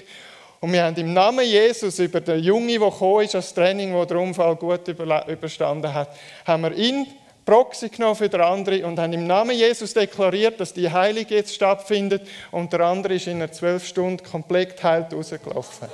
Und 0.61 0.73
wir 0.73 0.85
haben 0.85 0.97
im 0.97 1.13
Namen 1.13 1.45
Jesus 1.45 1.99
über 1.99 2.21
den 2.21 2.41
Jungen, 2.41 2.69
der 2.69 2.91
gekommen 2.91 3.25
ist, 3.25 3.35
als 3.35 3.55
Training, 3.55 3.93
der 3.93 4.07
den 4.07 4.17
Unfall 4.19 4.57
gut 4.57 4.87
überstanden 4.89 5.93
hat, 5.93 6.11
haben 6.45 6.63
wir 6.63 6.73
ihn 6.73 7.07
Proxy 7.47 7.89
genommen 7.89 8.15
für 8.15 8.29
den 8.29 8.43
anderen 8.43 8.85
und 8.85 8.99
haben 8.99 9.13
im 9.13 9.27
Namen 9.27 9.57
Jesus 9.57 9.95
deklariert, 9.95 10.61
dass 10.61 10.73
die 10.73 10.91
Heilung 10.91 11.25
jetzt 11.29 11.55
stattfindet 11.55 12.29
und 12.53 12.73
der 12.73 12.81
andere 12.81 13.15
ist 13.15 13.27
in 13.27 13.37
einer 13.37 13.51
zwölf 13.51 13.87
Stunden 13.87 14.23
komplett 14.23 14.83
heilt 14.85 15.13
rausgelaufen. 15.13 15.89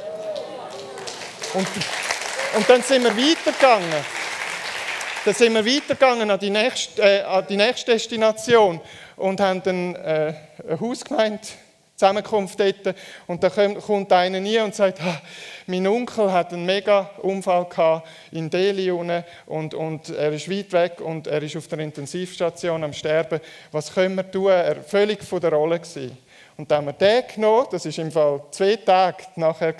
Und, 1.57 1.67
und 2.55 2.69
dann 2.69 2.83
sind 2.83 3.03
wir 3.03 3.17
weitergegangen. 3.17 4.05
Dann 5.25 5.35
sind 5.35 5.55
wir 5.55 5.65
weitergegangen 5.65 6.31
an 6.31 6.39
die 6.39 6.51
nächste, 6.51 7.01
äh, 7.01 7.23
an 7.23 7.47
die 7.49 7.57
nächste 7.57 7.93
Destination 7.93 8.79
und 9.17 9.41
haben 9.41 9.63
dann 9.63 9.95
äh, 9.95 10.35
eine 10.69 10.81
Hausgemeinde 10.81 11.41
Zusammenkunft 11.95 12.61
dort. 12.61 12.95
Und 13.27 13.43
da 13.43 13.49
kommt 13.49 14.13
einer 14.13 14.39
nie 14.39 14.59
und 14.59 14.75
sagt, 14.75 15.01
mein 15.67 15.87
Onkel 15.87 16.31
hat 16.31 16.53
einen 16.53 16.67
mega 16.67 17.11
Unfall 17.23 18.03
in 18.33 18.51
Delhi 18.51 18.91
und, 18.91 19.73
und 19.73 20.11
er 20.11 20.33
ist 20.33 20.51
weit 20.51 20.73
weg 20.73 21.01
und 21.01 21.27
er 21.27 21.43
ist 21.43 21.57
auf 21.57 21.69
der 21.69 21.79
Intensivstation 21.79 22.85
am 22.85 22.93
Sterben. 22.93 23.41
Was 23.73 23.95
können 23.95 24.17
wir 24.17 24.31
tun? 24.31 24.51
Er 24.51 24.77
war 24.77 24.85
völlig 24.85 25.25
von 25.25 25.41
der 25.41 25.55
Rolle. 25.55 25.81
Gewesen. 25.81 26.19
Und 26.59 26.71
dann 26.71 26.79
haben 26.79 26.87
wir 26.87 26.93
den 26.95 27.23
genommen, 27.35 27.67
das 27.71 27.85
war 27.85 28.05
im 28.05 28.11
Fall 28.11 28.43
zwei 28.51 28.77
Tage 28.77 29.25
nachher, 29.37 29.75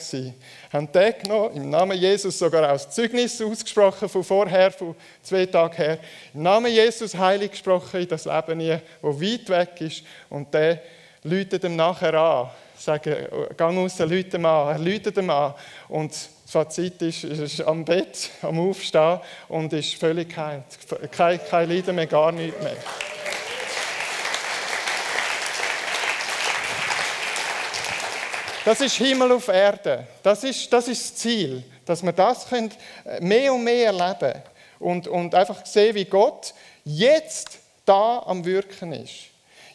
haben 0.71 0.93
den 0.93 1.15
genommen, 1.23 1.57
im 1.57 1.71
Namen 1.71 1.97
Jesus 1.97 2.39
sogar 2.39 2.71
aus 2.71 2.91
Zeugnis 2.91 3.41
ausgesprochen 3.41 4.11
von 4.11 4.23
vorher, 4.23 4.71
von 4.71 4.95
zwei 5.23 5.47
Tagen 5.47 5.75
her. 5.75 5.99
Im 6.35 6.43
Namen 6.43 6.71
Jesus 6.71 7.15
heilig 7.15 7.53
gesprochen 7.53 8.03
in 8.03 8.09
das 8.09 8.27
Leben, 8.27 8.61
das 8.69 8.81
weit 9.03 9.49
weg 9.49 9.81
ist. 9.81 10.03
Und 10.29 10.53
der 10.53 10.83
läutet 11.23 11.65
ihm 11.65 11.77
nachher 11.77 12.13
an, 12.13 12.51
sagen, 12.77 13.27
gang 13.57 13.79
raus, 13.79 13.99
läutet 13.99 14.35
ihm 14.35 14.45
an. 14.45 14.75
Er 14.75 14.79
läutet 14.79 15.17
ihm 15.17 15.31
an. 15.31 15.55
Und 15.89 16.13
das 16.13 16.29
Fazit 16.47 17.01
ist, 17.01 17.25
er 17.25 17.41
ist 17.41 17.61
am 17.63 17.87
Bett, 17.87 18.31
am 18.43 18.61
Aufstehen 18.61 19.21
und 19.49 19.73
ist 19.73 19.95
völlig 19.95 20.29
geheilt. 20.29 20.65
Kein, 21.11 21.41
kein 21.43 21.71
Leiden 21.71 21.97
mehr, 21.97 22.07
gar 22.07 22.33
nichts 22.33 22.63
mehr. 22.63 22.77
Das 28.67 28.81
ist 28.81 28.97
Himmel 28.97 29.31
auf 29.31 29.47
Erde. 29.47 30.09
Das 30.25 30.43
ist 30.43 30.73
das, 30.73 30.89
ist 30.89 31.13
das 31.13 31.15
Ziel, 31.15 31.63
dass 31.85 32.03
wir 32.03 32.11
das 32.11 32.49
können 32.49 32.73
äh, 33.05 33.21
mehr 33.21 33.55
und 33.55 33.63
mehr 33.63 33.87
erleben 33.87 34.43
und, 34.81 35.07
und 35.07 35.37
einfach 35.37 35.65
sehen, 35.65 35.95
wie 35.95 36.05
Gott 36.05 36.53
jetzt 36.85 37.61
da 37.85 38.25
am 38.27 38.45
Wirken 38.45 38.93
ist. 38.93 39.27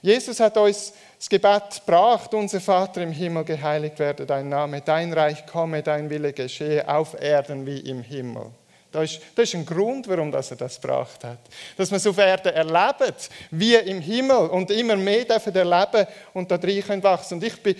Jesus 0.01 0.41
hat 0.41 0.57
uns 0.57 0.91
das 1.17 1.29
Gebet 1.29 1.81
gebracht, 1.85 2.33
unser 2.33 2.59
Vater 2.59 3.01
im 3.01 3.13
Himmel, 3.13 3.45
geheiligt 3.45 3.97
werde 3.97 4.25
dein 4.25 4.49
Name, 4.49 4.81
dein 4.81 5.13
Reich 5.13 5.45
komme, 5.45 5.81
dein 5.81 6.09
Wille 6.09 6.33
geschehe 6.33 6.85
auf 6.85 7.15
Erden 7.17 7.65
wie 7.65 7.79
im 7.79 8.03
Himmel. 8.03 8.47
Das 8.91 9.09
ist, 9.09 9.21
das 9.35 9.45
ist 9.45 9.55
ein 9.55 9.65
Grund, 9.65 10.09
warum 10.09 10.33
er 10.33 10.41
das 10.41 10.81
gebracht 10.81 11.23
hat. 11.23 11.39
Dass 11.77 11.89
wir 11.89 11.95
es 11.95 12.05
auf 12.05 12.17
Erden 12.17 12.53
erleben, 12.53 13.15
wie 13.51 13.75
im 13.75 14.01
Himmel 14.01 14.49
und 14.49 14.69
immer 14.69 14.97
mehr 14.97 15.23
dürfen 15.23 15.55
erleben 15.55 16.07
und 16.33 16.51
da 16.51 16.57
drin 16.57 17.01
wachsen. 17.01 17.35
Und 17.35 17.43
ich 17.45 17.55
bin 17.63 17.77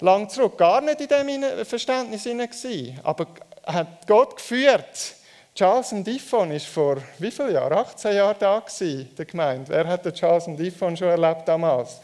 lang 0.00 0.28
zurück 0.28 0.58
gar 0.58 0.80
nicht 0.80 1.00
in 1.00 1.08
diesem 1.08 1.64
Verständnis 1.64 2.24
gewesen. 2.24 3.00
Aber 3.02 3.26
hat 3.66 4.06
Gott 4.06 4.36
geführt. 4.36 5.14
Charles 5.54 5.92
und 5.92 6.04
Diffon 6.04 6.50
ist 6.50 6.66
vor 6.66 6.96
wie 7.18 7.30
vielen 7.30 7.54
Jahren? 7.54 7.72
18 7.72 8.16
Jahren 8.16 8.36
da 8.40 8.58
gewesen, 8.58 9.08
der 9.16 9.24
Gemeinde. 9.24 9.72
Wer 9.72 9.86
hat 9.86 10.04
den 10.04 10.12
Charles 10.12 10.48
und 10.48 10.56
Diffon 10.56 10.96
schon 10.96 11.08
erlebt 11.08 11.46
damals? 11.46 12.00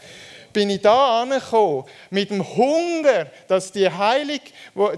Bin 0.53 0.69
ich 0.69 0.81
da 0.81 1.21
angekommen 1.21 1.85
mit 2.09 2.29
dem 2.29 2.45
Hunger, 2.55 3.27
dass 3.47 3.71
die 3.71 3.89
Heilig, 3.89 4.41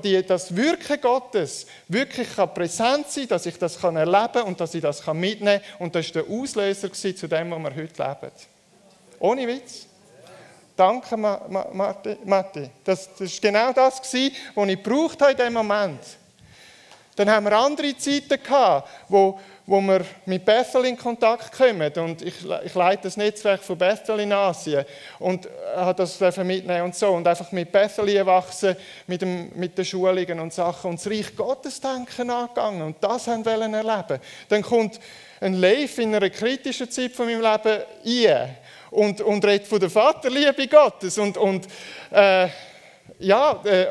die, 0.03 0.23
das 0.23 0.55
Wirken 0.55 1.01
Gottes 1.01 1.67
wirklich 1.87 2.27
präsent 2.53 3.09
sein 3.09 3.23
kann, 3.23 3.29
dass 3.29 3.45
ich 3.45 3.57
das 3.57 3.83
erleben 3.83 4.33
kann 4.33 4.43
und 4.43 4.59
dass 4.59 4.73
ich 4.73 4.81
das 4.81 5.05
mitnehmen 5.07 5.61
kann. 5.61 5.79
Und 5.79 5.95
das 5.95 6.13
war 6.13 6.23
der 6.23 6.31
Auslöser 6.31 6.91
zu 6.91 7.27
dem, 7.27 7.51
was 7.51 7.59
wir 7.59 7.75
heute 7.75 8.03
leben. 8.03 8.31
Ohne 9.19 9.47
Witz. 9.47 9.87
Danke, 10.75 11.15
Matti. 11.17 12.69
Das 12.83 13.09
war 13.19 13.27
genau 13.41 13.73
das, 13.73 13.99
was 13.99 14.13
ich 14.13 14.33
gebraucht 14.55 15.21
habe 15.21 15.31
in 15.31 15.37
diesem 15.37 15.53
Moment. 15.53 15.99
Dann 17.15 17.29
haben 17.29 17.45
wir 17.45 17.55
andere 17.55 17.95
Zeiten 17.95 18.41
gehabt, 18.41 18.89
wo, 19.07 19.39
wo 19.67 19.79
wir 19.81 20.03
mit 20.25 20.43
Bethel 20.43 20.85
in 20.85 20.97
Kontakt 20.97 21.51
kommen. 21.55 21.93
Und 21.97 22.23
ich, 22.23 22.33
ich 22.65 22.73
leite 22.73 23.03
das 23.03 23.17
Netzwerk 23.17 23.61
von 23.61 23.77
Bethel 23.77 24.19
in 24.21 24.33
Asien 24.33 24.83
und 25.19 25.47
habe 25.75 25.93
das 25.93 26.19
mitnehmen 26.37 26.81
und 26.81 26.95
so. 26.95 27.11
Und 27.11 27.27
einfach 27.27 27.51
mit 27.51 27.71
Bethel 27.71 28.25
wachsen, 28.25 28.75
mit, 29.05 29.21
dem, 29.21 29.51
mit 29.55 29.77
den 29.77 29.85
Schulungen 29.85 30.39
und 30.39 30.53
Sachen. 30.53 30.89
Und 30.89 30.99
das 30.99 31.11
Reich 31.11 31.35
Gottes 31.35 31.79
denken 31.79 32.31
angegangen. 32.31 32.81
Und 32.81 32.95
das 32.99 33.27
haben 33.27 33.45
wir 33.45 33.51
erleben. 33.51 34.19
Dann 34.49 34.63
kommt 34.63 34.99
ein 35.39 35.53
Leif 35.53 35.99
in 35.99 36.15
einer 36.15 36.31
kritischen 36.31 36.89
Zeit 36.89 37.11
von 37.11 37.27
meinem 37.27 37.41
Leben 37.41 37.83
ein 38.05 38.55
und, 38.93 39.21
und 39.21 39.43
redet 39.43 39.67
von 39.67 39.79
der 39.79 39.89
Vaterliebe 39.89 40.67
Gottes. 40.67 41.17
Und, 41.17 41.37
und 41.37 41.67
äh, 42.11 42.47
ja, 43.19 43.61
äh, 43.65 43.87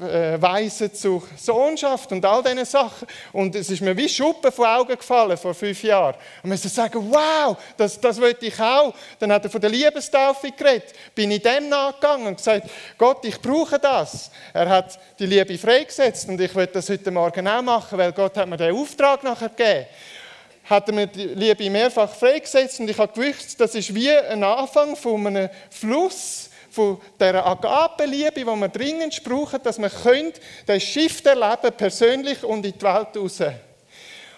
äh, 0.00 0.40
Weisen 0.40 0.94
zur 0.94 1.22
Sohnschaft 1.36 2.12
und 2.12 2.24
all 2.24 2.42
diese 2.42 2.64
Sachen. 2.64 3.06
Und 3.32 3.54
es 3.54 3.70
ist 3.70 3.80
mir 3.80 3.96
wie 3.96 4.08
Schuppen 4.08 4.52
von 4.52 4.66
Augen 4.66 4.96
gefallen 4.96 5.36
vor 5.36 5.54
fünf 5.54 5.82
Jahren. 5.82 6.14
Und 6.42 6.50
man 6.50 6.58
muss 6.62 6.74
sagen, 6.74 7.10
wow, 7.10 7.56
das, 7.76 8.00
das 8.00 8.20
wollte 8.20 8.46
ich 8.46 8.60
auch. 8.60 8.94
Dann 9.18 9.32
hat 9.32 9.44
er 9.44 9.50
von 9.50 9.60
der 9.60 9.70
Liebestaufe 9.70 10.50
geredet. 10.52 10.92
Bin 11.14 11.30
ich 11.30 11.42
dem 11.42 11.68
nachgegangen 11.68 12.28
und 12.28 12.36
gesagt, 12.36 12.68
Gott, 12.98 13.24
ich 13.24 13.40
brauche 13.40 13.78
das. 13.78 14.30
Er 14.52 14.68
hat 14.68 14.98
die 15.18 15.26
Liebe 15.26 15.58
freigesetzt 15.58 16.28
und 16.28 16.40
ich 16.40 16.54
will 16.54 16.66
das 16.66 16.88
heute 16.88 17.10
Morgen 17.10 17.46
auch 17.46 17.62
machen, 17.62 17.98
weil 17.98 18.12
Gott 18.12 18.36
hat 18.36 18.48
mir 18.48 18.56
den 18.56 18.74
Auftrag 18.74 19.22
nachher 19.22 19.48
gegeben 19.48 19.86
hat 20.70 20.88
er 20.88 20.94
mir 20.94 21.08
die 21.08 21.26
Liebe 21.26 21.68
mehrfach 21.68 22.14
freigesetzt 22.14 22.78
und 22.78 22.88
ich 22.88 22.96
habe 22.96 23.12
gewusst, 23.12 23.60
das 23.60 23.74
ist 23.74 23.92
wie 23.92 24.10
ein 24.10 24.44
Anfang 24.44 24.94
von 24.94 25.26
einem 25.26 25.50
Fluss, 25.68 26.48
von 26.70 27.00
dieser 27.18 27.44
Agape-Liebe, 27.44 28.32
die 28.32 28.44
wir 28.44 28.68
dringend 28.68 29.24
brauchen, 29.24 29.60
dass 29.60 29.78
wir 29.78 29.90
das 30.66 30.82
Schiff 30.82 31.24
erleben 31.24 31.76
persönlich 31.76 32.44
und 32.44 32.64
in 32.64 32.72
die 32.72 32.82
Welt 32.82 33.16
raus. 33.16 33.42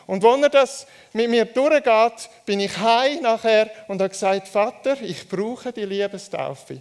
Und 0.07 0.22
wenn 0.22 0.43
er 0.43 0.49
das 0.49 0.87
mit 1.12 1.28
mir 1.28 1.45
durchgeht, 1.45 2.30
bin 2.47 2.61
ich 2.61 2.76
heim 2.78 3.20
nachher 3.20 3.70
und 3.87 4.01
habe 4.01 4.09
gesagt, 4.09 4.49
Vater, 4.49 4.97
ich 5.03 5.28
brauche 5.28 5.72
die 5.72 5.85
Liebestaufe. 5.85 6.80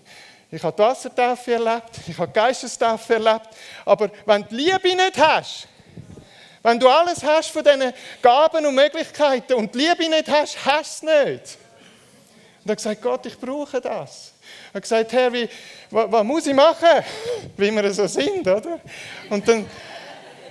Ich 0.50 0.64
habe 0.64 0.76
die 0.76 0.84
Wassertaufe 0.84 1.54
erlebt, 1.54 1.92
ich 2.08 2.18
habe 2.18 2.28
die 2.28 2.34
Geistestaufe 2.34 3.14
erlebt, 3.14 3.50
aber 3.86 4.10
wenn 4.26 4.44
du 4.44 4.50
die 4.50 4.56
Liebe 4.56 4.96
nicht 4.96 5.18
hast, 5.18 5.68
wenn 6.64 6.80
du 6.80 6.88
alles 6.88 7.24
hast 7.24 7.50
von 7.50 7.64
diesen 7.64 7.94
Gaben 8.22 8.66
und 8.66 8.76
Möglichkeiten 8.76 9.54
und 9.54 9.74
die 9.74 9.80
Liebe 9.80 10.10
nicht 10.10 10.30
hast, 10.30 10.64
hast 10.66 11.04
du 11.04 11.08
es 11.08 11.26
nicht. 11.26 11.58
Und 12.64 12.70
er 12.70 12.72
hat 12.72 12.78
gesagt, 12.78 13.02
Gott, 13.02 13.26
ich 13.26 13.40
brauche 13.40 13.82
das. 13.82 14.34
Er 14.72 14.76
hat 14.76 14.84
gesagt, 14.84 15.12
Herr, 15.14 15.34
wie, 15.34 15.50
was, 15.90 16.12
was 16.12 16.24
muss 16.24 16.46
ich 16.46 16.54
machen? 16.54 17.04
Wie 17.58 17.72
wir 17.72 17.94
so 17.94 18.06
sind, 18.06 18.48
oder? 18.48 18.80
Und 19.30 19.48
dann, 19.48 19.66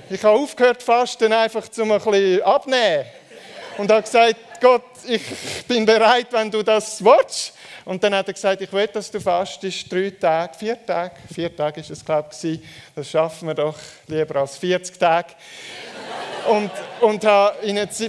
ich 0.08 0.22
habe 0.24 0.36
aufgehört 0.36 0.82
fasten, 0.82 1.32
einfach 1.32 1.68
zum 1.68 1.92
ein 1.92 2.00
bisschen 2.00 2.42
abnehmen. 2.42 3.04
Und 3.78 3.90
habe 3.90 4.02
gesagt, 4.02 4.36
Gott, 4.60 4.82
ich 5.06 5.22
bin 5.68 5.86
bereit, 5.86 6.26
wenn 6.32 6.50
du 6.50 6.62
das 6.62 7.02
willst. 7.02 7.54
Und 7.84 8.02
dann 8.04 8.14
hat 8.14 8.26
er 8.26 8.34
gesagt, 8.34 8.60
ich 8.60 8.72
will, 8.72 8.86
dass 8.88 9.10
du 9.10 9.20
fastest, 9.20 9.90
drei 9.90 10.10
Tage, 10.10 10.58
vier 10.58 10.84
Tage, 10.84 11.14
vier 11.32 11.54
Tage 11.54 11.80
ist 11.80 11.90
es, 11.90 12.04
glaube 12.04 12.28
ich, 12.42 12.60
das 12.94 13.08
schaffen 13.08 13.48
wir 13.48 13.54
doch 13.54 13.78
lieber 14.06 14.36
als 14.36 14.58
40 14.58 14.98
Tage. 14.98 15.28
Und, 16.48 16.70
und 17.00 17.20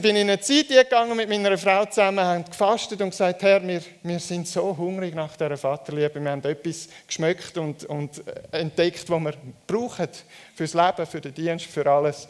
bin 0.01 0.15
in 0.15 0.29
eine 0.29 0.39
Zeit 0.39 0.69
gegangen 0.69 1.15
mit 1.15 1.29
meiner 1.29 1.57
Frau 1.57 1.85
zusammen, 1.85 2.25
haben 2.25 2.45
gefastet 2.45 3.01
und 3.01 3.11
gesagt, 3.11 3.43
Herr, 3.43 3.65
wir, 3.65 3.81
wir 4.01 4.19
sind 4.19 4.47
so 4.47 4.75
hungrig 4.75 5.13
nach 5.13 5.35
dieser 5.35 5.57
Vaterliebe. 5.57 6.19
Wir 6.19 6.31
haben 6.31 6.43
etwas 6.43 6.87
geschmeckt 7.05 7.57
und, 7.57 7.83
und 7.85 8.23
entdeckt, 8.51 9.09
was 9.09 9.19
wir 9.19 9.33
brauchen 9.67 10.07
fürs 10.55 10.73
Leben, 10.73 11.05
für 11.05 11.21
den 11.21 11.33
Dienst, 11.33 11.65
für 11.67 11.85
alles. 11.85 12.27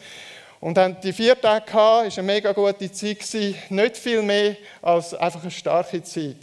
Und 0.59 0.77
haben 0.77 0.97
die 1.01 1.13
vier 1.13 1.39
Tage 1.39 1.65
gehabt, 1.65 1.77
war 1.77 2.03
eine 2.03 2.23
mega 2.23 2.51
gute 2.51 2.91
Zeit, 2.91 3.55
nicht 3.69 3.97
viel 3.97 4.21
mehr 4.21 4.57
als 4.81 5.13
einfach 5.13 5.41
eine 5.41 5.51
starke 5.51 6.03
Zeit. 6.03 6.37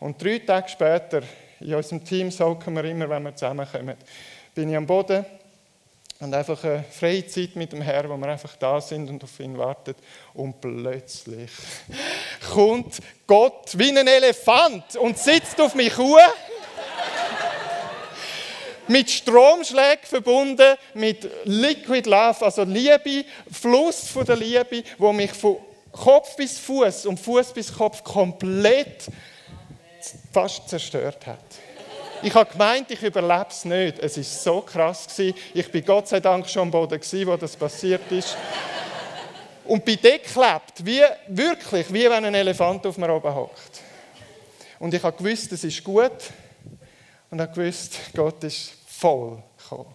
Und 0.00 0.22
drei 0.22 0.38
Tage 0.40 0.68
später, 0.68 1.22
in 1.60 1.74
unserem 1.74 2.04
Team 2.04 2.30
saugen 2.30 2.74
wir 2.76 2.84
immer, 2.84 3.08
wenn 3.08 3.22
wir 3.22 3.34
zusammenkommen, 3.34 3.96
bin 4.54 4.68
ich 4.68 4.76
am 4.76 4.86
Boden 4.86 5.24
und 6.24 6.32
einfach 6.32 6.64
eine 6.64 6.84
freie 6.90 7.26
Zeit 7.26 7.54
mit 7.54 7.72
dem 7.72 7.82
Herrn, 7.82 8.08
wo 8.08 8.16
wir 8.16 8.28
einfach 8.28 8.56
da 8.56 8.80
sind 8.80 9.10
und 9.10 9.22
auf 9.22 9.38
ihn 9.40 9.58
warten. 9.58 9.94
Und 10.32 10.58
plötzlich 10.58 11.50
kommt 12.52 12.98
Gott 13.26 13.78
wie 13.78 13.90
ein 13.90 14.06
Elefant 14.06 14.96
und 14.96 15.18
sitzt 15.18 15.60
auf 15.60 15.74
mich 15.74 15.96
hoch. 15.98 16.18
mit 18.88 19.10
Stromschlägen 19.10 20.04
verbunden, 20.04 20.76
mit 20.94 21.28
Liquid 21.44 22.08
Love, 22.08 22.44
also 22.44 22.64
Liebe, 22.64 23.26
Fluss 23.50 24.08
von 24.08 24.24
der 24.24 24.36
Liebe, 24.36 24.82
wo 24.98 25.12
mich 25.12 25.32
von 25.32 25.58
Kopf 25.92 26.36
bis 26.36 26.58
Fuß 26.58 27.06
und 27.06 27.20
Fuß 27.20 27.52
bis 27.52 27.72
Kopf 27.72 28.02
komplett 28.02 29.08
fast 30.32 30.68
zerstört 30.70 31.26
hat. 31.26 31.38
Ich 32.24 32.34
habe 32.34 32.50
gemeint, 32.50 32.90
ich 32.90 33.02
überlebe 33.02 33.48
es 33.50 33.66
nicht. 33.66 33.98
Es 33.98 34.16
war 34.16 34.24
so 34.24 34.60
krass. 34.62 35.06
Ich 35.18 35.70
bin 35.70 35.84
Gott 35.84 36.08
sei 36.08 36.20
Dank 36.20 36.48
schon 36.48 36.62
am 36.62 36.70
Boden, 36.70 36.98
wo 36.98 37.36
das 37.36 37.54
passiert 37.54 38.10
ist. 38.10 38.34
Und 39.66 39.84
bei 39.84 39.96
dir 39.96 40.18
klebt, 40.20 40.86
wie, 40.86 41.02
wirklich, 41.28 41.92
wie 41.92 42.08
wenn 42.08 42.24
ein 42.24 42.34
Elefant 42.34 42.86
auf 42.86 42.96
mir 42.96 43.12
oben 43.12 43.34
hockt. 43.34 43.82
Und 44.78 44.94
ich 44.94 45.02
habe 45.02 45.14
gewusst, 45.14 45.52
es 45.52 45.64
ist 45.64 45.84
gut. 45.84 46.32
Und 47.30 47.42
habe 47.42 47.52
gewusst, 47.52 47.98
Gott 48.14 48.42
ist 48.42 48.72
voll 48.86 49.42
gekommen. 49.58 49.92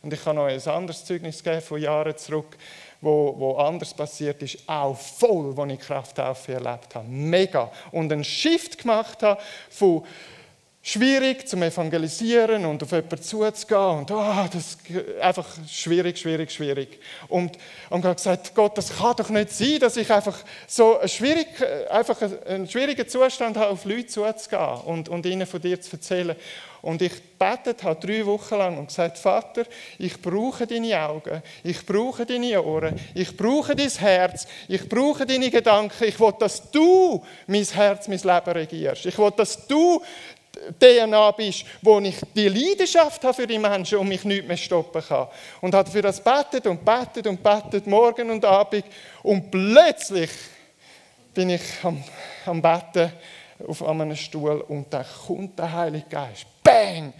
Und 0.00 0.12
ich 0.12 0.22
kann 0.22 0.36
noch 0.36 0.46
ein 0.46 0.64
anderes 0.64 1.04
Zeugnis 1.04 1.42
geben 1.42 1.60
von 1.60 1.82
Jahren 1.82 2.16
zurück, 2.16 2.56
wo, 3.00 3.34
wo 3.36 3.56
anders 3.56 3.92
passiert 3.92 4.40
ist, 4.44 4.58
auch 4.68 4.96
voll, 4.96 5.56
wo 5.56 5.64
ich 5.64 5.80
Kraft 5.80 6.18
erlebt 6.18 6.94
habe. 6.94 7.08
Mega. 7.08 7.72
Und 7.90 8.12
einen 8.12 8.22
Shift 8.22 8.78
gemacht 8.78 9.24
habe 9.24 9.40
von 9.70 10.04
schwierig 10.88 11.46
zum 11.46 11.62
Evangelisieren 11.62 12.64
und 12.64 12.82
auf 12.82 12.92
jemanden 12.92 13.22
zuzugehen. 13.22 13.98
Und 13.98 14.10
oh, 14.10 14.46
das 14.50 14.54
ist 14.54 14.78
einfach 15.20 15.46
schwierig, 15.68 16.16
schwierig, 16.16 16.50
schwierig. 16.50 16.98
Und, 17.28 17.58
und 17.90 18.04
ich 18.04 18.16
gesagt, 18.16 18.54
Gott, 18.54 18.78
das 18.78 18.96
kann 18.96 19.14
doch 19.16 19.28
nicht 19.28 19.50
sein, 19.50 19.78
dass 19.80 19.98
ich 19.98 20.10
einfach 20.10 20.38
so 20.66 20.98
einen, 20.98 21.08
schwierig, 21.10 21.48
einfach 21.90 22.16
einen 22.46 22.68
schwierigen 22.68 23.06
Zustand 23.06 23.58
habe, 23.58 23.70
auf 23.70 23.84
Leute 23.84 24.06
zuzugehen 24.06 24.80
und, 24.86 25.10
und 25.10 25.26
ihnen 25.26 25.46
von 25.46 25.60
dir 25.60 25.78
zu 25.78 25.92
erzählen. 25.92 26.36
Und 26.80 27.02
ich 27.02 27.12
betet 27.38 27.82
habe 27.82 28.00
drei 28.00 28.24
Wochen 28.24 28.54
lang 28.56 28.78
und 28.78 28.86
gesagt, 28.86 29.18
Vater, 29.18 29.64
ich 29.98 30.22
brauche 30.22 30.66
deine 30.66 30.98
Augen, 31.00 31.42
ich 31.64 31.84
brauche 31.84 32.24
deine 32.24 32.62
Ohren, 32.62 32.98
ich 33.14 33.36
brauche 33.36 33.74
dein 33.74 33.90
Herz, 33.90 34.46
ich 34.68 34.88
brauche 34.88 35.26
deine 35.26 35.50
Gedanken. 35.50 36.04
Ich 36.04 36.18
will, 36.20 36.32
dass 36.38 36.70
du 36.70 37.22
mein 37.46 37.64
Herz, 37.64 38.06
mein 38.06 38.18
Leben 38.18 38.50
regierst. 38.52 39.06
Ich 39.06 39.18
will, 39.18 39.32
dass 39.36 39.66
du 39.66 40.00
DNA 40.78 41.30
bist, 41.32 41.64
wo 41.82 41.98
ich 42.00 42.16
die 42.34 42.48
Leidenschaft 42.48 43.22
habe 43.24 43.34
für 43.34 43.46
die 43.46 43.58
Menschen 43.58 43.98
und 43.98 44.08
mich 44.08 44.24
nicht 44.24 44.46
mehr 44.46 44.56
stoppen 44.56 45.02
kann. 45.02 45.28
Und 45.60 45.74
hat 45.74 45.88
für 45.88 46.02
das 46.02 46.22
betet 46.22 46.66
und 46.66 46.84
betet 46.84 47.26
und 47.26 47.42
betet, 47.42 47.86
morgen 47.86 48.30
und 48.30 48.44
Abend. 48.44 48.84
Und 49.22 49.50
plötzlich 49.50 50.30
bin 51.34 51.50
ich 51.50 51.62
am, 51.82 52.02
am 52.46 52.60
Betten 52.60 53.12
auf 53.66 53.84
einem 53.84 54.14
Stuhl 54.14 54.60
und 54.68 54.92
da 54.92 55.04
kommt 55.26 55.58
der 55.58 55.72
Heilige 55.72 56.06
Geist. 56.08 56.46
Bang! 56.62 57.12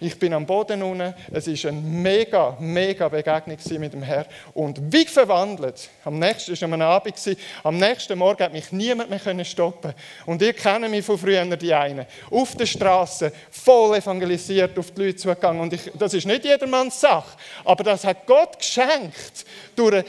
Ich 0.00 0.18
bin 0.18 0.32
am 0.32 0.46
Boden 0.46 0.82
unten. 0.82 1.14
Es 1.32 1.46
war 1.46 1.70
eine 1.70 1.80
mega, 1.80 2.56
mega 2.60 3.08
Begegnung 3.08 3.58
mit 3.78 3.92
dem 3.92 4.02
Herrn. 4.02 4.26
Und 4.54 4.80
wie 4.92 5.06
verwandelt. 5.06 5.88
Am 6.04 6.18
nächsten, 6.18 6.62
am 6.64 6.80
Abend, 6.80 7.14
am 7.62 7.76
nächsten 7.76 8.18
Morgen 8.18 8.42
hat 8.42 8.52
mich 8.52 8.72
niemand 8.72 9.10
mehr 9.10 9.44
stoppen 9.44 9.94
Und 10.26 10.42
ihr 10.42 10.52
kennt 10.52 10.90
mich 10.90 11.04
von 11.04 11.18
früher, 11.18 11.44
die 11.56 11.74
einen. 11.74 12.06
Auf 12.30 12.54
der 12.56 12.66
Straße, 12.66 13.32
voll 13.50 13.96
evangelisiert, 13.96 14.78
auf 14.78 14.90
die 14.90 15.02
Leute 15.02 15.16
zugegangen. 15.16 15.60
Und 15.60 15.72
ich, 15.72 15.90
das 15.94 16.14
ist 16.14 16.26
nicht 16.26 16.44
jedermanns 16.44 17.00
Sache. 17.00 17.36
Aber 17.64 17.84
das 17.84 18.04
hat 18.04 18.26
Gott 18.26 18.58
geschenkt. 18.58 19.44
Durch 19.74 20.04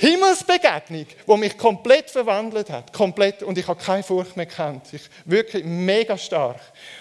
Himmelsbegegnung, 0.00 1.06
die 1.26 1.36
mich 1.36 1.58
komplett 1.58 2.08
verwandelt 2.08 2.70
hat. 2.70 2.92
Komplett. 2.92 3.42
Und 3.42 3.58
ich 3.58 3.66
habe 3.66 3.82
keine 3.82 4.04
Furcht 4.04 4.36
mehr 4.36 4.46
gekannt. 4.46 4.84
Ich, 4.92 5.02
wirklich 5.24 5.64
mega 5.64 6.16
stark. 6.16 6.60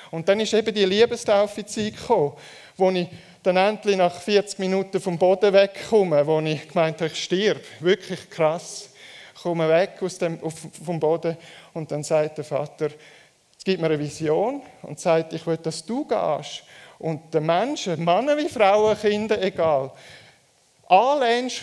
Und 0.10 0.28
dann 0.28 0.40
ist 0.40 0.52
eben 0.56 0.74
die 0.74 0.84
Liebestaufe-Zeit 0.84 1.96
gekommen, 1.96 2.34
wo 2.76 2.90
ich 2.90 3.08
dann 3.44 3.56
endlich 3.56 3.98
nach 3.98 4.20
40 4.20 4.58
Minuten 4.58 5.00
vom 5.00 5.16
Boden 5.16 5.54
wegkomme, 5.54 6.26
wo 6.26 6.40
ich 6.40 6.68
gemeint 6.68 6.96
habe, 6.96 7.12
ich 7.12 7.24
stirb. 7.24 7.62
Wirklich 7.82 8.32
krass. 8.32 8.90
Ich 9.36 9.44
komme 9.44 9.70
weg 9.70 9.92
aus 10.02 10.18
dem, 10.18 10.40
vom 10.84 11.00
Boden 11.00 11.38
und 11.76 11.92
dann 11.92 12.04
sagt 12.04 12.40
der 12.40 12.46
Vater, 12.46 12.88
es 13.56 13.64
gibt 13.64 13.80
mir 13.80 13.88
eine 13.88 14.00
Vision 14.00 14.64
und 14.82 15.00
sagt, 15.00 15.34
ich 15.34 15.46
will, 15.46 15.58
dass 15.58 15.86
du 15.86 16.04
gehst 16.04 16.64
und 16.98 17.32
den 17.32 17.46
Menschen, 17.46 18.04
Männer 18.04 18.36
wie 18.38 18.50
Frauen, 18.50 18.98
Kinder, 19.00 19.40
egal, 19.40 19.92
anlehnst 20.90 21.62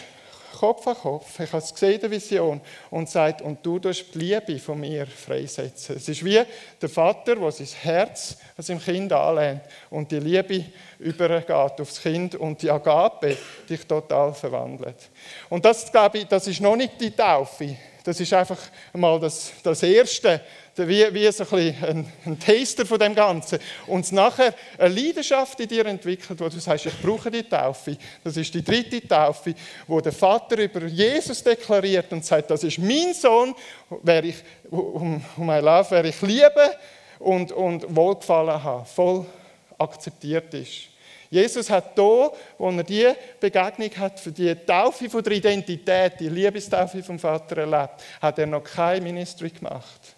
Kopf 0.55 0.87
an 0.87 0.97
Kopf. 0.97 1.41
Ich 1.41 1.53
habe 1.53 1.63
es 1.63 1.73
gesehen, 1.73 2.01
die 2.03 2.11
Vision. 2.11 2.61
Und 2.91 3.09
sagt, 3.09 3.43
und 3.43 3.65
du 3.65 3.79
darfst 3.79 4.15
die 4.15 4.19
Liebe 4.19 4.59
von 4.59 4.81
mir 4.81 5.07
freisetzen. 5.07 5.97
Es 5.97 6.09
ist 6.09 6.25
wie 6.25 6.41
der 6.81 6.89
Vater, 6.89 7.37
der 7.37 7.53
sein 7.53 7.69
Herz 7.83 8.37
an 8.57 8.65
seinem 8.65 8.81
Kind 8.81 9.13
anlehnt 9.13 9.63
und 9.91 10.11
die 10.11 10.21
Liebe 10.21 10.65
übergeht 10.99 11.81
aufs 11.81 12.01
Kind 12.01 12.35
und 12.37 12.63
die 12.63 12.71
Agape 12.71 13.37
dich 13.69 13.87
total 13.87 14.33
verwandelt. 14.33 15.11
Und 15.51 15.65
das, 15.65 15.91
glaube 15.91 16.19
ich, 16.19 16.27
das 16.27 16.47
ist 16.47 16.61
noch 16.61 16.77
nicht 16.77 17.01
die 17.01 17.11
Taufe. 17.11 17.77
Das 18.05 18.21
ist 18.21 18.33
einfach 18.35 18.59
mal 18.93 19.19
das, 19.19 19.53
das 19.63 19.83
Erste, 19.83 20.41
wie, 20.77 21.15
wie 21.15 21.31
so 21.31 21.45
ein, 21.57 21.75
ein, 21.83 22.13
ein 22.27 22.39
Taster 22.39 22.85
von 22.85 22.99
dem 22.99 23.15
Ganzen. 23.15 23.59
Und 23.87 24.11
nachher 24.13 24.55
eine 24.79 24.95
Leidenschaft 24.95 25.59
in 25.61 25.69
dir 25.69 25.87
entwickelt, 25.87 26.41
wo 26.41 26.49
du 26.49 26.59
sagst, 26.59 26.87
ich 26.87 27.01
brauche 27.01 27.31
die 27.31 27.43
Taufe. 27.43 27.97
Das 28.23 28.37
ist 28.37 28.53
die 28.53 28.65
dritte 28.65 29.07
Taufe, 29.07 29.55
wo 29.87 30.01
der 30.01 30.13
Vater 30.13 30.59
über 30.59 30.85
Jesus 30.87 31.43
deklariert 31.43 32.13
und 32.13 32.25
sagt, 32.25 32.51
das 32.51 32.65
ist 32.65 32.79
mein 32.79 33.15
Sohn, 33.15 33.55
wer 34.03 34.25
ich, 34.25 34.37
um, 34.71 35.23
um 35.37 35.51
I 35.51 35.61
love, 35.61 35.87
wer 35.91 36.05
ich 36.05 36.21
liebe 36.23 36.77
und, 37.21 37.53
und 37.53 37.95
Wohlgefallen 37.95 38.63
habe, 38.63 38.85
voll 38.85 39.27
akzeptiert 39.79 40.53
ist. 40.55 40.89
Jesus 41.31 41.69
hat 41.69 41.99
da, 41.99 42.31
wo 42.59 42.71
er 42.71 42.85
die 42.85 43.09
Begegnung 43.41 43.91
hat, 43.97 44.21
für 44.21 44.31
die 44.31 44.55
Taufe 44.55 45.11
von 45.11 45.23
der 45.23 45.33
Identität, 45.33 46.21
die 46.21 46.29
Liebestaufe 46.29 47.03
vom 47.03 47.19
Vater 47.19 47.59
erlebt, 47.59 48.05
hat 48.21 48.39
er 48.39 48.47
noch 48.47 48.63
kein 48.63 49.03
Ministry 49.03 49.51
gemacht. 49.51 50.15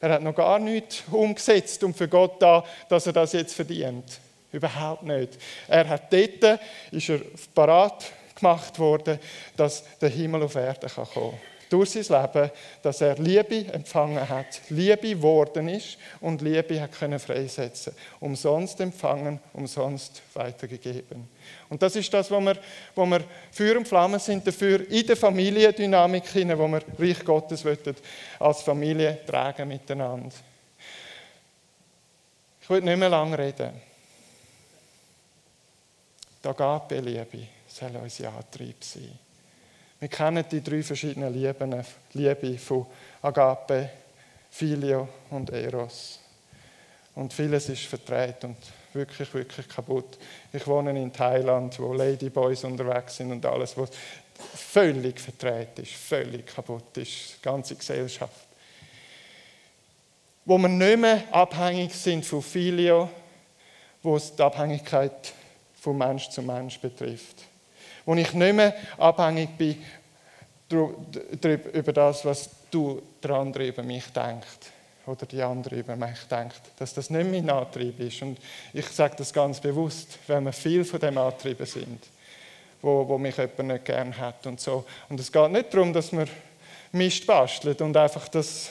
Er 0.00 0.14
hat 0.14 0.22
noch 0.22 0.34
gar 0.34 0.58
nichts 0.58 1.04
umgesetzt 1.10 1.84
und 1.84 1.96
für 1.96 2.08
Gott 2.08 2.40
da, 2.40 2.64
dass 2.88 3.06
er 3.06 3.12
das 3.12 3.32
jetzt 3.32 3.54
verdient. 3.54 4.20
Überhaupt 4.50 5.02
nicht. 5.02 5.38
Er 5.68 5.88
hat 5.88 6.12
dort, 6.12 6.60
ist 6.90 7.08
er 7.08 7.20
parat 7.54 8.12
gemacht 8.34 8.78
worden, 8.78 9.18
dass 9.56 9.84
der 9.98 10.08
Himmel 10.08 10.42
auf 10.42 10.54
Erde 10.54 10.88
kommen 10.88 11.08
kann 11.12 11.40
durch 11.70 11.90
sein 11.90 12.22
Leben, 12.22 12.50
dass 12.82 13.00
er 13.00 13.16
Liebe 13.16 13.72
empfangen 13.72 14.28
hat, 14.28 14.60
Liebe 14.68 15.14
geworden 15.14 15.68
ist 15.68 15.96
und 16.20 16.42
Liebe 16.42 16.80
hat 16.80 16.92
können 16.92 17.18
freisetzen. 17.18 17.94
Umsonst 18.18 18.80
empfangen, 18.80 19.38
umsonst 19.52 20.20
weitergegeben. 20.34 21.28
Und 21.68 21.80
das 21.80 21.96
ist 21.96 22.12
das, 22.12 22.30
wo 22.30 22.40
wir, 22.40 22.56
wo 22.94 23.06
wir 23.06 23.22
für 23.52 23.78
und 23.78 23.86
Flammen 23.86 24.18
sind 24.18 24.46
dafür 24.46 24.88
in 24.90 25.06
der 25.06 25.16
Familiendynamik 25.16 26.26
hinein, 26.26 26.58
wo 26.58 26.66
wir 26.66 26.82
Reich 26.98 27.24
Gottes 27.24 27.64
als 28.38 28.62
Familie 28.62 29.20
tragen 29.24 29.68
miteinander. 29.68 30.34
Ich 32.62 32.68
will 32.68 32.82
nicht 32.82 32.98
mehr 32.98 33.08
lange 33.08 33.38
reden. 33.38 33.72
Die 36.42 36.48
Agape-Liebe 36.48 37.46
soll 37.68 37.96
unser 37.96 38.32
Antrieb 38.32 38.82
sein. 38.82 39.29
Wir 40.00 40.08
kennen 40.08 40.42
die 40.50 40.62
drei 40.62 40.82
verschiedenen 40.82 41.30
Lieben, 41.30 41.84
Liebe 42.14 42.56
von 42.56 42.86
Agape, 43.20 43.90
Filio 44.50 45.06
und 45.28 45.50
Eros. 45.50 46.18
Und 47.14 47.34
vieles 47.34 47.68
ist 47.68 47.82
verdreht 47.82 48.42
und 48.44 48.56
wirklich, 48.94 49.32
wirklich 49.34 49.68
kaputt. 49.68 50.16
Ich 50.54 50.66
wohne 50.66 50.98
in 50.98 51.12
Thailand, 51.12 51.78
wo 51.78 51.92
Ladyboys 51.92 52.64
unterwegs 52.64 53.16
sind 53.16 53.30
und 53.30 53.44
alles, 53.44 53.76
was 53.76 53.90
völlig 54.54 55.20
verdreht 55.20 55.78
ist, 55.78 55.92
völlig 55.92 56.46
kaputt 56.46 56.96
ist, 56.96 57.36
die 57.36 57.42
ganze 57.42 57.76
Gesellschaft. 57.76 58.46
Wo 60.46 60.56
wir 60.56 60.68
nicht 60.68 60.98
mehr 60.98 61.24
abhängig 61.30 61.92
sind 61.92 62.24
von 62.24 62.40
Filio, 62.40 63.10
wo 64.02 64.16
es 64.16 64.34
die 64.34 64.42
Abhängigkeit 64.42 65.34
von 65.78 65.98
Mensch 65.98 66.30
zu 66.30 66.40
Mensch 66.40 66.80
betrifft 66.80 67.49
wo 68.04 68.14
ich 68.14 68.32
nicht 68.32 68.54
mehr 68.54 68.74
abhängig 68.98 69.50
bin 69.56 69.76
über 70.70 71.92
das, 71.92 72.24
was 72.24 72.50
du, 72.70 73.02
der 73.22 73.30
andere 73.32 73.68
über 73.68 73.82
mich 73.82 74.06
denkt 74.12 74.70
oder 75.06 75.26
die 75.26 75.42
andere 75.42 75.76
über 75.76 75.96
mich 75.96 76.18
denkt, 76.30 76.60
dass 76.78 76.94
das 76.94 77.10
nicht 77.10 77.30
mein 77.30 77.50
Antrieb 77.50 77.98
ist. 78.00 78.22
Und 78.22 78.38
ich 78.72 78.86
sage 78.88 79.14
das 79.18 79.32
ganz 79.32 79.60
bewusst, 79.60 80.18
weil 80.26 80.40
wir 80.42 80.52
viel 80.52 80.84
von 80.84 81.00
dem 81.00 81.18
Antrieben 81.18 81.66
sind, 81.66 82.06
wo, 82.82 83.06
wo 83.08 83.18
mich 83.18 83.36
jemand 83.36 83.58
nicht 83.58 83.84
gern 83.84 84.16
hat 84.16 84.46
und 84.46 84.60
so. 84.60 84.84
Und 85.08 85.18
es 85.18 85.32
geht 85.32 85.50
nicht 85.50 85.74
darum, 85.74 85.92
dass 85.92 86.12
wir 86.12 86.26
Mist 86.92 87.26
basteln 87.26 87.76
und 87.76 87.96
einfach 87.96 88.28
das 88.28 88.70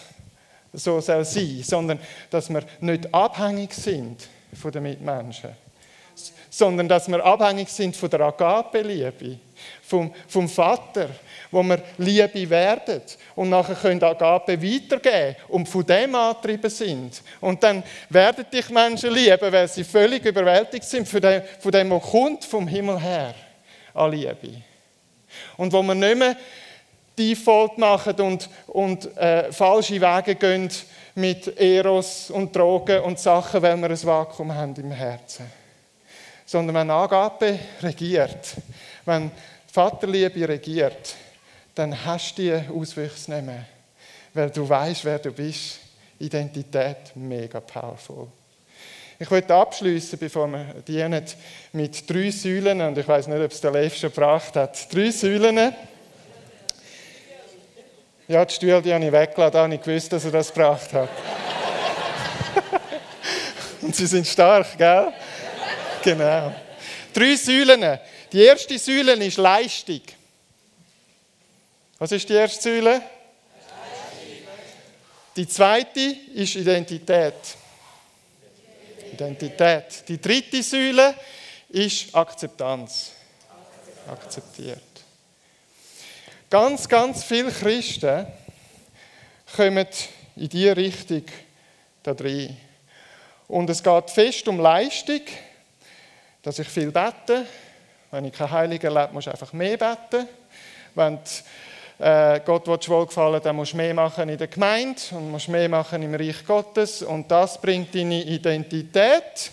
so 0.71 1.01
soll 1.01 1.25
sein, 1.25 1.63
sondern 1.63 1.99
dass 2.29 2.49
wir 2.49 2.63
nicht 2.79 3.13
abhängig 3.13 3.73
sind 3.73 4.27
von 4.53 4.71
den 4.71 4.83
Mitmenschen 4.83 5.68
sondern 6.49 6.87
dass 6.87 7.07
wir 7.07 7.23
abhängig 7.23 7.69
sind 7.69 7.95
von 7.95 8.09
der 8.09 8.21
Agape-Liebe, 8.21 9.37
vom, 9.83 10.13
vom 10.27 10.49
Vater, 10.49 11.09
wo 11.51 11.63
wir 11.63 11.81
Liebe 11.97 12.49
werden 12.49 13.01
und 13.35 13.49
nachher 13.49 13.75
können 13.75 14.03
Agape 14.03 14.61
weitergeben 14.61 15.35
und 15.47 15.67
von 15.67 15.85
dem 15.85 16.15
angetrieben 16.15 16.69
sind. 16.69 17.21
Und 17.39 17.63
dann 17.63 17.83
werden 18.09 18.45
dich 18.51 18.69
Menschen 18.69 19.13
lieben, 19.13 19.51
weil 19.51 19.67
sie 19.67 19.83
völlig 19.83 20.25
überwältigt 20.25 20.85
sind 20.85 21.07
von 21.07 21.21
dem, 21.21 21.41
von 21.59 21.71
dem 21.71 21.91
was 21.91 22.03
kommt 22.03 22.45
vom 22.45 22.67
Himmel 22.67 22.99
her 22.99 23.33
an 23.93 24.11
Liebe. 24.11 24.61
Und 25.57 25.71
wo 25.71 25.81
wir 25.83 25.95
nicht 25.95 26.17
mehr 26.17 26.35
Default 27.17 27.77
machen 27.77 28.15
und, 28.21 28.49
und 28.67 29.17
äh, 29.17 29.51
falsche 29.51 29.99
Wege 29.99 30.35
gehen 30.35 30.69
mit 31.15 31.59
Eros 31.59 32.31
und 32.31 32.55
Drogen 32.55 33.01
und 33.01 33.19
Sachen, 33.19 33.61
weil 33.61 33.77
wir 33.77 33.89
ein 33.89 34.03
Vakuum 34.03 34.55
haben 34.55 34.75
im 34.75 34.91
Herzen 34.91 35.58
sondern 36.49 36.77
wenn 36.77 36.89
Agape 36.89 37.59
regiert, 37.83 38.55
wenn 39.05 39.29
Vaterliebe 39.71 40.49
regiert, 40.49 41.15
dann 41.75 42.03
hast 42.03 42.39
du 42.39 42.41
die 42.41 42.59
Auswüchse 42.73 43.31
nicht 43.31 43.45
mehr, 43.45 43.65
weil 44.33 44.49
du 44.49 44.67
weißt, 44.67 45.05
wer 45.05 45.19
du 45.19 45.31
bist. 45.31 45.77
Identität 46.17 46.97
mega 47.13 47.59
powerful. 47.59 48.27
Ich 49.19 49.29
möchte 49.29 49.53
abschließen, 49.53 50.17
bevor 50.17 50.47
wir 50.47 50.73
dienen, 50.87 51.23
mit 51.71 52.09
drei 52.09 52.31
Säulen 52.31 52.81
und 52.81 52.97
ich 52.97 53.07
weiß 53.07 53.27
nicht, 53.27 53.41
ob 53.41 53.51
es 53.51 53.61
der 53.61 53.71
Leif 53.71 53.95
schon 53.95 54.09
gebracht 54.09 54.55
hat. 54.55 54.91
Drei 54.91 55.11
Säulen. 55.11 55.75
Ja, 58.27 58.43
die 58.43 58.53
Stühle 58.55 58.81
die 58.81 58.91
habe 58.91 59.05
ich 59.05 59.11
weggelassen, 59.11 59.53
da 59.53 59.63
habe 59.63 59.75
ich 59.75 59.81
gewusst, 59.81 60.11
dass 60.11 60.25
er 60.25 60.31
das 60.31 60.51
gebracht 60.51 60.91
hat. 60.93 61.09
und 63.83 63.95
sie 63.95 64.07
sind 64.07 64.25
stark, 64.25 64.75
gell? 64.79 65.13
Genau. 66.03 66.53
Drei 67.13 67.35
Säulen. 67.35 67.99
Die 68.31 68.41
erste 68.41 68.77
Säule 68.77 69.13
ist 69.25 69.37
Leistung. 69.37 70.01
Was 71.97 72.11
ist 72.11 72.29
die 72.29 72.33
erste 72.33 72.61
Säule? 72.61 73.01
Die 75.35 75.47
zweite 75.47 75.99
ist 76.33 76.55
Identität. 76.55 77.33
Identität. 79.13 80.07
Die 80.07 80.21
dritte 80.21 80.61
Säule 80.63 81.15
ist 81.69 82.13
Akzeptanz. 82.15 83.11
Akzeptiert. 84.07 84.81
Ganz, 86.49 86.87
ganz 86.87 87.23
viele 87.23 87.51
Christen 87.51 88.25
kommen 89.55 89.87
in 90.35 90.49
diese 90.49 90.75
Richtung 90.75 91.23
da 92.01 92.13
drin. 92.13 92.55
Und 93.47 93.69
es 93.69 93.83
geht 93.83 94.09
fest 94.09 94.47
um 94.47 94.59
Leistung 94.59 95.21
dass 96.41 96.59
ich 96.59 96.67
viel 96.67 96.91
bete. 96.91 97.45
Wenn 98.11 98.25
ich 98.25 98.33
kein 98.33 98.49
Heiliger 98.49 98.93
erlebe, 98.93 99.13
muss 99.13 99.27
ich 99.27 99.31
einfach 99.31 99.53
mehr 99.53 99.77
beten. 99.77 100.27
Wenn 100.95 101.19
äh, 101.99 102.39
Gott 102.45 102.67
wohlgefallen 102.67 103.41
dann 103.43 103.55
musst 103.55 103.73
du 103.73 103.77
mehr 103.77 103.93
machen 103.93 104.29
in 104.29 104.37
der 104.37 104.47
Gemeinde 104.47 105.01
und 105.11 105.31
musst 105.31 105.49
mehr 105.49 105.67
machen 105.69 106.01
im 106.01 106.15
Reich 106.15 106.45
Gottes. 106.45 107.03
Und 107.03 107.29
das 107.29 107.59
bringt 107.59 107.93
deine 107.93 108.23
Identität, 108.23 109.51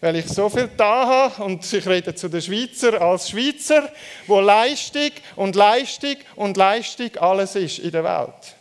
weil 0.00 0.16
ich 0.16 0.28
so 0.28 0.48
viel 0.48 0.70
da 0.76 1.06
habe. 1.06 1.42
Und 1.42 1.70
ich 1.72 1.86
rede 1.86 2.14
zu 2.14 2.28
den 2.28 2.40
Schweizer 2.40 3.00
als 3.00 3.30
Schweizer, 3.30 3.90
wo 4.26 4.40
Leistung 4.40 5.10
und 5.36 5.56
Leistung 5.56 6.16
und 6.36 6.56
Leistung 6.56 7.16
alles 7.16 7.56
ist 7.56 7.80
in 7.80 7.90
der 7.90 8.04
Welt. 8.04 8.56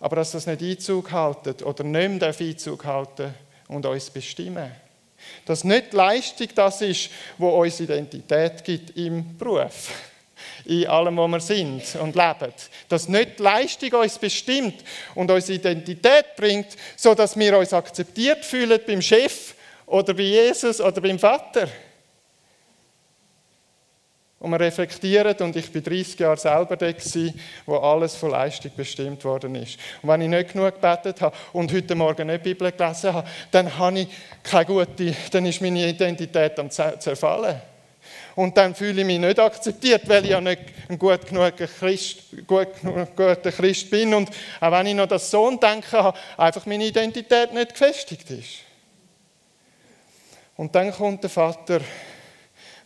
Aber 0.00 0.16
dass 0.16 0.32
das 0.32 0.46
nicht 0.46 0.62
Einzug 0.62 1.10
haltet 1.12 1.62
oder 1.62 1.84
nicht 1.84 2.20
mehr 2.20 2.34
Einzug 2.38 2.84
halten 2.84 3.32
und 3.68 3.86
uns 3.86 4.10
bestimmen. 4.10 4.85
Dass 5.44 5.64
nicht 5.64 5.92
Leistung 5.92 6.48
das 6.54 6.82
ist, 6.82 7.10
wo 7.38 7.48
uns 7.60 7.80
Identität 7.80 8.64
gibt 8.64 8.96
im 8.96 9.36
Beruf, 9.36 9.90
in 10.64 10.86
allem, 10.86 11.16
wo 11.16 11.28
wir 11.28 11.40
sind 11.40 11.82
und 11.96 12.16
leben. 12.16 12.52
Dass 12.88 13.08
nicht 13.08 13.38
Leistung 13.38 13.92
uns 13.92 14.18
bestimmt 14.18 14.82
und 15.14 15.30
uns 15.30 15.48
Identität 15.48 16.36
bringt, 16.36 16.68
so 16.96 17.14
dass 17.14 17.36
wir 17.36 17.58
uns 17.58 17.72
akzeptiert 17.72 18.44
fühlen 18.44 18.80
beim 18.86 19.02
Chef 19.02 19.54
oder 19.86 20.14
bei 20.14 20.22
Jesus 20.22 20.80
oder 20.80 21.00
beim 21.00 21.18
Vater. 21.18 21.68
Und 24.46 24.52
wir 24.52 24.60
reflektieren, 24.60 25.34
und 25.40 25.56
ich 25.56 25.74
war 25.74 25.80
30 25.80 26.20
Jahre 26.20 26.36
selber 26.36 26.76
da, 26.76 26.86
wo 27.66 27.78
alles 27.78 28.14
von 28.14 28.30
Leistung 28.30 28.70
bestimmt 28.76 29.24
worden 29.24 29.56
ist. 29.56 29.76
Und 30.00 30.08
wenn 30.08 30.20
ich 30.20 30.28
nicht 30.28 30.52
genug 30.52 30.74
gebetet 30.74 31.20
habe 31.20 31.36
und 31.52 31.72
heute 31.72 31.96
Morgen 31.96 32.28
nicht 32.28 32.44
Bibel 32.44 32.70
gelesen 32.70 33.12
habe, 33.12 33.28
dann 33.50 33.76
habe 33.76 33.98
ich 33.98 34.08
keine 34.44 34.66
gute, 34.66 35.16
dann 35.32 35.46
ist 35.46 35.60
meine 35.60 35.88
Identität 35.88 36.56
am 36.60 36.70
zerfallen. 36.70 37.60
Und 38.36 38.56
dann 38.56 38.76
fühle 38.76 39.00
ich 39.00 39.06
mich 39.08 39.18
nicht 39.18 39.40
akzeptiert, 39.40 40.08
weil 40.08 40.22
ich 40.22 40.30
ja 40.30 40.40
nicht 40.40 40.60
ein 40.88 40.96
gut 40.96 41.26
genug 41.26 41.56
Christ, 41.56 42.46
gut, 42.46 42.68
guter 43.16 43.50
Christ 43.50 43.90
bin. 43.90 44.14
Und 44.14 44.30
auch 44.60 44.70
wenn 44.70 44.86
ich 44.86 44.94
noch 44.94 45.08
das 45.08 45.28
Sohn 45.28 45.58
denke, 45.58 45.90
habe, 45.90 46.16
einfach 46.36 46.64
meine 46.66 46.86
Identität 46.86 47.52
nicht 47.52 47.70
gefestigt 47.70 48.30
ist. 48.30 48.58
Und 50.56 50.72
dann 50.72 50.92
kommt 50.92 51.24
der 51.24 51.30
Vater 51.30 51.80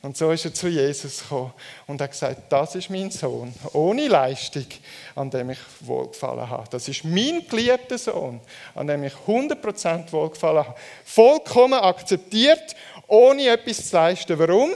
und 0.03 0.17
so 0.17 0.31
ist 0.31 0.47
er 0.47 0.55
zu 0.55 0.69
Jesus 0.69 1.21
gekommen 1.21 1.53
und 1.87 2.01
hat 2.01 2.11
gesagt, 2.11 2.51
das 2.51 2.75
ist 2.75 2.89
mein 2.89 3.11
Sohn, 3.11 3.53
ohne 3.75 4.09
Leistung, 4.09 4.65
an 5.15 5.31
dem 5.31 5.51
ich 5.51 5.59
wohlgefallen 5.81 6.49
habe. 6.49 6.69
Das 6.71 6.89
ist 6.89 7.05
mein 7.05 7.47
geliebter 7.47 7.99
Sohn, 7.99 8.41
an 8.75 8.87
dem 8.87 9.05
ich 9.05 9.13
100% 9.13 10.11
wohlgefallen 10.11 10.67
habe. 10.67 10.79
Vollkommen 11.05 11.79
akzeptiert, 11.79 12.75
ohne 13.09 13.49
etwas 13.49 13.91
zu 13.91 13.97
leisten. 13.97 14.39
Warum? 14.39 14.71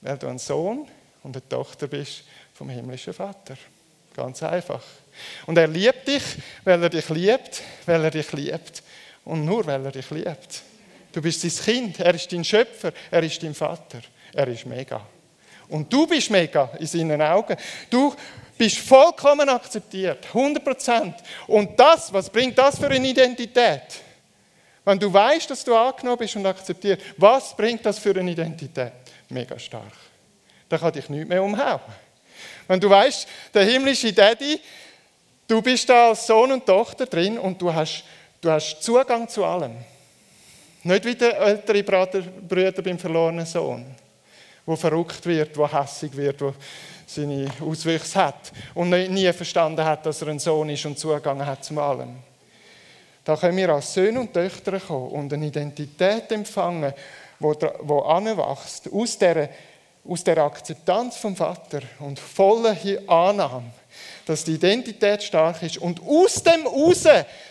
Weil 0.00 0.16
du 0.16 0.26
ein 0.28 0.38
Sohn 0.38 0.88
und 1.22 1.36
eine 1.36 1.46
Tochter 1.46 1.86
bist 1.86 2.24
vom 2.54 2.70
himmlischen 2.70 3.12
Vater. 3.12 3.56
Ganz 4.16 4.42
einfach. 4.42 4.82
Und 5.46 5.58
er 5.58 5.68
liebt 5.68 6.08
dich, 6.08 6.22
weil 6.64 6.82
er 6.82 6.88
dich 6.88 7.08
liebt, 7.10 7.62
weil 7.84 8.04
er 8.04 8.10
dich 8.10 8.32
liebt 8.32 8.82
und 9.26 9.44
nur 9.44 9.66
weil 9.66 9.84
er 9.84 9.92
dich 9.92 10.10
liebt. 10.10 10.62
Du 11.12 11.22
bist 11.22 11.40
sein 11.40 11.64
Kind, 11.64 12.00
er 12.00 12.14
ist 12.14 12.30
dein 12.32 12.44
Schöpfer, 12.44 12.92
er 13.10 13.22
ist 13.22 13.42
dein 13.42 13.54
Vater. 13.54 14.00
Er 14.32 14.48
ist 14.48 14.66
mega. 14.66 15.00
Und 15.68 15.92
du 15.92 16.06
bist 16.06 16.30
mega 16.30 16.70
in 16.78 16.86
seinen 16.86 17.20
Augen. 17.20 17.56
Du 17.90 18.14
bist 18.56 18.78
vollkommen 18.78 19.48
akzeptiert, 19.48 20.26
100 20.26 20.64
Prozent. 20.64 21.14
Und 21.46 21.78
das, 21.78 22.12
was 22.12 22.28
bringt 22.28 22.58
das 22.58 22.78
für 22.78 22.88
eine 22.88 23.08
Identität? 23.08 23.82
Wenn 24.84 24.98
du 24.98 25.12
weißt, 25.12 25.50
dass 25.50 25.64
du 25.64 25.74
angenommen 25.74 26.18
bist 26.18 26.36
und 26.36 26.46
akzeptiert, 26.46 27.02
was 27.16 27.54
bringt 27.54 27.84
das 27.84 27.98
für 27.98 28.18
eine 28.18 28.30
Identität? 28.30 28.92
Mega 29.28 29.58
stark. 29.58 29.92
Da 30.68 30.78
kann 30.78 30.92
dich 30.92 31.08
nichts 31.08 31.28
mehr 31.28 31.42
umhauen. 31.42 31.80
Wenn 32.66 32.80
du 32.80 32.88
weißt, 32.88 33.28
der 33.54 33.64
himmlische 33.64 34.12
Daddy, 34.12 34.60
du 35.46 35.62
bist 35.62 35.88
da 35.88 36.08
als 36.08 36.26
Sohn 36.26 36.52
und 36.52 36.66
Tochter 36.66 37.06
drin 37.06 37.38
und 37.38 37.60
du 37.60 37.72
hast, 37.72 38.04
du 38.40 38.50
hast 38.50 38.82
Zugang 38.82 39.28
zu 39.28 39.44
allem. 39.44 39.76
Nicht 40.82 41.04
wie 41.04 41.14
der 41.14 41.38
ältere 41.38 41.82
Brüder 41.82 42.82
beim 42.82 42.98
verlorenen 42.98 43.46
Sohn, 43.46 43.84
wo 44.64 44.76
verrückt 44.76 45.26
wird, 45.26 45.56
wo 45.56 45.70
hässig 45.70 46.16
wird, 46.16 46.40
wo 46.40 46.54
seine 47.06 47.50
Auswüchse 47.60 48.24
hat 48.26 48.52
und 48.74 48.90
nie 48.90 49.32
verstanden 49.32 49.84
hat, 49.84 50.04
dass 50.06 50.22
er 50.22 50.28
ein 50.28 50.38
Sohn 50.38 50.68
ist 50.68 50.84
und 50.86 50.98
Zugang 50.98 51.44
hat 51.44 51.64
zu 51.64 51.80
allem. 51.80 52.16
Da 53.24 53.36
können 53.36 53.56
wir 53.56 53.70
als 53.70 53.92
Söhne 53.92 54.20
und 54.20 54.32
Töchter 54.32 54.78
kommen 54.78 55.10
und 55.10 55.32
eine 55.32 55.46
Identität 55.46 56.30
empfangen, 56.32 56.94
die 57.40 58.02
anwächst 58.06 58.92
aus 58.92 59.18
dieser, 59.18 59.48
aus 60.06 60.24
der 60.24 60.38
Akzeptanz 60.38 61.16
vom 61.16 61.36
Vater 61.36 61.82
und 61.98 62.18
voller 62.18 62.76
Annahme, 63.06 63.70
dass 64.28 64.44
die 64.44 64.54
Identität 64.54 65.22
stark 65.22 65.62
ist. 65.62 65.78
Und 65.78 66.00
aus 66.06 66.42
dem 66.42 66.66
raus 66.66 67.04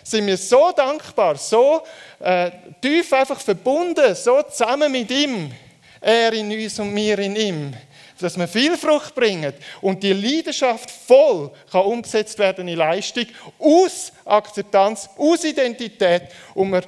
sind 0.03 0.27
wir 0.27 0.37
so 0.37 0.71
dankbar, 0.71 1.35
so 1.35 1.81
äh, 2.19 2.51
tief 2.81 3.11
einfach 3.13 3.39
verbunden, 3.39 4.13
so 4.15 4.41
zusammen 4.43 4.91
mit 4.91 5.09
ihm. 5.09 5.51
Er 5.99 6.31
in 6.33 6.51
uns 6.51 6.79
und 6.79 6.95
wir 6.95 7.19
in 7.19 7.35
ihm 7.35 7.73
dass 8.19 8.35
wir 8.35 8.47
viel 8.47 8.75
Frucht 8.77 9.13
bringen 9.13 9.53
und 9.79 10.01
die 10.01 10.11
Leidenschaft 10.11 10.89
voll 10.89 11.51
kann 11.71 11.81
umgesetzt 11.81 12.39
werden 12.39 12.67
in 12.67 12.75
Leistung, 12.75 13.27
aus 13.59 14.11
Akzeptanz, 14.25 15.07
aus 15.17 15.43
Identität 15.43 16.23
und 16.55 16.71
wir 16.71 16.81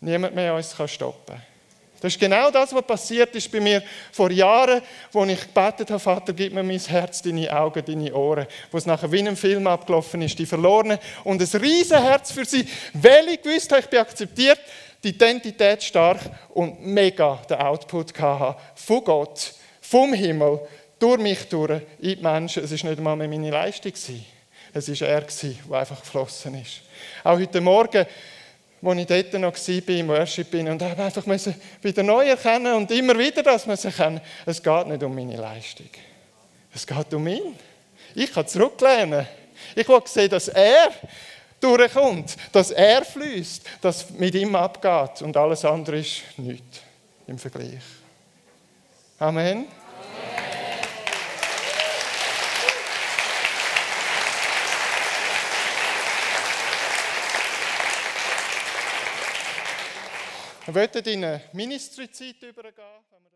niemand 0.00 0.34
mehr 0.34 0.54
uns 0.54 0.76
kann 0.76 0.88
stoppen 0.88 1.51
Das 2.02 2.14
ist 2.14 2.18
genau 2.18 2.50
das, 2.50 2.74
was 2.74 2.82
passiert 2.82 3.32
ist 3.36 3.50
bei 3.52 3.60
mir 3.60 3.80
vor 4.10 4.28
Jahren, 4.32 4.82
wo 5.12 5.24
ich 5.24 5.40
gebetet 5.40 5.88
habe, 5.88 6.00
Vater, 6.00 6.32
gib 6.32 6.52
mir 6.52 6.64
mein 6.64 6.80
Herz, 6.80 7.22
deine 7.22 7.56
Augen, 7.56 7.84
deine 7.84 8.12
Ohren, 8.12 8.48
wo 8.72 8.78
es 8.78 8.86
nachher 8.86 9.12
wie 9.12 9.20
in 9.20 9.28
einem 9.28 9.36
Film 9.36 9.68
abgelaufen 9.68 10.20
ist, 10.20 10.36
die 10.36 10.44
Verlorenen 10.44 10.98
und 11.22 11.40
ein 11.40 11.60
riesen 11.60 12.02
Herz 12.02 12.32
für 12.32 12.44
sie, 12.44 12.66
weil 12.94 13.28
ich 13.28 13.40
gewusst 13.40 13.70
habe, 13.70 13.82
ich 13.82 13.86
bin 13.86 14.00
akzeptiert, 14.00 14.58
die 15.04 15.10
Identität 15.10 15.80
stark 15.84 16.18
und 16.50 16.84
mega 16.84 17.40
den 17.48 17.58
Output 17.58 18.18
hatte 18.20 18.60
von 18.74 19.04
Gott 19.04 19.54
vom 19.80 20.12
Himmel, 20.12 20.60
durch 20.98 21.20
mich 21.20 21.48
durch, 21.48 21.82
in 22.00 22.16
die 22.16 22.16
Menschen. 22.16 22.64
Es 22.64 22.70
war 22.70 22.90
nicht 22.90 22.98
einmal 22.98 23.16
meine 23.16 23.50
Leistung. 23.50 23.92
Es 24.74 24.88
war 24.88 25.08
er, 25.08 25.20
der 25.20 25.78
einfach 25.78 26.00
geflossen 26.00 26.60
ist. 26.60 26.80
Auch 27.22 27.38
heute 27.38 27.60
Morgen, 27.60 28.06
als 28.82 28.98
ich 28.98 29.06
dort 29.06 29.32
noch 29.34 29.54
war, 29.54 29.94
im 29.94 30.08
Worship 30.08 30.50
bin, 30.50 30.68
und 30.68 30.82
habe 30.82 31.02
einfach 31.02 31.24
wieder 31.26 32.02
neu 32.02 32.28
erkennen 32.28 32.74
und 32.74 32.90
immer 32.90 33.16
wieder 33.18 33.42
das 33.42 33.66
müssen 33.66 33.88
erkennen, 33.88 34.20
es 34.44 34.62
geht 34.62 34.86
nicht 34.88 35.02
um 35.02 35.14
meine 35.14 35.36
Leistung. 35.36 35.88
Es 36.74 36.86
geht 36.86 37.14
um 37.14 37.26
ihn. 37.26 37.56
Ich 38.14 38.32
kann 38.32 38.46
zurücklehnen. 38.46 39.26
Ich 39.76 39.88
will 39.88 40.00
sehen, 40.04 40.30
dass 40.30 40.48
er 40.48 40.90
durchkommt, 41.60 42.36
dass 42.50 42.72
er 42.72 43.04
fließt, 43.04 43.62
dass 43.80 44.10
mit 44.10 44.34
ihm 44.34 44.54
abgeht 44.56 45.22
und 45.22 45.36
alles 45.36 45.64
andere 45.64 45.98
ist 45.98 46.22
nichts 46.36 46.80
im 47.26 47.38
Vergleich. 47.38 47.78
Amen. 49.18 49.66
Wir 60.64 60.74
werden 60.76 61.04
in 61.06 61.24
eine 61.24 61.42
Ministry-Zeit 61.52 62.40
übergehen. 62.42 63.31